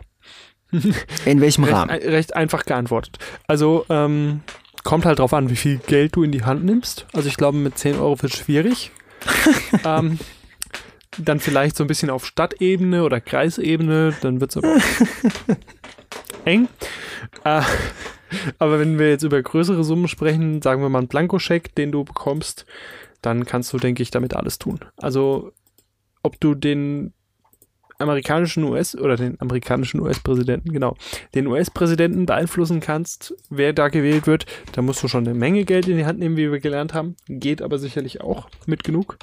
In 1.24 1.40
welchem 1.40 1.64
Recht, 1.64 1.76
Rahmen? 1.76 1.90
recht 1.90 2.34
einfach 2.34 2.64
geantwortet. 2.64 3.18
Also, 3.46 3.84
ähm, 3.88 4.42
kommt 4.84 5.04
halt 5.04 5.18
drauf 5.18 5.32
an, 5.32 5.50
wie 5.50 5.56
viel 5.56 5.78
Geld 5.78 6.16
du 6.16 6.22
in 6.22 6.32
die 6.32 6.44
Hand 6.44 6.64
nimmst. 6.64 7.06
Also 7.12 7.28
ich 7.28 7.36
glaube, 7.36 7.58
mit 7.58 7.78
10 7.78 7.96
Euro 7.96 8.20
wird 8.20 8.32
es 8.32 8.40
schwierig. 8.40 8.90
ähm, 9.84 10.18
dann 11.18 11.40
vielleicht 11.40 11.76
so 11.76 11.84
ein 11.84 11.86
bisschen 11.86 12.10
auf 12.10 12.26
Stadtebene 12.26 13.04
oder 13.04 13.20
Kreisebene, 13.20 14.14
dann 14.22 14.40
wird 14.40 14.50
es 14.50 14.56
aber 14.56 14.76
eng. 16.44 16.68
Äh, 17.44 17.62
aber 18.58 18.78
wenn 18.78 18.98
wir 18.98 19.10
jetzt 19.10 19.22
über 19.22 19.42
größere 19.42 19.84
Summen 19.84 20.08
sprechen, 20.08 20.62
sagen 20.62 20.82
wir 20.82 20.88
mal 20.88 20.98
einen 20.98 21.08
Blankoscheck, 21.08 21.74
den 21.74 21.92
du 21.92 22.04
bekommst, 22.04 22.66
dann 23.20 23.46
kannst 23.46 23.72
du, 23.72 23.78
denke 23.78 24.02
ich, 24.02 24.10
damit 24.10 24.34
alles 24.34 24.58
tun. 24.58 24.80
Also, 24.96 25.52
ob 26.22 26.38
du 26.40 26.54
den 26.54 27.12
amerikanischen 28.02 28.64
US 28.64 28.96
oder 28.96 29.16
den 29.16 29.40
amerikanischen 29.40 30.00
US-Präsidenten, 30.00 30.72
genau, 30.72 30.96
den 31.34 31.46
US-Präsidenten 31.46 32.26
beeinflussen 32.26 32.80
kannst, 32.80 33.34
wer 33.48 33.72
da 33.72 33.88
gewählt 33.88 34.26
wird, 34.26 34.46
da 34.72 34.82
musst 34.82 35.02
du 35.02 35.08
schon 35.08 35.26
eine 35.26 35.38
Menge 35.38 35.64
Geld 35.64 35.88
in 35.88 35.96
die 35.96 36.04
Hand 36.04 36.18
nehmen, 36.18 36.36
wie 36.36 36.50
wir 36.50 36.60
gelernt 36.60 36.94
haben. 36.94 37.16
Geht 37.28 37.62
aber 37.62 37.78
sicherlich 37.78 38.20
auch 38.20 38.48
mit 38.66 38.84
genug. 38.84 39.18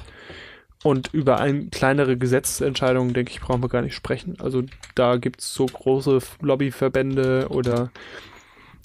Und 0.82 1.12
über 1.12 1.40
ein, 1.40 1.70
kleinere 1.70 2.16
Gesetzentscheidungen, 2.16 3.12
denke 3.12 3.32
ich, 3.32 3.40
brauchen 3.40 3.62
wir 3.62 3.68
gar 3.68 3.82
nicht 3.82 3.94
sprechen. 3.94 4.36
Also 4.40 4.62
da 4.94 5.16
gibt 5.16 5.42
es 5.42 5.52
so 5.52 5.66
große 5.66 6.18
Lobbyverbände 6.40 7.48
oder 7.50 7.90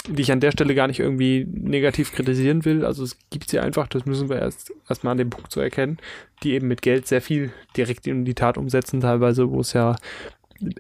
die 0.08 0.22
ich 0.22 0.32
an 0.32 0.39
der 0.39 0.51
Stelle 0.51 0.76
gar 0.76 0.88
nicht 0.88 0.99
irgendwie 0.99 1.47
negativ 1.51 2.12
kritisieren 2.12 2.66
will. 2.66 2.86
Also 2.86 3.03
es 3.03 3.18
gibt 3.30 3.49
sie 3.49 3.60
einfach, 3.60 3.88
das 3.88 4.06
müssen 4.06 4.30
wir 4.30 4.39
erst 4.39 4.72
erstmal 4.88 5.12
an 5.12 5.18
dem 5.18 5.30
Punkt 5.30 5.51
so 5.51 5.60
erkennen, 5.62 5.97
die 6.43 6.53
eben 6.53 6.68
mit 6.68 6.82
Geld 6.82 7.08
sehr 7.08 7.22
viel 7.22 7.51
direkt 7.76 8.08
in 8.08 8.26
die 8.26 8.36
Tat 8.36 8.58
umsetzen, 8.58 9.01
teilweise, 9.01 9.49
wo 9.51 9.62
es 9.62 9.74
ja 9.74 9.95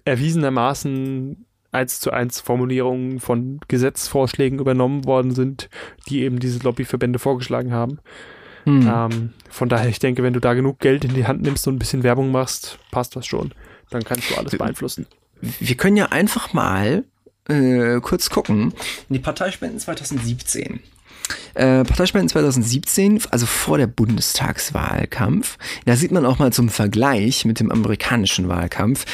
erwiesenermaßen 0.05 1.45
eins 1.71 1.99
zu 1.99 2.11
eins 2.11 2.39
Formulierungen 2.39 3.19
von 3.19 3.59
Gesetzvorschlägen 3.67 4.59
übernommen 4.59 5.05
worden 5.05 5.31
sind, 5.31 5.69
die 6.07 6.21
eben 6.21 6.39
diese 6.39 6.59
Lobbyverbände 6.63 7.19
vorgeschlagen 7.19 7.73
haben. 7.73 7.99
Hm. 8.63 8.89
Ähm, 8.91 9.33
von 9.49 9.69
daher, 9.69 9.89
ich 9.89 9.99
denke, 9.99 10.23
wenn 10.23 10.33
du 10.33 10.39
da 10.39 10.53
genug 10.53 10.79
Geld 10.79 11.03
in 11.03 11.13
die 11.13 11.27
Hand 11.27 11.41
nimmst 11.41 11.67
und 11.67 11.75
ein 11.75 11.79
bisschen 11.79 12.03
Werbung 12.03 12.31
machst, 12.31 12.79
passt 12.91 13.15
das 13.15 13.25
schon. 13.25 13.53
Dann 13.89 14.03
kannst 14.03 14.31
du 14.31 14.35
alles 14.35 14.57
beeinflussen. 14.57 15.05
Wir 15.41 15.75
können 15.75 15.97
ja 15.97 16.07
einfach 16.07 16.53
mal 16.53 17.03
äh, 17.47 17.99
kurz 18.01 18.29
gucken. 18.29 18.73
Die 19.09 19.19
Parteispenden 19.19 19.79
2017. 19.79 20.79
Äh, 21.55 21.83
Parteispenden 21.83 22.29
2017, 22.29 23.21
also 23.31 23.45
vor 23.45 23.77
der 23.77 23.87
Bundestagswahlkampf. 23.87 25.57
Da 25.85 25.95
sieht 25.95 26.11
man 26.11 26.25
auch 26.25 26.37
mal 26.37 26.53
zum 26.53 26.69
Vergleich 26.69 27.45
mit 27.45 27.59
dem 27.59 27.71
amerikanischen 27.71 28.47
Wahlkampf. 28.47 29.05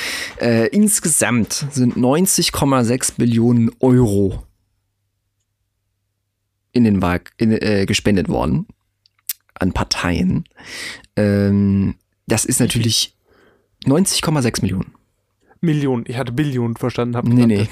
Äh, 0.42 0.68
insgesamt 0.68 1.68
sind 1.72 1.96
90,6 1.96 3.14
Billionen 3.18 3.72
Euro 3.80 4.44
in 6.74 6.84
den 6.84 7.02
Wahl 7.02 7.22
in, 7.38 7.52
äh, 7.52 7.86
gespendet 7.86 8.28
worden 8.28 8.68
an 9.54 9.74
Parteien. 9.74 10.46
Ähm, 11.16 11.96
das 12.28 12.46
ist 12.46 12.60
natürlich 12.60 13.16
90,6 13.86 14.62
Millionen. 14.62 14.94
Millionen. 15.62 16.06
Ich 16.08 16.18
hatte 16.18 16.32
Billionen 16.32 16.76
verstanden. 16.76 17.16
Hab 17.16 17.26
nee, 17.26 17.46
nee. 17.46 17.68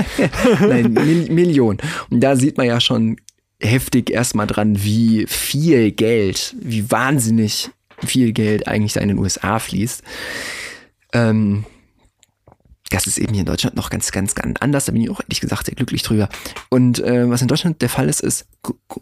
Nein, 0.60 0.92
Mil 0.92 1.30
Millionen. 1.30 1.78
Und 2.10 2.20
da 2.20 2.36
sieht 2.36 2.56
man 2.56 2.66
ja 2.66 2.80
schon 2.80 3.16
heftig 3.60 4.10
erstmal 4.10 4.46
dran, 4.46 4.82
wie 4.82 5.26
viel 5.26 5.92
Geld, 5.92 6.54
wie 6.60 6.90
wahnsinnig 6.90 7.70
viel 8.04 8.32
Geld 8.32 8.68
eigentlich 8.68 8.92
da 8.92 9.00
in 9.00 9.08
den 9.08 9.18
USA 9.18 9.58
fließt. 9.58 10.02
Ähm, 11.12 11.64
das 12.90 13.06
ist 13.06 13.18
eben 13.18 13.34
hier 13.34 13.40
in 13.40 13.46
Deutschland 13.46 13.76
noch 13.76 13.90
ganz, 13.90 14.10
ganz, 14.12 14.34
ganz 14.34 14.60
anders. 14.60 14.86
Da 14.86 14.92
bin 14.92 15.02
ich 15.02 15.10
auch 15.10 15.20
ehrlich 15.20 15.40
gesagt 15.40 15.66
sehr 15.66 15.74
glücklich 15.74 16.02
drüber. 16.02 16.28
Und 16.70 17.00
äh, 17.00 17.28
was 17.28 17.42
in 17.42 17.48
Deutschland 17.48 17.82
der 17.82 17.88
Fall 17.88 18.08
ist, 18.08 18.20
ist, 18.20 18.46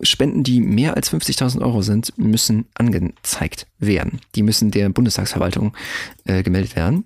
Spenden, 0.03 0.43
die 0.43 0.61
mehr 0.61 0.97
als 0.97 1.13
50.000 1.13 1.63
Euro 1.63 1.83
sind, 1.83 2.17
müssen 2.19 2.67
angezeigt 2.75 3.67
werden. 3.79 4.21
Die 4.35 4.43
müssen 4.43 4.71
der 4.71 4.89
Bundestagsverwaltung 4.89 5.77
äh, 6.25 6.43
gemeldet 6.43 6.75
werden. 6.75 7.05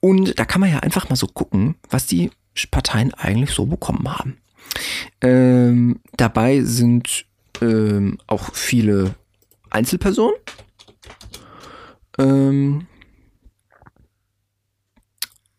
Und 0.00 0.38
da 0.38 0.44
kann 0.44 0.60
man 0.60 0.70
ja 0.70 0.78
einfach 0.80 1.08
mal 1.08 1.16
so 1.16 1.26
gucken, 1.26 1.76
was 1.90 2.06
die 2.06 2.30
Parteien 2.70 3.14
eigentlich 3.14 3.50
so 3.50 3.66
bekommen 3.66 4.08
haben. 4.08 4.38
Ähm, 5.20 6.00
dabei 6.16 6.62
sind 6.62 7.26
ähm, 7.60 8.18
auch 8.26 8.54
viele 8.54 9.14
Einzelpersonen. 9.70 10.36
Ähm, 12.18 12.86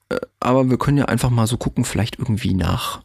äh, 0.09 0.17
aber 0.39 0.69
wir 0.69 0.77
können 0.77 0.97
ja 0.97 1.05
einfach 1.05 1.29
mal 1.29 1.47
so 1.47 1.57
gucken, 1.57 1.85
vielleicht 1.85 2.19
irgendwie 2.19 2.53
nach. 2.53 3.01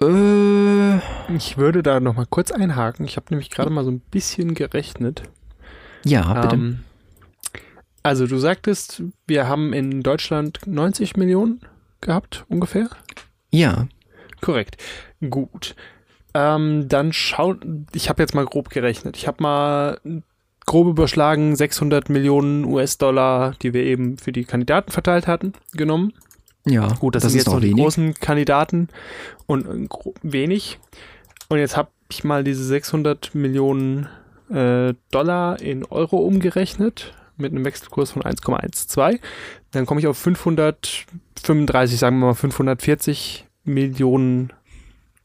Äh, 0.00 0.96
ich 1.34 1.58
würde 1.58 1.82
da 1.82 2.00
noch 2.00 2.16
mal 2.16 2.26
kurz 2.26 2.50
einhaken. 2.50 3.04
Ich 3.04 3.16
habe 3.16 3.26
nämlich 3.30 3.50
gerade 3.50 3.70
mal 3.70 3.84
so 3.84 3.90
ein 3.90 4.00
bisschen 4.00 4.54
gerechnet. 4.54 5.22
Ja, 6.04 6.40
bitte. 6.40 6.78
Also 8.02 8.26
du 8.26 8.38
sagtest, 8.38 9.02
wir 9.26 9.48
haben 9.48 9.72
in 9.72 10.02
Deutschland 10.02 10.60
90 10.66 11.16
Millionen 11.16 11.60
gehabt, 12.00 12.44
ungefähr? 12.48 12.88
Ja. 13.50 13.88
Korrekt. 14.40 14.76
Gut. 15.28 15.74
Ähm, 16.32 16.88
dann 16.88 17.12
schau, 17.12 17.56
ich 17.92 18.08
habe 18.08 18.22
jetzt 18.22 18.34
mal 18.34 18.46
grob 18.46 18.70
gerechnet. 18.70 19.16
Ich 19.16 19.26
habe 19.26 19.42
mal 19.42 20.00
grob 20.64 20.86
überschlagen 20.88 21.56
600 21.56 22.08
Millionen 22.08 22.64
US-Dollar, 22.64 23.54
die 23.60 23.74
wir 23.74 23.82
eben 23.82 24.16
für 24.16 24.32
die 24.32 24.44
Kandidaten 24.44 24.92
verteilt 24.92 25.26
hatten, 25.26 25.52
genommen. 25.72 26.12
Ja, 26.66 26.88
gut, 26.94 27.14
das, 27.14 27.22
das 27.22 27.32
sind 27.32 27.40
jetzt 27.40 27.48
noch 27.48 27.60
die 27.60 27.74
großen 27.74 28.14
Kandidaten 28.14 28.88
und 29.46 29.66
äh, 29.66 29.88
wenig. 30.22 30.78
Und 31.48 31.58
jetzt 31.58 31.76
habe 31.76 31.90
ich 32.10 32.24
mal 32.24 32.44
diese 32.44 32.64
600 32.64 33.34
Millionen 33.34 34.08
äh, 34.50 34.94
Dollar 35.10 35.60
in 35.60 35.84
Euro 35.84 36.18
umgerechnet 36.18 37.14
mit 37.40 37.52
einem 37.52 37.64
Wechselkurs 37.64 38.12
von 38.12 38.22
1,12. 38.22 39.20
Dann 39.72 39.86
komme 39.86 40.00
ich 40.00 40.06
auf 40.06 40.18
535, 40.18 41.98
sagen 41.98 42.18
wir 42.18 42.26
mal 42.26 42.34
540 42.34 43.46
Millionen 43.64 44.52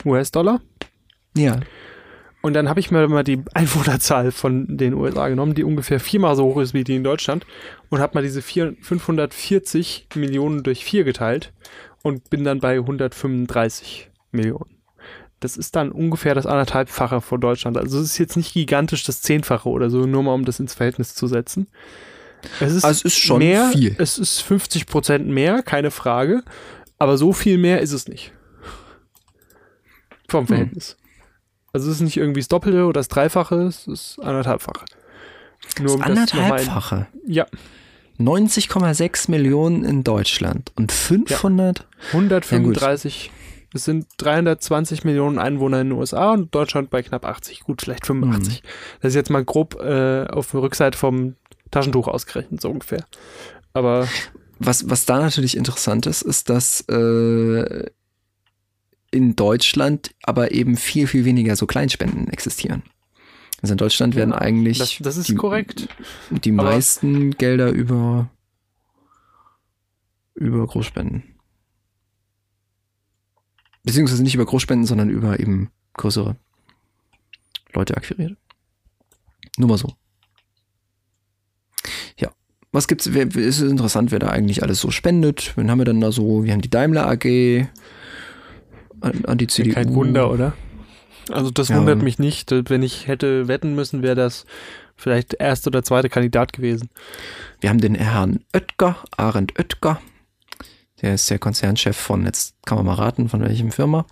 US-Dollar. 0.05 0.61
Ja. 1.35 1.59
Und 2.41 2.53
dann 2.53 2.69
habe 2.69 2.79
ich 2.79 2.91
mir 2.91 3.07
mal 3.07 3.23
die 3.23 3.41
Einwohnerzahl 3.55 4.31
von 4.31 4.77
den 4.77 4.93
USA 4.93 5.29
genommen, 5.29 5.55
die 5.55 5.63
ungefähr 5.63 5.99
viermal 5.99 6.35
so 6.35 6.43
hoch 6.45 6.61
ist 6.61 6.75
wie 6.75 6.83
die 6.83 6.95
in 6.95 7.03
Deutschland, 7.03 7.45
und 7.89 7.99
habe 7.99 8.13
mal 8.13 8.21
diese 8.21 8.43
vier, 8.43 8.75
540 8.81 10.09
Millionen 10.15 10.61
durch 10.61 10.85
vier 10.85 11.03
geteilt 11.03 11.53
und 12.03 12.29
bin 12.29 12.43
dann 12.43 12.59
bei 12.59 12.75
135 12.75 14.11
Millionen. 14.31 14.74
Das 15.39 15.57
ist 15.57 15.75
dann 15.75 15.91
ungefähr 15.91 16.33
das 16.33 16.45
anderthalbfache 16.45 17.21
von 17.21 17.41
Deutschland. 17.41 17.77
Also 17.77 17.99
es 17.99 18.11
ist 18.11 18.17
jetzt 18.17 18.37
nicht 18.37 18.53
gigantisch 18.53 19.03
das 19.03 19.21
Zehnfache 19.21 19.69
oder 19.69 19.89
so, 19.89 20.05
nur 20.05 20.23
mal 20.23 20.33
um 20.33 20.45
das 20.45 20.59
ins 20.59 20.73
Verhältnis 20.73 21.13
zu 21.13 21.27
setzen. 21.27 21.67
Es 22.59 22.73
ist, 22.73 22.85
also 22.85 22.99
es 22.99 23.05
ist 23.05 23.17
schon 23.17 23.39
mehr, 23.39 23.69
viel. 23.69 23.95
Es 23.97 24.17
ist 24.17 24.41
50 24.41 24.85
Prozent 24.85 25.27
mehr, 25.27 25.63
keine 25.63 25.91
Frage. 25.91 26.43
Aber 26.97 27.17
so 27.17 27.33
viel 27.33 27.57
mehr 27.57 27.81
ist 27.81 27.91
es 27.91 28.07
nicht. 28.07 28.31
Vom 30.29 30.41
hm. 30.41 30.47
Verhältnis. 30.47 30.91
Hm. 30.91 31.05
Also 31.73 31.89
es 31.89 31.97
ist 31.97 32.01
nicht 32.01 32.17
irgendwie 32.17 32.39
das 32.39 32.47
Doppelte 32.47 32.85
oder 32.85 32.99
das 32.99 33.09
Dreifache, 33.09 33.63
es 33.63 33.85
ist 33.87 34.17
anderthalbfache. 34.19 34.85
Nur 35.79 35.87
das 35.87 35.95
um 35.95 36.01
anderthalbfache? 36.01 37.07
Das 37.25 37.35
ja. 37.35 37.45
90,6 38.17 39.29
Millionen 39.29 39.83
in 39.83 40.05
Deutschland 40.05 40.71
und 40.75 40.93
500? 40.93 41.79
Ja. 41.79 41.85
135. 42.13 43.31
Es 43.75 43.83
sind 43.83 44.07
320 44.17 45.03
Millionen 45.03 45.37
Einwohner 45.37 45.81
in 45.81 45.89
den 45.89 45.97
USA 45.97 46.31
und 46.31 46.55
Deutschland 46.55 46.89
bei 46.89 47.03
knapp 47.03 47.25
80. 47.25 47.59
Gut, 47.59 47.81
vielleicht 47.81 48.05
85. 48.05 48.63
Mhm. 48.63 48.67
Das 49.01 49.09
ist 49.09 49.15
jetzt 49.15 49.29
mal 49.29 49.43
grob 49.43 49.75
äh, 49.81 50.25
auf 50.27 50.51
der 50.51 50.61
Rückseite 50.61 50.97
vom 50.97 51.35
Taschentuch 51.71 52.07
ausgerechnet, 52.07 52.61
so 52.61 52.69
ungefähr. 52.69 53.05
Aber. 53.73 54.07
Was, 54.57 54.89
was 54.89 55.05
da 55.05 55.19
natürlich 55.19 55.57
interessant 55.57 56.05
ist, 56.05 56.21
ist, 56.21 56.49
dass 56.49 56.79
äh, 56.87 57.89
in 59.11 59.35
Deutschland 59.35 60.15
aber 60.23 60.53
eben 60.53 60.77
viel, 60.77 61.07
viel 61.07 61.25
weniger 61.25 61.57
so 61.57 61.67
Kleinspenden 61.67 62.29
existieren. 62.29 62.83
Also 63.61 63.73
in 63.73 63.77
Deutschland 63.77 64.15
werden 64.15 64.33
eigentlich 64.33 64.77
das, 64.77 64.97
das 65.01 65.17
ist 65.17 65.27
die, 65.27 65.35
korrekt. 65.35 65.89
die 66.29 66.51
aber 66.53 66.63
meisten 66.63 67.31
Gelder 67.31 67.71
über, 67.71 68.29
über 70.35 70.65
Großspenden. 70.65 71.34
Beziehungsweise 73.85 74.23
nicht 74.23 74.35
über 74.35 74.45
Großspenden, 74.45 74.87
sondern 74.87 75.09
über 75.09 75.39
eben 75.39 75.69
größere 75.93 76.35
Leute 77.73 77.95
akquiriert. 77.95 78.35
Nur 79.57 79.69
mal 79.69 79.77
so. 79.77 79.93
Ja. 82.19 82.31
Was 82.71 82.87
gibt's? 82.87 83.13
Wer, 83.13 83.33
ist 83.35 83.61
interessant, 83.61 84.11
wer 84.11 84.19
da 84.19 84.27
eigentlich 84.27 84.63
alles 84.63 84.81
so 84.81 84.91
spendet. 84.91 85.53
Wen 85.55 85.69
haben 85.69 85.77
wir 85.77 85.85
dann 85.85 86.01
da 86.01 86.11
so? 86.11 86.43
Wir 86.43 86.51
haben 86.51 86.61
die 86.61 86.69
Daimler 86.69 87.07
AG, 87.07 87.67
an, 89.01 89.25
an 89.25 89.37
die 89.37 89.47
CDU. 89.47 89.73
Kein 89.73 89.93
Wunder, 89.93 90.31
oder? 90.31 90.53
Also 91.31 91.51
das 91.51 91.69
ja. 91.69 91.77
wundert 91.77 92.01
mich 92.01 92.19
nicht. 92.19 92.51
Wenn 92.51 92.83
ich 92.83 93.07
hätte 93.07 93.47
wetten 93.47 93.75
müssen, 93.75 94.01
wäre 94.01 94.15
das 94.15 94.45
vielleicht 94.95 95.33
der 95.33 95.41
erste 95.41 95.69
oder 95.69 95.83
zweite 95.83 96.09
Kandidat 96.09 96.53
gewesen. 96.53 96.89
Wir 97.59 97.69
haben 97.69 97.79
den 97.79 97.95
Herrn 97.95 98.39
Oetker, 98.53 98.97
Arend 99.15 99.57
Oetker. 99.59 100.01
Der 101.01 101.15
ist 101.15 101.29
der 101.29 101.39
Konzernchef 101.39 101.97
von, 101.97 102.25
jetzt 102.25 102.55
kann 102.65 102.77
man 102.77 102.85
mal 102.85 102.93
raten, 102.93 103.29
von 103.29 103.41
welchem 103.41 103.71
Firma. 103.71 104.05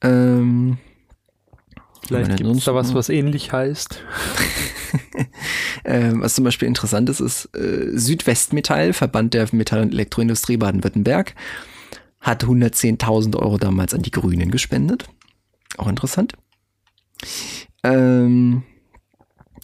Ähm, 0.00 0.78
Vielleicht 2.06 2.36
gibt 2.36 2.50
es 2.50 2.64
da 2.64 2.74
was, 2.74 2.94
was 2.94 3.08
ähnlich 3.08 3.52
heißt. 3.52 4.02
ähm, 5.84 6.20
was 6.20 6.34
zum 6.34 6.44
Beispiel 6.44 6.68
interessant 6.68 7.08
ist, 7.08 7.20
ist 7.20 7.54
äh, 7.54 7.96
Südwestmetall, 7.96 8.92
Verband 8.92 9.34
der 9.34 9.48
Metall- 9.52 9.82
und 9.82 9.92
Elektroindustrie 9.92 10.56
Baden-Württemberg 10.56 11.34
hat 12.20 12.44
110.000 12.44 13.36
Euro 13.36 13.58
damals 13.58 13.94
an 13.94 14.02
die 14.02 14.10
Grünen 14.10 14.50
gespendet. 14.50 15.08
Auch 15.76 15.88
interessant. 15.88 16.34
Ähm, 17.82 18.62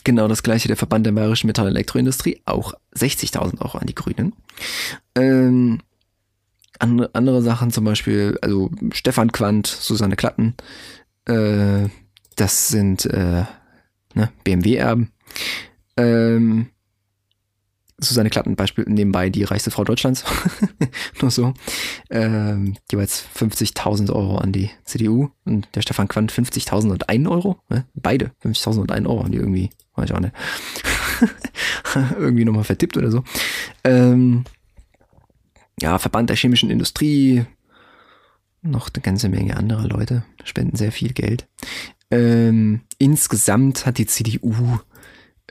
genau 0.05 0.27
das 0.27 0.43
gleiche 0.43 0.69
der 0.69 0.77
Verband 0.77 1.07
der 1.07 1.13
Bayerischen 1.13 1.47
Metall- 1.47 1.67
und 1.67 1.75
Elektroindustrie, 1.75 2.43
auch 2.47 2.75
60.000 2.97 3.61
Euro 3.61 3.79
an 3.79 3.87
die 3.87 3.95
Grünen. 3.95 4.35
Ähm, 5.15 5.81
andere, 6.79 7.11
andere 7.15 7.43
Sachen 7.43 7.71
zum 7.71 7.85
Beispiel, 7.85 8.39
also 8.43 8.71
Stefan 8.93 9.33
Quandt, 9.33 9.67
Susanne 9.67 10.17
Klatten, 10.17 10.55
äh, 11.27 11.89
das 12.37 12.69
sind 12.69 13.05
äh, 13.07 13.45
ne, 14.15 14.31
BMW-Erben. 14.45 15.13
Ähm, 15.97 16.69
Susanne 18.01 18.31
Klatten 18.31 18.55
Beispiel 18.55 18.85
nebenbei 18.87 19.29
die 19.29 19.43
reichste 19.43 19.73
Frau 19.73 19.83
Deutschlands. 19.83 20.25
Nur 21.21 21.33
so. 21.33 21.53
Ähm, 22.11 22.77
jeweils 22.93 23.25
50.000 23.37 24.13
Euro 24.13 24.39
an 24.39 24.53
die 24.53 24.71
CDU 24.85 25.31
und 25.45 25.69
der 25.75 25.83
Stefan 25.83 26.07
Quandt 26.07 26.33
50.000 26.33 26.91
und 26.91 27.09
1 27.09 27.27
Euro. 27.29 27.61
Ne? 27.69 27.87
Beide 27.95 28.31
50.000 28.45 28.83
und 28.83 28.93
1 28.93 29.07
Euro 29.07 29.25
haben 29.25 29.33
die 29.33 29.39
irgendwie, 29.39 29.71
weiß 29.97 30.11
ich 30.11 30.15
auch 30.15 30.21
nicht. 30.21 30.35
irgendwie 32.19 32.45
nochmal 32.45 32.63
vertippt 32.63 32.97
oder 32.97 33.11
so. 33.11 33.25
Ähm, 33.83 34.45
ja, 35.81 35.99
Verband 35.99 36.31
der 36.31 36.37
chemischen 36.37 36.71
Industrie. 36.71 37.45
Noch 38.63 38.91
eine 38.93 39.03
ganze 39.03 39.29
Menge 39.29 39.57
anderer 39.57 39.87
Leute 39.87 40.25
spenden 40.45 40.77
sehr 40.77 40.93
viel 40.93 41.13
Geld. 41.13 41.47
Ähm, 42.11 42.81
insgesamt 42.99 43.87
hat 43.87 43.99
die 43.99 44.07
CDU 44.07 44.79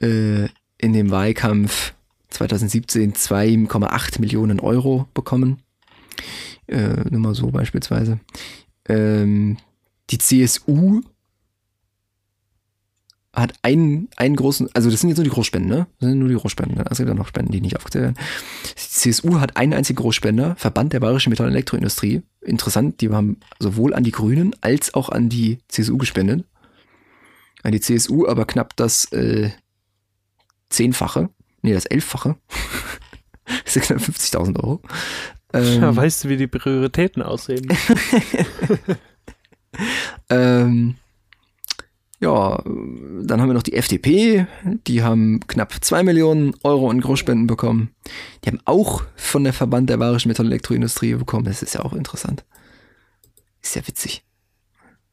äh, 0.01 0.47
in 0.77 0.93
dem 0.93 1.09
Wahlkampf 1.11 1.93
2017 2.29 3.13
2,8 3.13 4.19
Millionen 4.19 4.59
Euro 4.59 5.07
bekommen. 5.13 5.61
Äh, 6.67 7.09
nur 7.09 7.21
mal 7.21 7.35
so 7.35 7.47
beispielsweise. 7.47 8.19
Ähm, 8.89 9.57
die 10.09 10.17
CSU 10.17 11.01
hat 13.37 13.53
einen, 13.61 14.09
einen 14.17 14.35
großen, 14.35 14.67
also 14.73 14.89
das 14.89 15.01
sind 15.01 15.09
jetzt 15.09 15.17
nur 15.17 15.23
die 15.23 15.29
Großspenden, 15.29 15.69
ne? 15.69 15.87
Das 15.99 16.09
sind 16.09 16.19
nur 16.19 16.27
die 16.27 16.35
Großspenden, 16.35 16.77
ne? 16.77 16.89
Also 16.89 17.05
gibt 17.05 17.15
noch 17.15 17.27
Spenden, 17.27 17.51
die 17.51 17.61
nicht 17.61 17.77
aufgezählt 17.77 18.03
werden. 18.03 18.17
Die 18.75 18.75
CSU 18.75 19.39
hat 19.39 19.57
einen 19.57 19.73
einzigen 19.73 19.97
Großspender, 19.97 20.55
Verband 20.55 20.91
der 20.91 20.99
Bayerischen 20.99 21.29
Metall- 21.29 21.47
und 21.47 21.53
Elektroindustrie. 21.53 22.23
Interessant, 22.41 22.99
die 22.99 23.09
haben 23.09 23.39
sowohl 23.59 23.93
an 23.93 24.03
die 24.03 24.11
Grünen 24.11 24.55
als 24.61 24.95
auch 24.95 25.09
an 25.09 25.29
die 25.29 25.59
CSU 25.67 25.97
gespendet. 25.97 26.45
An 27.61 27.73
die 27.73 27.79
CSU 27.79 28.27
aber 28.27 28.45
knapp 28.45 28.75
das 28.75 29.11
äh, 29.11 29.51
Zehnfache, 30.69 31.29
nee, 31.61 31.73
das 31.73 31.85
Elffache. 31.85 32.37
das 33.65 33.75
sind 33.75 33.85
knapp 33.85 33.99
50.000 33.99 34.63
Euro. 34.63 34.81
Ähm, 35.53 35.81
ja, 35.81 35.95
weißt 35.95 36.23
du, 36.23 36.29
wie 36.29 36.37
die 36.37 36.47
Prioritäten 36.47 37.21
aussehen? 37.21 37.67
ähm, 40.29 40.95
ja, 42.19 42.63
dann 42.65 43.41
haben 43.41 43.49
wir 43.49 43.53
noch 43.53 43.63
die 43.63 43.75
FDP, 43.75 44.47
die 44.87 45.03
haben 45.03 45.39
knapp 45.47 45.73
2 45.79 46.03
Millionen 46.03 46.55
Euro 46.63 46.89
in 46.89 47.01
Großspenden 47.01 47.45
bekommen. 47.45 47.91
Die 48.43 48.49
haben 48.49 48.59
auch 48.65 49.03
von 49.15 49.43
der 49.43 49.53
Verband 49.53 49.89
der 49.89 49.97
Bayerischen 49.97 50.29
Metall- 50.29 50.47
und 50.47 50.51
Elektroindustrie 50.51 51.13
bekommen. 51.13 51.45
Das 51.45 51.61
ist 51.61 51.75
ja 51.75 51.81
auch 51.81 51.93
interessant. 51.93 52.43
Ist 53.61 53.75
ja 53.75 53.87
witzig. 53.87 54.23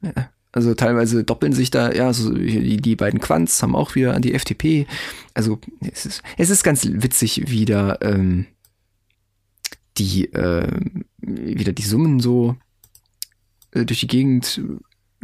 Ja. 0.01 0.31
Also 0.51 0.75
teilweise 0.75 1.25
doppeln 1.25 1.53
sich 1.53 1.71
da, 1.71 1.93
ja, 1.93 2.13
so 2.13 2.33
die, 2.33 2.77
die 2.77 2.97
beiden 2.97 3.21
Quants 3.21 3.61
haben 3.63 3.75
auch 3.75 3.97
wieder 3.97 4.15
an 4.15 4.23
die 4.23 4.35
FDP. 4.35 4.87
Also 5.35 5.59
es 5.81 6.07
ist, 6.07 6.23
es 6.39 6.49
ist 6.49 6.63
ganz 6.63 6.87
witzig, 6.89 7.51
wie 7.51 7.65
da 7.65 7.99
ähm, 8.01 8.47
die 9.99 10.33
äh, 10.33 10.69
wieder 11.19 11.73
die 11.73 11.83
Summen 11.83 12.21
so 12.21 12.57
äh, 13.73 13.85
durch 13.85 14.01
die 14.01 14.07
Gegend 14.07 14.61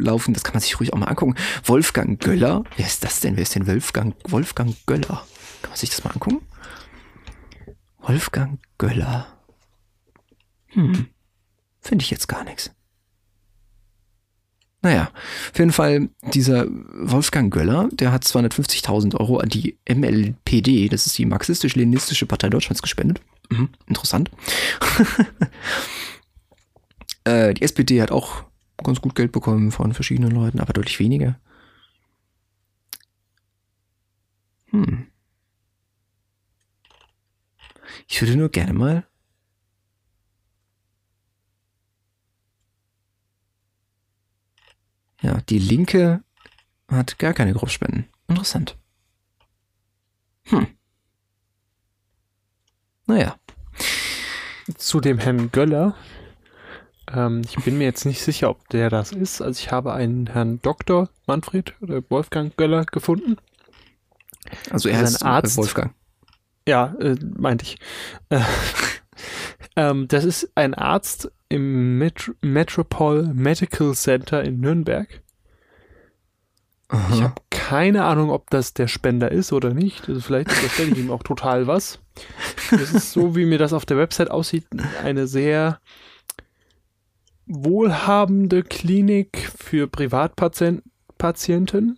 laufen. 0.03 0.33
Das 0.33 0.43
kann 0.43 0.53
man 0.53 0.61
sich 0.61 0.79
ruhig 0.79 0.93
auch 0.93 0.97
mal 0.97 1.07
angucken. 1.07 1.35
Wolfgang 1.63 2.19
Göller, 2.19 2.63
wer 2.77 2.85
ist 2.85 3.03
das 3.03 3.19
denn? 3.19 3.35
Wer 3.35 3.43
ist 3.43 3.55
denn 3.55 3.67
Wolfgang, 3.67 4.15
Wolfgang 4.27 4.75
Göller? 4.85 5.25
Kann 5.61 5.71
man 5.71 5.77
sich 5.77 5.89
das 5.89 6.03
mal 6.03 6.11
angucken? 6.11 6.41
Wolfgang 7.99 8.59
Göller. 8.77 9.27
Hm, 10.67 11.07
finde 11.81 12.03
ich 12.03 12.11
jetzt 12.11 12.27
gar 12.27 12.43
nichts. 12.43 12.71
Naja, 14.83 15.11
auf 15.51 15.59
jeden 15.59 15.71
Fall, 15.71 16.09
dieser 16.33 16.65
Wolfgang 16.67 17.53
Göller, 17.53 17.89
der 17.91 18.11
hat 18.11 18.23
250.000 18.23 19.19
Euro 19.19 19.37
an 19.37 19.49
die 19.49 19.77
MLPD, 19.87 20.89
das 20.89 21.05
ist 21.05 21.19
die 21.19 21.27
Marxistisch-Leninistische 21.27 22.25
Partei 22.25 22.49
Deutschlands, 22.49 22.81
gespendet. 22.81 23.21
Mhm, 23.51 23.69
interessant. 23.85 24.31
äh, 27.25 27.53
die 27.53 27.61
SPD 27.61 28.01
hat 28.01 28.11
auch 28.11 28.45
ganz 28.83 29.01
gut 29.01 29.15
Geld 29.15 29.31
bekommen 29.31 29.71
von 29.71 29.93
verschiedenen 29.93 30.31
Leuten, 30.31 30.59
aber 30.59 30.73
deutlich 30.73 30.99
weniger. 30.99 31.39
Hm. 34.71 35.07
Ich 38.07 38.21
würde 38.21 38.35
nur 38.35 38.49
gerne 38.49 38.73
mal. 38.73 39.05
Ja, 45.21 45.39
die 45.41 45.59
Linke 45.59 46.23
hat 46.87 47.19
gar 47.19 47.33
keine 47.33 47.53
Großspenden. 47.53 48.07
Interessant. 48.27 48.77
Hm. 50.45 50.67
Naja. 53.05 53.37
Zu 54.77 54.99
dem 54.99 55.19
Herrn 55.19 55.51
Göller 55.51 55.95
ähm, 57.13 57.41
ich 57.45 57.55
bin 57.63 57.77
mir 57.77 57.85
jetzt 57.85 58.05
nicht 58.05 58.21
sicher, 58.21 58.49
ob 58.49 58.67
der 58.69 58.89
das 58.89 59.11
ist. 59.11 59.41
Also 59.41 59.59
ich 59.59 59.71
habe 59.71 59.93
einen 59.93 60.27
Herrn 60.27 60.61
Dr. 60.61 61.09
Manfred 61.27 61.73
oder 61.81 62.01
Wolfgang 62.09 62.55
Göller 62.57 62.85
gefunden. 62.85 63.37
Also 64.69 64.89
er 64.89 65.03
ist 65.03 65.21
ein 65.21 65.27
Arzt. 65.27 65.57
Wolfgang. 65.57 65.93
Ja, 66.67 66.95
äh, 66.99 67.15
meinte 67.37 67.65
ich. 67.65 67.77
Äh, 68.29 68.41
ähm, 69.75 70.07
das 70.07 70.25
ist 70.25 70.51
ein 70.55 70.73
Arzt 70.73 71.31
im 71.49 71.97
Met 71.97 72.31
Metropol 72.41 73.33
Medical 73.33 73.93
Center 73.93 74.43
in 74.43 74.59
Nürnberg. 74.59 75.21
Aha. 76.87 77.15
Ich 77.15 77.21
habe 77.21 77.35
keine 77.49 78.03
Ahnung, 78.03 78.31
ob 78.31 78.49
das 78.49 78.73
der 78.73 78.87
Spender 78.87 79.31
ist 79.31 79.53
oder 79.53 79.73
nicht. 79.73 80.09
Also 80.09 80.19
vielleicht 80.19 80.49
unterstelle 80.49 80.91
ich 80.91 80.97
ihm 80.97 81.11
auch 81.11 81.23
total 81.23 81.67
was. 81.67 81.99
Das 82.69 82.91
ist 82.93 83.13
so, 83.13 83.35
wie 83.35 83.45
mir 83.45 83.57
das 83.57 83.71
auf 83.71 83.85
der 83.85 83.97
Website 83.97 84.29
aussieht, 84.29 84.65
eine 85.03 85.25
sehr 85.25 85.79
wohlhabende 87.51 88.63
Klinik 88.63 89.51
für 89.57 89.87
Privatpatienten. 89.87 91.97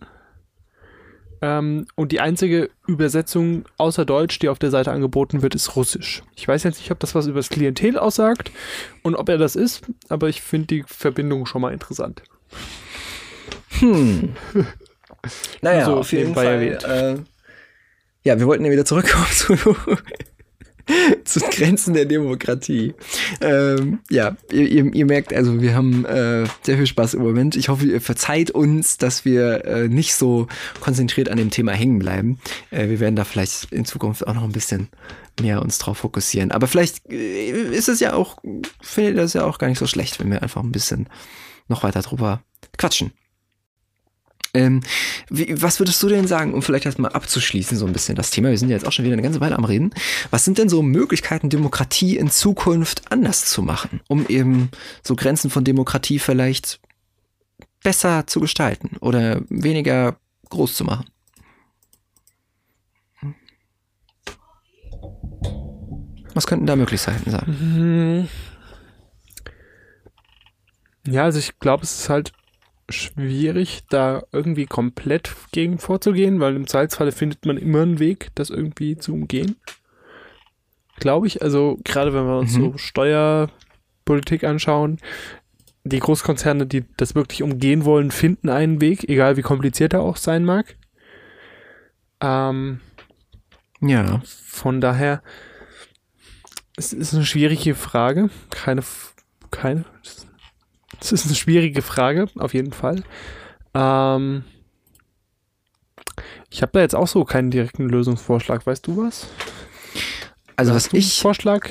Ähm, 1.40 1.86
und 1.94 2.12
die 2.12 2.20
einzige 2.20 2.70
Übersetzung 2.86 3.64
außer 3.76 4.04
Deutsch, 4.04 4.38
die 4.40 4.48
auf 4.48 4.58
der 4.58 4.70
Seite 4.70 4.90
angeboten 4.90 5.42
wird, 5.42 5.54
ist 5.54 5.76
Russisch. 5.76 6.22
Ich 6.34 6.48
weiß 6.48 6.64
jetzt 6.64 6.78
nicht, 6.78 6.90
ob 6.90 6.98
das 7.00 7.14
was 7.14 7.26
über 7.26 7.38
das 7.38 7.50
Klientel 7.50 7.98
aussagt 7.98 8.50
und 9.02 9.14
ob 9.14 9.28
er 9.28 9.38
das 9.38 9.54
ist, 9.54 9.82
aber 10.08 10.28
ich 10.28 10.42
finde 10.42 10.66
die 10.68 10.84
Verbindung 10.86 11.46
schon 11.46 11.62
mal 11.62 11.72
interessant. 11.72 12.22
Hm. 13.78 14.34
naja, 15.62 15.84
so 15.84 15.98
auf 15.98 16.12
jeden 16.12 16.34
Fall. 16.34 16.62
Äh, 16.62 17.16
ja, 18.24 18.38
wir 18.38 18.46
wollten 18.46 18.64
ja 18.64 18.72
wieder 18.72 18.86
zurückkommen 18.86 19.26
zu 19.30 19.56
zu 21.24 21.40
Grenzen 21.40 21.94
der 21.94 22.04
Demokratie. 22.04 22.94
Ähm, 23.40 24.00
ja, 24.10 24.36
ihr, 24.52 24.68
ihr, 24.68 24.94
ihr, 24.94 25.06
merkt, 25.06 25.32
also 25.32 25.60
wir 25.60 25.74
haben 25.74 26.04
äh, 26.04 26.44
sehr 26.62 26.76
viel 26.76 26.86
Spaß 26.86 27.14
im 27.14 27.22
Moment. 27.22 27.56
Ich 27.56 27.68
hoffe, 27.68 27.86
ihr 27.86 28.00
verzeiht 28.00 28.50
uns, 28.50 28.98
dass 28.98 29.24
wir 29.24 29.64
äh, 29.64 29.88
nicht 29.88 30.14
so 30.14 30.46
konzentriert 30.80 31.28
an 31.28 31.38
dem 31.38 31.50
Thema 31.50 31.72
hängen 31.72 31.98
bleiben. 31.98 32.38
Äh, 32.70 32.88
wir 32.88 33.00
werden 33.00 33.16
da 33.16 33.24
vielleicht 33.24 33.72
in 33.72 33.84
Zukunft 33.84 34.26
auch 34.26 34.34
noch 34.34 34.44
ein 34.44 34.52
bisschen 34.52 34.88
mehr 35.40 35.62
uns 35.62 35.78
drauf 35.78 35.98
fokussieren. 35.98 36.50
Aber 36.50 36.66
vielleicht 36.66 37.10
äh, 37.10 37.50
ist 37.50 37.88
es 37.88 38.00
ja 38.00 38.14
auch, 38.14 38.38
findet 38.80 39.14
ihr 39.14 39.22
das 39.22 39.32
ja 39.32 39.44
auch 39.44 39.58
gar 39.58 39.68
nicht 39.68 39.78
so 39.78 39.86
schlecht, 39.86 40.20
wenn 40.20 40.30
wir 40.30 40.42
einfach 40.42 40.62
ein 40.62 40.72
bisschen 40.72 41.08
noch 41.68 41.82
weiter 41.82 42.02
drüber 42.02 42.42
quatschen. 42.76 43.12
Ähm, 44.54 44.82
wie, 45.28 45.60
was 45.60 45.80
würdest 45.80 46.00
du 46.02 46.08
denn 46.08 46.28
sagen, 46.28 46.54
um 46.54 46.62
vielleicht 46.62 46.86
erstmal 46.86 47.10
abzuschließen, 47.12 47.76
so 47.76 47.86
ein 47.86 47.92
bisschen 47.92 48.14
das 48.14 48.30
Thema? 48.30 48.50
Wir 48.50 48.58
sind 48.58 48.68
ja 48.68 48.76
jetzt 48.76 48.86
auch 48.86 48.92
schon 48.92 49.04
wieder 49.04 49.14
eine 49.14 49.22
ganze 49.22 49.40
Weile 49.40 49.58
am 49.58 49.64
Reden. 49.64 49.92
Was 50.30 50.44
sind 50.44 50.58
denn 50.58 50.68
so 50.68 50.80
Möglichkeiten, 50.80 51.50
Demokratie 51.50 52.16
in 52.16 52.30
Zukunft 52.30 53.10
anders 53.10 53.46
zu 53.46 53.62
machen, 53.62 54.00
um 54.08 54.26
eben 54.28 54.70
so 55.02 55.16
Grenzen 55.16 55.50
von 55.50 55.64
Demokratie 55.64 56.20
vielleicht 56.20 56.80
besser 57.82 58.26
zu 58.28 58.40
gestalten 58.40 58.96
oder 59.00 59.42
weniger 59.48 60.16
groß 60.50 60.74
zu 60.74 60.84
machen? 60.84 61.06
Was 66.32 66.46
könnten 66.46 66.66
da 66.66 66.76
Möglichkeiten 66.76 67.30
sein? 67.30 68.28
Ja, 71.06 71.24
also 71.24 71.38
ich 71.38 71.58
glaube, 71.58 71.82
es 71.82 71.98
ist 72.00 72.08
halt 72.08 72.32
schwierig, 72.88 73.82
da 73.88 74.22
irgendwie 74.32 74.66
komplett 74.66 75.34
gegen 75.52 75.78
vorzugehen, 75.78 76.40
weil 76.40 76.56
im 76.56 76.66
Zweifelsfalle 76.66 77.12
findet 77.12 77.46
man 77.46 77.56
immer 77.56 77.82
einen 77.82 77.98
Weg, 77.98 78.30
das 78.34 78.50
irgendwie 78.50 78.96
zu 78.96 79.12
umgehen. 79.12 79.56
Glaube 80.96 81.26
ich, 81.26 81.42
also 81.42 81.78
gerade 81.84 82.14
wenn 82.14 82.26
wir 82.26 82.38
uns 82.38 82.56
mhm. 82.56 82.72
so 82.72 82.78
Steuerpolitik 82.78 84.44
anschauen, 84.44 84.98
die 85.84 85.98
Großkonzerne, 85.98 86.66
die 86.66 86.84
das 86.96 87.14
wirklich 87.14 87.42
umgehen 87.42 87.84
wollen, 87.84 88.10
finden 88.10 88.48
einen 88.48 88.80
Weg, 88.80 89.08
egal 89.08 89.36
wie 89.36 89.42
kompliziert 89.42 89.92
er 89.92 90.00
auch 90.00 90.16
sein 90.16 90.44
mag. 90.44 90.76
Ähm, 92.20 92.80
ja. 93.80 94.22
Von 94.24 94.80
daher, 94.80 95.22
es 96.76 96.92
ist 96.92 97.14
eine 97.14 97.26
schwierige 97.26 97.74
Frage. 97.74 98.30
Keine, 98.50 98.82
keine, 99.50 99.84
das 101.04 101.20
ist 101.20 101.26
eine 101.26 101.34
schwierige 101.34 101.82
Frage, 101.82 102.28
auf 102.38 102.54
jeden 102.54 102.72
Fall. 102.72 103.02
Ähm, 103.74 104.44
ich 106.50 106.62
habe 106.62 106.72
da 106.72 106.80
jetzt 106.80 106.94
auch 106.94 107.08
so 107.08 107.24
keinen 107.24 107.50
direkten 107.50 107.88
Lösungsvorschlag. 107.88 108.66
Weißt 108.66 108.86
du 108.86 108.96
was? 108.96 109.26
Also 110.56 110.74
was 110.74 110.92
ich 110.92 111.20
Vorschlag? 111.20 111.68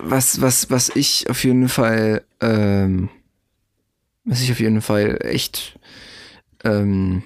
Was 0.00 0.40
was 0.40 0.70
was 0.70 0.90
ich 0.96 1.30
auf 1.30 1.44
jeden 1.44 1.68
Fall 1.68 2.24
ähm, 2.40 3.08
was 4.24 4.42
ich 4.42 4.50
auf 4.50 4.58
jeden 4.60 4.82
Fall 4.82 5.18
echt 5.22 5.78
ähm, 6.64 7.22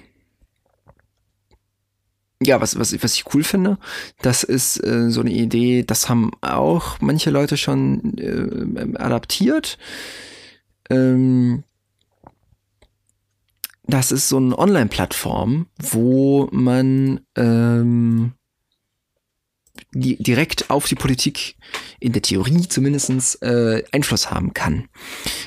ja, 2.41 2.61
was, 2.61 2.79
was, 2.79 2.93
was 3.03 3.15
ich 3.15 3.25
cool 3.33 3.43
finde, 3.43 3.77
das 4.21 4.43
ist 4.43 4.81
äh, 4.85 5.09
so 5.09 5.19
eine 5.19 5.31
Idee, 5.31 5.83
das 5.83 6.07
haben 6.07 6.31
auch 6.39 7.01
manche 7.01 7.31
Leute 7.31 7.57
schon 7.57 8.17
äh, 8.17 8.97
adaptiert. 8.97 9.77
Ähm, 10.89 11.63
das 13.89 14.11
ist 14.11 14.29
so 14.29 14.37
eine 14.37 14.57
Online-Plattform, 14.57 15.67
wo 15.79 16.47
man 16.51 17.21
ähm, 17.35 18.33
die 19.93 20.21
direkt 20.21 20.69
auf 20.69 20.85
die 20.85 20.95
Politik 20.95 21.55
in 21.99 22.11
der 22.11 22.21
Theorie 22.21 22.67
zumindestens 22.67 23.35
äh, 23.35 23.83
Einfluss 23.91 24.29
haben 24.29 24.53
kann, 24.53 24.87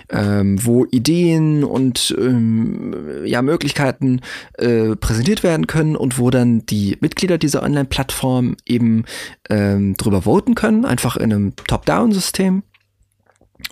ähm, 0.08 0.64
wo 0.64 0.84
Ideen 0.86 1.62
und 1.64 2.14
ähm, 2.18 3.24
ja 3.24 3.42
Möglichkeiten 3.42 4.20
äh, 4.54 4.96
präsentiert 4.96 5.42
werden 5.42 5.66
können 5.66 5.96
und 5.96 6.18
wo 6.18 6.30
dann 6.30 6.66
die 6.66 6.96
Mitglieder 7.00 7.38
dieser 7.38 7.62
Online-Plattform 7.62 8.56
eben 8.66 9.04
ähm, 9.48 9.94
drüber 9.96 10.22
voten 10.22 10.54
können, 10.54 10.84
einfach 10.84 11.16
in 11.16 11.32
einem 11.32 11.56
Top-Down-System. 11.56 12.64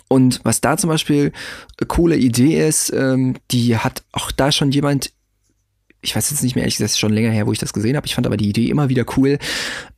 Und 0.07 0.39
was 0.43 0.61
da 0.61 0.77
zum 0.77 0.89
Beispiel 0.89 1.31
eine 1.79 1.87
coole 1.87 2.17
Idee 2.17 2.67
ist, 2.67 2.91
ähm, 2.93 3.35
die 3.51 3.77
hat 3.77 4.03
auch 4.11 4.31
da 4.31 4.51
schon 4.51 4.71
jemand 4.71 5.11
ich 6.01 6.15
weiß 6.15 6.31
jetzt 6.31 6.41
nicht 6.41 6.55
mehr, 6.55 6.63
ehrlich 6.63 6.77
gesagt, 6.77 6.91
ist 6.91 6.99
schon 6.99 7.13
länger 7.13 7.29
her, 7.29 7.45
wo 7.45 7.51
ich 7.51 7.59
das 7.59 7.73
gesehen 7.73 7.95
habe. 7.95 8.07
Ich 8.07 8.15
fand 8.15 8.25
aber 8.25 8.37
die 8.37 8.49
Idee 8.49 8.69
immer 8.69 8.89
wieder 8.89 9.05
cool, 9.17 9.37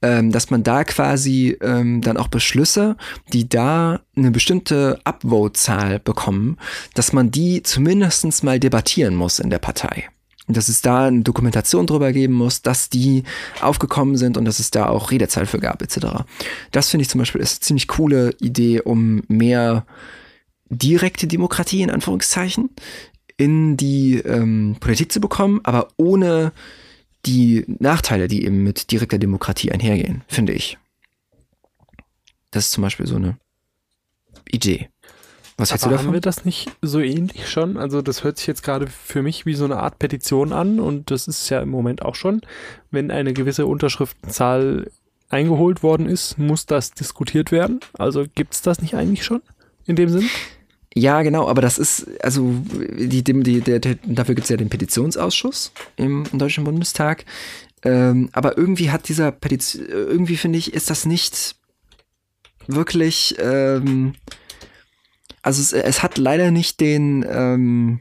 ähm, 0.01 0.31
dass 0.31 0.49
man 0.49 0.63
da 0.63 0.83
quasi 0.83 1.57
ähm, 1.61 2.01
dann 2.01 2.17
auch 2.17 2.27
Beschlüsse, 2.27 2.97
die 3.31 3.47
da 3.47 4.01
eine 4.15 4.31
bestimmte 4.31 4.99
Upvote-Zahl 5.05 5.99
bekommen, 5.99 6.57
dass 6.93 7.13
man 7.13 7.31
die 7.31 7.63
zumindestens 7.63 8.43
mal 8.43 8.59
debattieren 8.59 9.15
muss 9.15 9.39
in 9.39 9.49
der 9.49 9.59
Partei. 9.59 10.09
Dass 10.47 10.67
es 10.67 10.81
da 10.81 11.05
eine 11.05 11.21
Dokumentation 11.21 11.87
drüber 11.87 12.11
geben 12.11 12.33
muss, 12.33 12.61
dass 12.61 12.89
die 12.89 13.23
aufgekommen 13.61 14.17
sind 14.17 14.35
und 14.35 14.43
dass 14.43 14.59
es 14.59 14.71
da 14.71 14.87
auch 14.87 15.11
Redezeit 15.11 15.47
für 15.47 15.59
gab, 15.59 15.81
etc. 15.81 16.25
Das 16.71 16.89
finde 16.89 17.03
ich 17.03 17.09
zum 17.09 17.19
Beispiel 17.19 17.41
ist 17.41 17.53
eine 17.53 17.59
ziemlich 17.61 17.87
coole 17.87 18.35
Idee, 18.41 18.81
um 18.81 19.23
mehr 19.27 19.85
direkte 20.69 21.27
Demokratie 21.27 21.81
in 21.81 21.89
Anführungszeichen 21.89 22.69
in 23.37 23.77
die 23.77 24.17
ähm, 24.17 24.77
Politik 24.79 25.11
zu 25.11 25.19
bekommen, 25.19 25.61
aber 25.63 25.87
ohne 25.97 26.51
die 27.25 27.65
Nachteile, 27.79 28.27
die 28.27 28.45
eben 28.45 28.63
mit 28.63 28.91
direkter 28.91 29.17
Demokratie 29.17 29.71
einhergehen, 29.71 30.23
finde 30.27 30.53
ich. 30.53 30.77
Das 32.51 32.65
ist 32.65 32.71
zum 32.71 32.83
Beispiel 32.83 33.07
so 33.07 33.15
eine 33.15 33.37
Idee. 34.51 34.89
Was 35.57 35.71
hältst 35.71 35.85
du 35.85 35.89
davon? 35.89 36.07
Haben 36.07 36.13
wir 36.13 36.21
das 36.21 36.45
nicht 36.45 36.71
so 36.81 36.99
ähnlich 36.99 37.49
schon? 37.49 37.77
Also 37.77 38.01
das 38.01 38.23
hört 38.23 38.37
sich 38.37 38.47
jetzt 38.47 38.63
gerade 38.63 38.87
für 38.87 39.21
mich 39.21 39.45
wie 39.45 39.53
so 39.53 39.65
eine 39.65 39.77
Art 39.77 39.99
Petition 39.99 40.51
an 40.51 40.79
und 40.79 41.11
das 41.11 41.27
ist 41.27 41.49
ja 41.49 41.61
im 41.61 41.69
Moment 41.69 42.01
auch 42.01 42.15
schon. 42.15 42.41
Wenn 42.91 43.11
eine 43.11 43.33
gewisse 43.33 43.65
Unterschriftenzahl 43.65 44.89
eingeholt 45.29 45.83
worden 45.83 46.07
ist, 46.07 46.37
muss 46.37 46.65
das 46.65 46.91
diskutiert 46.91 47.51
werden. 47.51 47.79
Also 47.97 48.25
gibt 48.33 48.53
es 48.53 48.61
das 48.61 48.81
nicht 48.81 48.95
eigentlich 48.95 49.23
schon 49.23 49.41
in 49.85 49.95
dem 49.95 50.09
Sinn? 50.09 50.29
Ja, 50.95 51.23
genau, 51.23 51.47
aber 51.47 51.61
das 51.61 51.79
ist, 51.79 52.07
also 52.23 52.53
die, 52.69 53.23
die, 53.23 53.61
der, 53.61 53.79
der, 53.79 53.95
dafür 54.05 54.35
gibt 54.35 54.45
es 54.45 54.49
ja 54.49 54.57
den 54.57 54.69
Petitionsausschuss 54.69 55.71
im, 55.95 56.23
im 56.31 56.39
Deutschen 56.39 56.63
Bundestag. 56.63 57.25
Ähm, 57.81 58.29
aber 58.31 58.57
irgendwie 58.57 58.91
hat 58.91 59.09
dieser 59.09 59.31
Petition, 59.31 59.87
irgendwie 59.89 60.37
finde 60.37 60.59
ich, 60.59 60.73
ist 60.73 60.89
das 60.89 61.05
nicht 61.05 61.55
wirklich, 62.67 63.35
ähm, 63.39 64.13
also 65.43 65.61
es, 65.61 65.73
es 65.73 66.01
hat 66.01 66.17
leider 66.17 66.49
nicht 66.49 66.79
den, 66.79 67.23
ähm, 67.29 67.99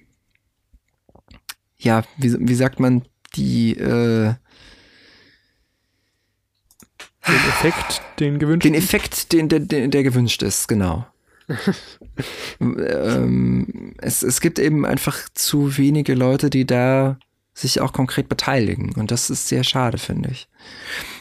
ja, 1.76 2.04
wie, 2.16 2.34
wie 2.38 2.54
sagt 2.54 2.80
man, 2.80 3.02
die, 3.34 3.72
äh, 3.72 4.34
den 7.26 7.34
Effekt, 7.34 8.02
den 8.18 8.38
gewünschten? 8.38 8.72
Den 8.72 8.80
Effekt, 8.80 9.32
den, 9.32 9.48
der, 9.48 9.60
der 9.60 10.02
gewünscht 10.02 10.42
ist, 10.42 10.68
genau. 10.68 11.06
ähm, 12.60 13.94
es, 13.98 14.22
es 14.22 14.40
gibt 14.40 14.58
eben 14.58 14.86
einfach 14.86 15.28
zu 15.34 15.76
wenige 15.76 16.14
Leute, 16.14 16.48
die 16.48 16.64
da 16.64 17.18
sich 17.54 17.80
auch 17.80 17.92
konkret 17.92 18.28
beteiligen. 18.28 18.92
Und 18.94 19.10
das 19.10 19.30
ist 19.30 19.48
sehr 19.48 19.64
schade, 19.64 19.98
finde 19.98 20.30
ich. 20.30 20.48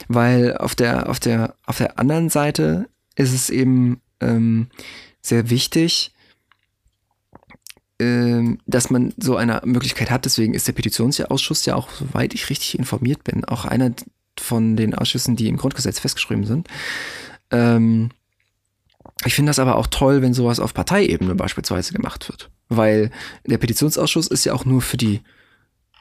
Weil 0.08 0.56
auf 0.56 0.74
der, 0.74 1.08
auf 1.08 1.20
der, 1.20 1.56
auf 1.66 1.78
der 1.78 1.98
anderen 1.98 2.30
Seite 2.30 2.88
ist 3.16 3.34
es 3.34 3.50
eben 3.50 4.00
ähm, 4.20 4.68
sehr 5.22 5.48
wichtig, 5.50 6.12
ähm, 7.98 8.58
dass 8.66 8.90
man 8.90 9.14
so 9.16 9.36
eine 9.36 9.62
Möglichkeit 9.64 10.10
hat. 10.10 10.24
Deswegen 10.24 10.54
ist 10.54 10.66
der 10.66 10.72
Petitionsausschuss 10.72 11.64
ja 11.64 11.76
auch, 11.76 11.88
soweit 11.90 12.34
ich 12.34 12.50
richtig 12.50 12.78
informiert 12.78 13.24
bin, 13.24 13.44
auch 13.44 13.64
einer 13.64 13.92
von 14.38 14.76
den 14.76 14.94
Ausschüssen, 14.94 15.36
die 15.36 15.48
im 15.48 15.56
Grundgesetz 15.56 16.00
festgeschrieben 16.00 16.44
sind. 16.44 16.68
Ähm, 17.50 18.10
ich 19.24 19.34
finde 19.34 19.50
das 19.50 19.58
aber 19.58 19.76
auch 19.76 19.86
toll, 19.86 20.22
wenn 20.22 20.34
sowas 20.34 20.58
auf 20.58 20.74
Parteiebene 20.74 21.34
beispielsweise 21.34 21.92
gemacht 21.92 22.28
wird. 22.28 22.50
Weil 22.68 23.10
der 23.46 23.58
Petitionsausschuss 23.58 24.26
ist 24.26 24.44
ja 24.44 24.52
auch 24.52 24.64
nur 24.64 24.82
für 24.82 24.96
die, 24.96 25.20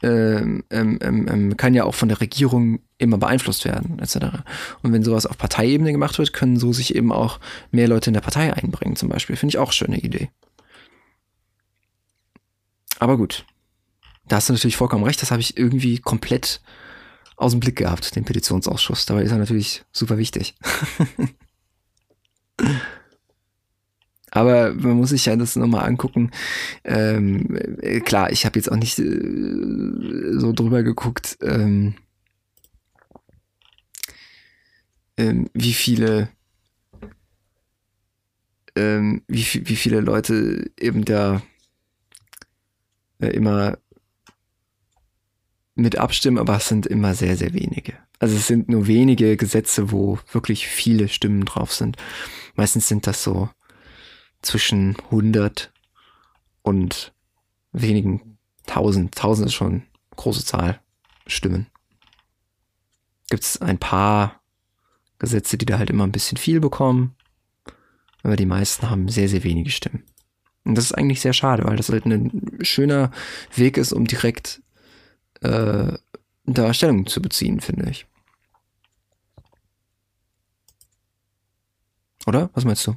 ähm, 0.03 0.63
ähm, 0.69 0.99
ähm, 1.01 1.27
ähm, 1.29 1.57
kann 1.57 1.73
ja 1.73 1.83
auch 1.83 1.95
von 1.95 2.09
der 2.09 2.21
Regierung 2.21 2.79
immer 2.97 3.17
beeinflusst 3.17 3.65
werden, 3.65 3.99
etc. 3.99 4.43
Und 4.81 4.93
wenn 4.93 5.03
sowas 5.03 5.25
auf 5.25 5.37
Parteiebene 5.37 5.91
gemacht 5.91 6.17
wird, 6.17 6.33
können 6.33 6.57
so 6.57 6.73
sich 6.73 6.95
eben 6.95 7.11
auch 7.11 7.39
mehr 7.71 7.87
Leute 7.87 8.09
in 8.09 8.13
der 8.13 8.21
Partei 8.21 8.53
einbringen, 8.53 8.95
zum 8.95 9.09
Beispiel. 9.09 9.35
Finde 9.35 9.51
ich 9.51 9.57
auch 9.57 9.67
eine 9.67 9.73
schöne 9.73 9.99
Idee. 9.99 10.29
Aber 12.99 13.17
gut. 13.17 13.45
Da 14.27 14.37
hast 14.37 14.49
du 14.49 14.53
natürlich 14.53 14.77
vollkommen 14.77 15.03
recht, 15.03 15.21
das 15.21 15.31
habe 15.31 15.41
ich 15.41 15.57
irgendwie 15.57 15.97
komplett 15.97 16.61
aus 17.35 17.51
dem 17.51 17.59
Blick 17.59 17.75
gehabt, 17.75 18.15
den 18.15 18.23
Petitionsausschuss. 18.23 19.05
Dabei 19.05 19.23
ist 19.23 19.31
er 19.31 19.39
natürlich 19.39 19.83
super 19.91 20.17
wichtig. 20.17 20.55
Aber 24.31 24.73
man 24.73 24.93
muss 24.97 25.09
sich 25.09 25.25
ja 25.25 25.35
das 25.35 25.55
nochmal 25.55 25.85
angucken. 25.85 26.31
Ähm, 26.83 27.57
äh, 27.81 27.99
klar, 27.99 28.31
ich 28.31 28.45
habe 28.45 28.57
jetzt 28.57 28.71
auch 28.71 28.77
nicht 28.77 28.97
äh, 28.97 30.39
so 30.39 30.53
drüber 30.53 30.83
geguckt, 30.83 31.37
ähm, 31.41 31.95
ähm, 35.17 35.49
wie 35.53 35.73
viele 35.73 36.29
ähm, 38.75 39.21
wie, 39.27 39.45
wie 39.67 39.75
viele 39.75 39.99
Leute 39.99 40.71
eben 40.79 41.03
da 41.03 41.41
äh, 43.19 43.27
immer 43.27 43.77
mit 45.75 45.97
abstimmen, 45.97 46.37
aber 46.37 46.57
es 46.57 46.67
sind 46.67 46.85
immer 46.85 47.15
sehr, 47.15 47.37
sehr 47.37 47.53
wenige. 47.53 47.93
Also 48.19 48.35
es 48.35 48.47
sind 48.47 48.69
nur 48.69 48.87
wenige 48.87 49.35
Gesetze, 49.35 49.91
wo 49.91 50.19
wirklich 50.31 50.67
viele 50.67 51.07
Stimmen 51.07 51.43
drauf 51.45 51.73
sind. 51.73 51.97
Meistens 52.55 52.87
sind 52.87 53.07
das 53.07 53.23
so 53.23 53.49
zwischen 54.41 54.97
100 55.05 55.71
und 56.61 57.13
wenigen 57.71 58.37
tausend. 58.65 59.15
Tausend 59.15 59.47
ist 59.47 59.53
schon 59.53 59.71
eine 59.71 59.83
große 60.15 60.45
Zahl 60.45 60.81
Stimmen. 61.27 61.67
Gibt 63.29 63.43
es 63.43 63.61
ein 63.61 63.77
paar 63.77 64.41
Gesetze, 65.19 65.57
die 65.57 65.65
da 65.65 65.77
halt 65.77 65.89
immer 65.89 66.05
ein 66.05 66.11
bisschen 66.11 66.37
viel 66.37 66.59
bekommen, 66.59 67.15
aber 68.23 68.35
die 68.35 68.45
meisten 68.45 68.89
haben 68.89 69.07
sehr, 69.07 69.29
sehr 69.29 69.43
wenige 69.43 69.69
Stimmen. 69.69 70.03
Und 70.63 70.75
das 70.75 70.85
ist 70.85 70.93
eigentlich 70.93 71.21
sehr 71.21 71.33
schade, 71.33 71.63
weil 71.63 71.77
das 71.77 71.89
halt 71.89 72.05
ein 72.05 72.59
schöner 72.61 73.11
Weg 73.55 73.77
ist, 73.77 73.93
um 73.93 74.05
direkt 74.05 74.61
äh, 75.41 75.93
da 76.45 76.73
Stellung 76.73 77.05
zu 77.07 77.21
beziehen, 77.21 77.61
finde 77.61 77.89
ich. 77.89 78.05
Oder? 82.27 82.49
Was 82.53 82.65
meinst 82.65 82.85
du? 82.85 82.95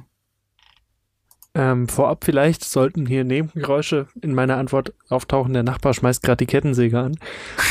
Ähm, 1.57 1.87
vorab 1.87 2.25
vielleicht 2.25 2.65
sollten 2.65 3.05
hier 3.05 3.23
Nebengeräusche 3.23 4.07
in 4.21 4.33
meiner 4.33 4.57
Antwort 4.57 4.93
auftauchen. 5.07 5.53
Der 5.53 5.63
Nachbar 5.63 5.93
schmeißt 5.93 6.21
gerade 6.21 6.37
die 6.37 6.45
Kettensäge 6.45 6.99
an. 6.99 7.17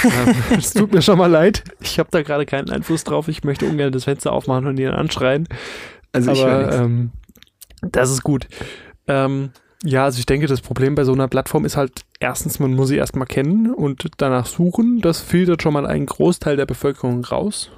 ähm, 0.05 0.35
es 0.59 0.72
tut 0.72 0.93
mir 0.93 1.03
schon 1.03 1.18
mal 1.18 1.30
leid. 1.30 1.64
Ich 1.80 1.99
habe 1.99 2.09
da 2.11 2.22
gerade 2.22 2.47
keinen 2.47 2.70
Einfluss 2.70 3.05
drauf. 3.05 3.28
Ich 3.28 3.45
möchte 3.45 3.66
ungern 3.66 3.93
das 3.93 4.05
Fenster 4.05 4.32
aufmachen 4.32 4.66
und 4.66 4.78
ihn 4.78 4.89
anschreien. 4.89 5.47
Also 6.12 6.30
Aber 6.30 6.72
ähm, 6.72 7.11
das 7.82 8.11
ist 8.11 8.22
gut. 8.22 8.49
Ähm, 9.07 9.51
ja, 9.85 10.05
also 10.05 10.18
ich 10.18 10.24
denke, 10.24 10.47
das 10.47 10.62
Problem 10.62 10.95
bei 10.95 11.05
so 11.05 11.12
einer 11.12 11.28
Plattform 11.28 11.66
ist 11.66 11.76
halt 11.76 12.07
erstens, 12.20 12.59
man 12.59 12.72
muss 12.72 12.89
sie 12.89 12.97
erstmal 12.97 13.26
kennen 13.26 13.70
und 13.74 14.07
danach 14.16 14.47
suchen. 14.47 15.03
Das 15.03 15.20
filtert 15.20 15.62
schon 15.62 15.74
mal 15.74 15.87
einen 15.87 16.07
Großteil 16.07 16.57
der 16.57 16.64
Bevölkerung 16.64 17.22
raus 17.22 17.70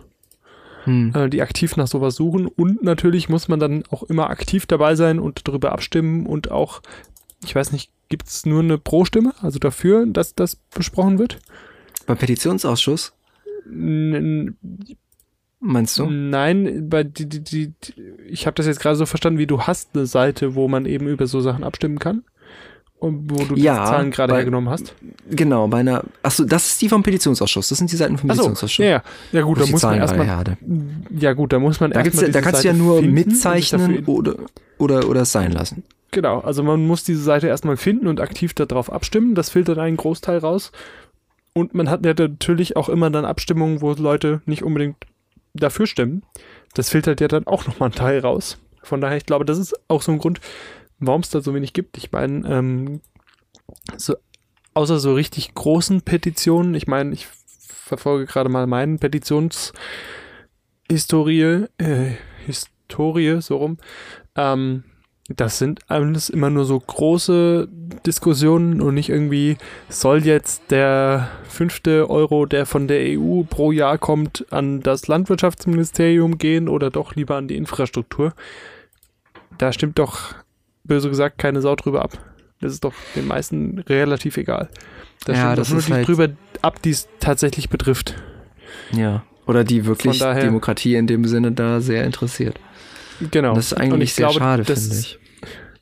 hm. 0.87 1.13
äh, 1.15 1.29
die 1.29 1.43
aktiv 1.43 1.77
nach 1.77 1.87
sowas 1.87 2.17
suchen. 2.17 2.47
Und 2.47 2.83
natürlich 2.83 3.29
muss 3.29 3.49
man 3.49 3.61
dann 3.61 3.85
auch 3.91 4.03
immer 4.05 4.31
aktiv 4.31 4.67
dabei 4.67 4.95
sein 4.95 5.19
und 5.19 5.47
darüber 5.47 5.73
abstimmen 5.73 6.27
und 6.27 6.51
auch, 6.51 6.81
ich 7.45 7.55
weiß 7.55 7.73
nicht, 7.73 7.91
gibt 8.09 8.29
es 8.29 8.47
nur 8.47 8.63
eine 8.63 8.79
Pro-Stimme, 8.79 9.35
also 9.43 9.59
dafür, 9.59 10.07
dass 10.07 10.35
das 10.35 10.57
besprochen 10.57 11.19
wird? 11.19 11.39
Beim 12.07 12.17
Petitionsausschuss? 12.17 13.13
N 13.67 14.57
Meinst 15.59 15.99
du? 15.99 16.07
Nein, 16.07 16.89
bei 16.89 17.03
die, 17.03 17.29
die, 17.29 17.43
die, 17.43 17.75
ich 18.29 18.47
habe 18.47 18.55
das 18.55 18.67
jetzt 18.67 18.79
gerade 18.79 18.97
so 18.97 19.07
verstanden, 19.07 19.39
wie 19.39 19.47
du 19.47 19.63
hast 19.63 19.91
eine 19.95 20.07
Seite, 20.07 20.55
wo 20.55 20.69
man 20.69 20.85
eben 20.87 21.09
über 21.09 21.27
so 21.27 21.41
Sachen 21.41 21.65
abstimmen 21.65 21.99
kann. 21.99 22.25
Und 22.99 23.31
wo 23.31 23.45
du 23.45 23.57
ja, 23.57 23.85
die 23.85 23.91
Zahlen 23.91 24.11
gerade 24.11 24.35
hergenommen 24.35 24.71
hast? 24.71 24.95
Genau, 25.31 25.69
bei 25.69 25.79
einer. 25.79 26.03
Achso, 26.23 26.45
das 26.45 26.67
ist 26.67 26.83
die 26.83 26.89
vom 26.89 27.03
Petitionsausschuss. 27.03 27.69
Das 27.69 27.79
sind 27.79 27.93
die 27.93 27.97
Seiten 27.97 28.17
vom 28.17 28.29
Petitionsausschuss. 28.29 28.85
Ja, 28.85 28.91
ja. 28.91 29.03
ja 29.33 29.43
gut, 29.43 29.61
da 29.61 29.67
muss 29.67 29.83
man 29.83 29.99
erstmal. 29.99 30.57
Ja 31.19 31.33
gut, 31.35 31.53
da 31.53 31.59
muss 31.59 31.79
man 31.79 31.91
da 31.91 32.03
erstmal. 32.03 32.31
Da 32.31 32.41
kannst 32.41 32.65
du 32.65 32.69
ja 32.69 32.75
nur 32.75 33.03
mitzeichnen 33.03 34.05
oder, 34.07 34.37
oder, 34.79 35.09
oder 35.09 35.23
es 35.23 35.33
sein 35.33 35.53
lassen. 35.53 35.85
Genau, 36.11 36.41
also 36.41 36.63
man 36.63 36.87
muss 36.87 37.05
diese 37.05 37.23
Seite 37.23 37.49
erstmal 37.49 37.77
finden 37.77 38.07
und 38.07 38.21
aktiv 38.21 38.55
darauf 38.55 38.91
abstimmen. 38.91 39.35
Das 39.35 39.51
filtert 39.51 39.79
einen 39.79 39.99
Großteil 39.99 40.39
raus. 40.39 40.73
Und 41.53 41.75
man 41.75 41.91
hat 41.91 42.05
ja 42.07 42.15
natürlich 42.17 42.77
auch 42.77 42.89
immer 42.89 43.11
dann 43.11 43.25
Abstimmungen, 43.25 43.83
wo 43.83 43.93
Leute 43.93 44.41
nicht 44.47 44.63
unbedingt 44.63 44.97
dafür 45.55 45.87
stimmen. 45.87 46.23
das 46.75 46.91
filtert 46.91 47.21
ja 47.21 47.29
dann 47.29 47.47
auch 47.47 47.67
nochmal 47.67 47.89
einen 47.89 47.95
Teil 47.95 48.21
raus. 48.21 48.59
Von 48.83 49.01
daher, 49.01 49.17
ich 49.17 49.27
glaube, 49.27 49.45
das 49.45 49.59
ist 49.59 49.75
auch 49.89 50.03
so 50.03 50.13
ein 50.13 50.19
Grund, 50.19 50.41
warum 50.99 51.23
es 51.23 51.31
da 51.31 51.41
so 51.41 51.55
wenig 51.55 51.73
gibt. 51.73 51.97
Ich 51.97 52.13
meine, 52.13 52.47
ähm, 52.49 53.01
so, 53.97 54.15
außer 54.75 54.99
so 54.99 55.15
richtig 55.15 55.55
großen 55.55 56.03
Petitionen, 56.03 56.75
ich 56.75 56.87
meine, 56.87 57.13
ich 57.13 57.27
verfolge 57.27 58.27
gerade 58.27 58.49
mal 58.49 58.67
meinen 58.67 58.99
Petitionshistorie, 58.99 61.67
äh, 61.79 62.11
Historie, 62.45 63.41
so 63.41 63.57
rum. 63.57 63.79
Ähm, 64.35 64.85
das 65.29 65.59
sind 65.59 65.81
alles 65.89 66.29
immer 66.29 66.51
nur 66.51 66.65
so 66.65 66.79
große 66.79 67.69
Diskussionen 68.07 68.81
und 68.81 68.95
nicht 68.95 69.09
irgendwie, 69.09 69.57
soll 69.89 70.25
jetzt 70.25 70.71
der 70.71 71.29
fünfte 71.49 72.09
Euro, 72.09 72.47
der 72.47 72.65
von 72.65 72.87
der 72.87 73.19
EU 73.19 73.43
pro 73.43 73.73
Jahr 73.73 73.99
kommt, 73.99 74.47
an 74.51 74.81
das 74.81 75.09
Landwirtschaftsministerium 75.09 76.39
gehen 76.39 76.69
oder 76.69 76.91
doch 76.91 77.17
lieber 77.17 77.37
an 77.37 77.49
die 77.49 77.57
Infrastruktur. 77.57 78.35
Da 79.59 79.73
stimmt 79.73 79.99
doch, 79.99 80.35
böse 80.87 81.09
gesagt, 81.09 81.39
keine 81.39 81.61
Sau 81.61 81.75
drüber 81.77 82.03
ab. 82.03 82.19
Das 82.61 82.73
ist 82.73 82.85
doch 82.85 82.95
den 83.15 83.27
meisten 83.27 83.79
relativ 83.81 84.37
egal. 84.37 84.69
Da 85.25 85.33
ja, 85.35 85.55
das 85.57 85.71
nur 85.71 85.79
ist 85.81 85.89
die 85.89 85.93
halt- 85.93 86.07
drüber 86.09 86.29
ab, 86.63 86.81
die 86.83 86.91
es 86.91 87.09
tatsächlich 87.21 87.69
betrifft. 87.69 88.15
Ja. 88.93 89.25
Oder 89.47 89.63
die 89.65 89.85
wirklich 89.87 90.19
daher- 90.19 90.43
Demokratie 90.45 90.95
in 90.97 91.07
dem 91.07 91.25
Sinne 91.25 91.53
da 91.53 91.81
sehr 91.81 92.05
interessiert. 92.05 92.59
Genau. 93.31 93.55
Das 93.55 93.67
ist 93.67 93.73
Und 93.75 93.83
eigentlich 93.83 94.11
ich 94.11 94.15
sehr 94.15 94.27
glaube, 94.27 94.39
schade, 94.41 94.65
finde 94.65 94.97
ich. 94.99 95.19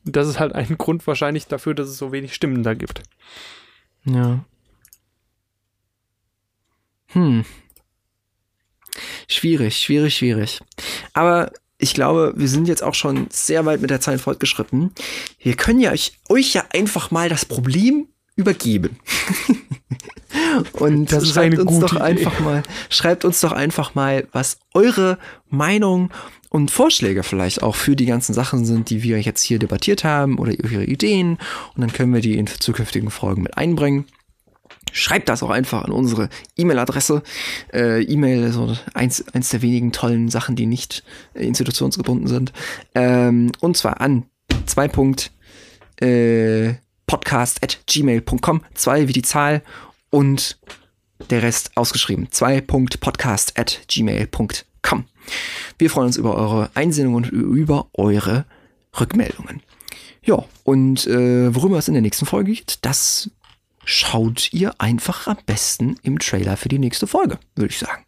Das 0.05 0.29
ist 0.29 0.39
halt 0.39 0.55
ein 0.55 0.77
Grund 0.77 1.07
wahrscheinlich 1.07 1.47
dafür, 1.47 1.75
dass 1.75 1.89
es 1.89 1.97
so 1.97 2.13
wenig 2.13 2.35
Stimmen 2.35 2.63
da 2.63 2.75
gibt. 2.75 3.03
Ja. 4.05 4.45
Hm. 7.09 7.45
Schwierig, 9.29 9.79
schwierig, 9.79 10.15
schwierig. 10.17 10.61
Aber 11.15 11.51
ich 11.79 11.95
glaube, 11.95 12.33
wir 12.37 12.49
sind 12.49 12.69
jetzt 12.69 12.83
auch 12.83 12.95
schon 12.95 13.27
sehr 13.31 13.67
weit 13.67 13.81
mit 13.81 13.91
der 13.91 14.01
Zeit 14.01 14.21
fortgeschritten. 14.21 14.93
Wir 15.41 15.55
können 15.55 15.81
ja 15.81 15.93
euch, 15.93 16.19
euch 16.29 16.55
ja 16.55 16.65
einfach 16.73 17.11
mal 17.11 17.29
das 17.29 17.45
Problem 17.45 18.09
übergeben. 18.37 18.99
Und 20.73 21.13
Das 21.13 21.29
schreibt 21.29 21.59
uns 21.59 21.79
doch 21.81 21.95
Idee. 21.95 22.03
einfach 22.03 22.41
mal, 22.41 22.63
schreibt 22.89 23.25
uns 23.25 23.41
doch 23.41 23.53
einfach 23.53 23.95
mal, 23.95 24.27
was 24.33 24.59
eure 24.73 25.19
Meinung 25.49 26.11
und 26.49 26.71
Vorschläge 26.71 27.25
vielleicht 27.25 27.63
auch 27.63 27.75
für 27.75 27.97
die 27.97 28.07
ganzen 28.07 28.33
Sachen 28.33 28.65
sind, 28.65 28.91
die 28.91 29.03
wir 29.03 29.21
jetzt 29.21 29.43
hier 29.43 29.59
debattiert 29.59 30.05
haben 30.05 30.39
oder 30.39 30.53
ihre 30.53 30.85
Ideen. 30.85 31.39
Und 31.75 31.81
dann 31.81 31.93
können 31.93 32.15
wir 32.15 32.21
die 32.21 32.39
in 32.39 32.47
zukünftigen 32.47 33.11
Folgen 33.11 33.43
mit 33.43 33.57
einbringen. 33.57 34.07
Schreibt 34.97 35.29
das 35.29 35.43
auch 35.43 35.51
einfach 35.51 35.83
an 35.83 35.91
unsere 35.91 36.29
E-Mail-Adresse. 36.57 37.25
Äh, 37.73 38.05
E-Mail 38.05 38.45
ist 38.45 38.55
so 38.55 38.77
eins, 38.95 39.25
eins 39.35 39.49
der 39.49 39.61
wenigen 39.61 39.91
tollen 39.91 40.29
Sachen, 40.29 40.55
die 40.55 40.67
nicht 40.67 41.03
äh, 41.35 41.45
institutionsgebunden 41.45 42.29
sind. 42.29 42.53
Ähm, 42.95 43.51
und 43.59 43.77
zwar 43.77 44.01
an 44.01 44.27
zwei 44.67 44.89
äh, 46.01 46.75
podcast 47.09 47.61
at 47.65 47.81
gmail.com. 47.89 48.63
Zwei 48.75 49.09
wie 49.09 49.13
die 49.13 49.23
Zahl 49.23 49.63
und 50.11 50.61
der 51.29 51.43
Rest 51.43 51.73
ausgeschrieben. 51.77 52.29
Zwei 52.31 52.61
podcast 52.61 53.59
at 53.59 53.81
gmail.com. 53.89 55.07
Wir 55.77 55.91
freuen 55.91 56.07
uns 56.07 56.17
über 56.17 56.37
eure 56.37 56.71
Einsendungen 56.75 57.25
und 57.25 57.33
über 57.33 57.89
eure 57.95 58.45
Rückmeldungen. 59.01 59.61
Ja, 60.23 60.45
und 60.63 61.05
äh, 61.09 61.53
worüber 61.53 61.79
es 61.79 61.89
in 61.89 61.95
der 61.95 62.03
nächsten 62.03 62.27
Folge 62.27 62.53
geht, 62.53 62.79
das 62.83 63.33
schaut 63.85 64.53
ihr 64.53 64.75
einfach 64.79 65.27
am 65.27 65.39
besten 65.47 65.97
im 66.03 66.19
Trailer 66.19 66.57
für 66.57 66.69
die 66.69 66.79
nächste 66.79 67.07
Folge, 67.07 67.39
würde 67.55 67.71
ich 67.71 67.79
sagen. 67.79 68.05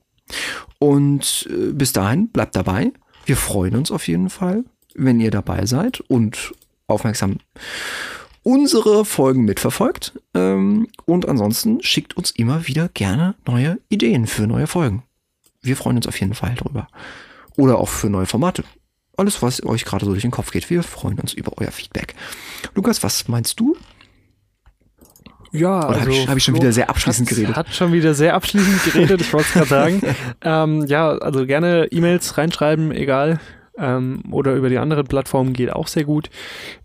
Und 0.79 1.49
äh, 1.51 1.72
bis 1.72 1.93
dahin 1.93 2.29
bleibt 2.29 2.57
dabei. 2.57 2.93
Wir 3.24 3.37
freuen 3.37 3.77
uns 3.77 3.91
auf 3.91 4.09
jeden 4.09 4.31
Fall, 4.31 4.64
wenn 4.95 5.20
ihr 5.20 5.31
dabei 5.31 5.66
seid 5.66 6.01
und 6.01 6.53
aufmerksam 6.87 7.39
unsere 8.43 9.05
Folgen 9.05 9.45
mitverfolgt. 9.45 10.20
Ähm, 10.35 10.89
und 11.05 11.29
ansonsten 11.29 11.83
schickt 11.83 12.16
uns 12.16 12.31
immer 12.31 12.68
wieder 12.68 12.89
gerne 12.89 13.35
neue 13.45 13.79
Ideen 13.89 14.27
für 14.27 14.47
neue 14.47 14.68
Folgen. 14.68 15.03
Wir 15.62 15.77
freuen 15.77 15.97
uns 15.97 16.07
auf 16.07 16.20
jeden 16.20 16.35
Fall 16.35 16.55
drüber. 16.55 16.87
Oder 17.57 17.79
auch 17.79 17.89
für 17.89 18.09
neue 18.09 18.27
Formate. 18.27 18.62
Alles, 19.16 19.43
was 19.43 19.64
euch 19.64 19.85
gerade 19.85 20.05
so 20.05 20.12
durch 20.12 20.22
den 20.22 20.31
Kopf 20.31 20.53
geht. 20.53 20.70
Wir 20.70 20.85
freuen 20.85 21.18
uns 21.18 21.33
über 21.33 21.53
euer 21.57 21.72
Feedback. 21.72 22.14
Lukas, 22.74 23.03
was 23.03 23.27
meinst 23.27 23.59
du? 23.59 23.77
Ja, 25.57 25.88
Oder 25.88 26.00
habe 26.00 26.11
ich, 26.12 26.28
hab 26.28 26.36
ich 26.36 26.44
schon 26.44 26.54
wieder 26.54 26.72
sehr 26.72 26.88
abschließend 26.90 27.28
geredet? 27.28 27.57
Hat 27.57 27.74
schon 27.74 27.92
wieder 27.92 28.14
sehr 28.14 28.34
abschließend 28.34 28.84
geredet, 28.84 29.20
ich 29.20 29.32
wollte 29.32 29.46
es 29.48 29.52
gerade 29.54 29.66
sagen. 29.66 30.02
ähm, 30.42 30.86
ja, 30.86 31.11
also 31.11 31.46
gerne 31.46 31.86
E-Mails 31.90 32.36
reinschreiben, 32.38 32.92
egal. 32.92 33.40
Ähm, 33.79 34.22
oder 34.31 34.55
über 34.55 34.68
die 34.68 34.79
anderen 34.79 35.07
Plattformen 35.07 35.53
geht 35.53 35.72
auch 35.72 35.87
sehr 35.89 36.05
gut. 36.05 36.31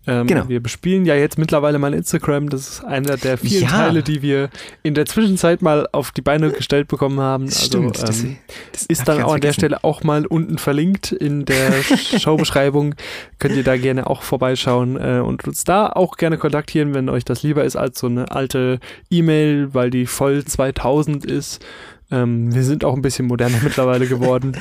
Ähm, 0.06 0.26
Genau. 0.26 0.48
Wir 0.48 0.62
bespielen 0.62 1.04
ja 1.06 1.14
jetzt 1.14 1.38
mittlerweile 1.38 1.78
mal 1.78 1.94
Instagram. 1.94 2.48
Das 2.48 2.68
ist 2.68 2.84
einer 2.84 3.16
der 3.16 3.38
vielen 3.38 3.62
Ja. 3.62 3.68
Teile, 3.68 4.02
die 4.02 4.22
wir 4.22 4.50
in 4.82 4.94
der 4.94 5.06
Zwischenzeit 5.06 5.62
mal 5.62 5.86
auf 5.92 6.10
die 6.10 6.22
Beine 6.22 6.50
gestellt 6.50 6.88
bekommen 6.88 7.20
haben. 7.20 7.46
Das 7.46 7.56
also, 7.56 7.66
stimmt. 7.66 8.02
das, 8.02 8.22
ähm, 8.22 8.36
das 8.72 8.82
ist 8.86 9.00
hab 9.00 9.06
dann 9.06 9.22
auch 9.22 9.34
an 9.34 9.40
der. 9.40 9.52
Stelle 9.52 9.84
auch 9.84 10.02
mal 10.02 10.26
unten 10.26 10.58
verlinkt 10.58 11.12
in 11.12 11.44
der 11.44 11.72
Showbeschreibung. 12.18 12.94
Könnt 13.38 13.54
ihr 13.56 13.64
da 13.64 13.76
gerne 13.76 14.06
auch 14.08 14.22
vorbeischauen 14.22 14.96
äh, 14.96 15.20
und 15.20 15.46
uns 15.46 15.64
da 15.64 15.88
auch 15.88 16.16
gerne 16.16 16.38
kontaktieren, 16.38 16.94
wenn 16.94 17.08
euch 17.08 17.24
das 17.24 17.42
lieber 17.42 17.64
ist 17.64 17.76
als 17.76 17.98
so 17.98 18.06
eine 18.06 18.30
alte 18.30 18.80
E-Mail, 19.10 19.74
weil 19.74 19.90
die 19.90 20.06
voll 20.06 20.44
2000 20.44 21.24
ist. 21.26 21.64
Ähm, 22.12 22.54
wir 22.54 22.62
sind 22.62 22.84
auch 22.84 22.94
ein 22.94 23.02
bisschen 23.02 23.26
moderner 23.26 23.58
mittlerweile 23.62 24.06
geworden. 24.06 24.56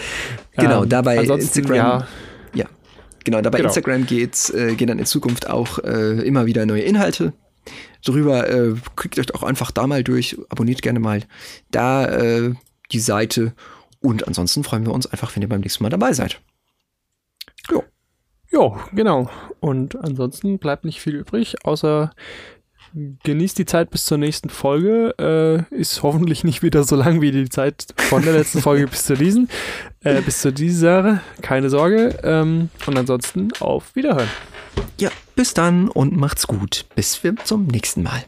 Genau, 0.55 0.83
ähm, 0.83 0.89
dabei 0.89 1.17
Instagram- 1.17 1.75
Ja, 1.75 2.07
Genau, 3.23 3.39
dabei 3.41 3.57
Genau. 3.59 3.69
Instagram 3.69 4.05
geht's, 4.07 4.49
äh, 4.49 4.73
gehen 4.75 4.87
dann 4.87 4.97
in 4.97 5.05
Zukunft 5.05 5.47
auch 5.47 5.77
äh, 5.79 6.25
immer 6.25 6.47
wieder 6.47 6.65
neue 6.65 6.81
Inhalte. 6.81 7.33
Drüber 8.03 8.49
äh, 8.49 8.73
klickt 8.95 9.19
euch 9.19 9.35
auch 9.35 9.43
einfach 9.43 9.69
da 9.69 9.85
mal 9.85 10.03
durch, 10.03 10.37
abonniert 10.49 10.81
gerne 10.81 10.99
mal 10.99 11.21
da 11.69 12.05
äh, 12.07 12.53
die 12.91 12.99
Seite 12.99 13.53
und 13.99 14.27
ansonsten 14.27 14.63
freuen 14.63 14.85
wir 14.87 14.93
uns 14.93 15.05
einfach, 15.05 15.35
wenn 15.35 15.43
ihr 15.43 15.49
beim 15.49 15.61
nächsten 15.61 15.83
Mal 15.83 15.89
dabei 15.91 16.13
seid. 16.13 16.41
Jo, 18.53 18.77
genau. 18.93 19.29
Und 19.61 19.95
ansonsten 20.03 20.57
bleibt 20.59 20.83
nicht 20.83 20.99
viel 20.99 21.15
übrig, 21.15 21.55
außer 21.63 22.11
genießt 22.93 23.57
die 23.57 23.65
Zeit 23.65 23.89
bis 23.89 24.05
zur 24.05 24.17
nächsten 24.17 24.49
Folge. 24.49 25.67
Äh, 25.71 25.75
ist 25.75 26.03
hoffentlich 26.03 26.43
nicht 26.43 26.63
wieder 26.63 26.83
so 26.83 26.95
lang 26.95 27.21
wie 27.21 27.31
die 27.31 27.49
Zeit 27.49 27.87
von 27.97 28.23
der 28.23 28.33
letzten 28.33 28.61
Folge 28.61 28.87
bis 28.87 29.05
zu 29.05 29.15
diesen. 29.15 29.49
Äh, 30.03 30.21
bis 30.21 30.41
zu 30.41 30.51
dieser. 30.51 31.21
Keine 31.41 31.69
Sorge. 31.69 32.19
Ähm, 32.23 32.69
und 32.85 32.97
ansonsten 32.97 33.49
auf 33.59 33.95
Wiederhören. 33.95 34.29
Ja, 34.99 35.09
bis 35.35 35.53
dann 35.53 35.87
und 35.87 36.15
macht's 36.15 36.47
gut. 36.47 36.85
Bis 36.95 37.23
wir 37.23 37.35
zum 37.37 37.67
nächsten 37.67 38.03
Mal. 38.03 38.23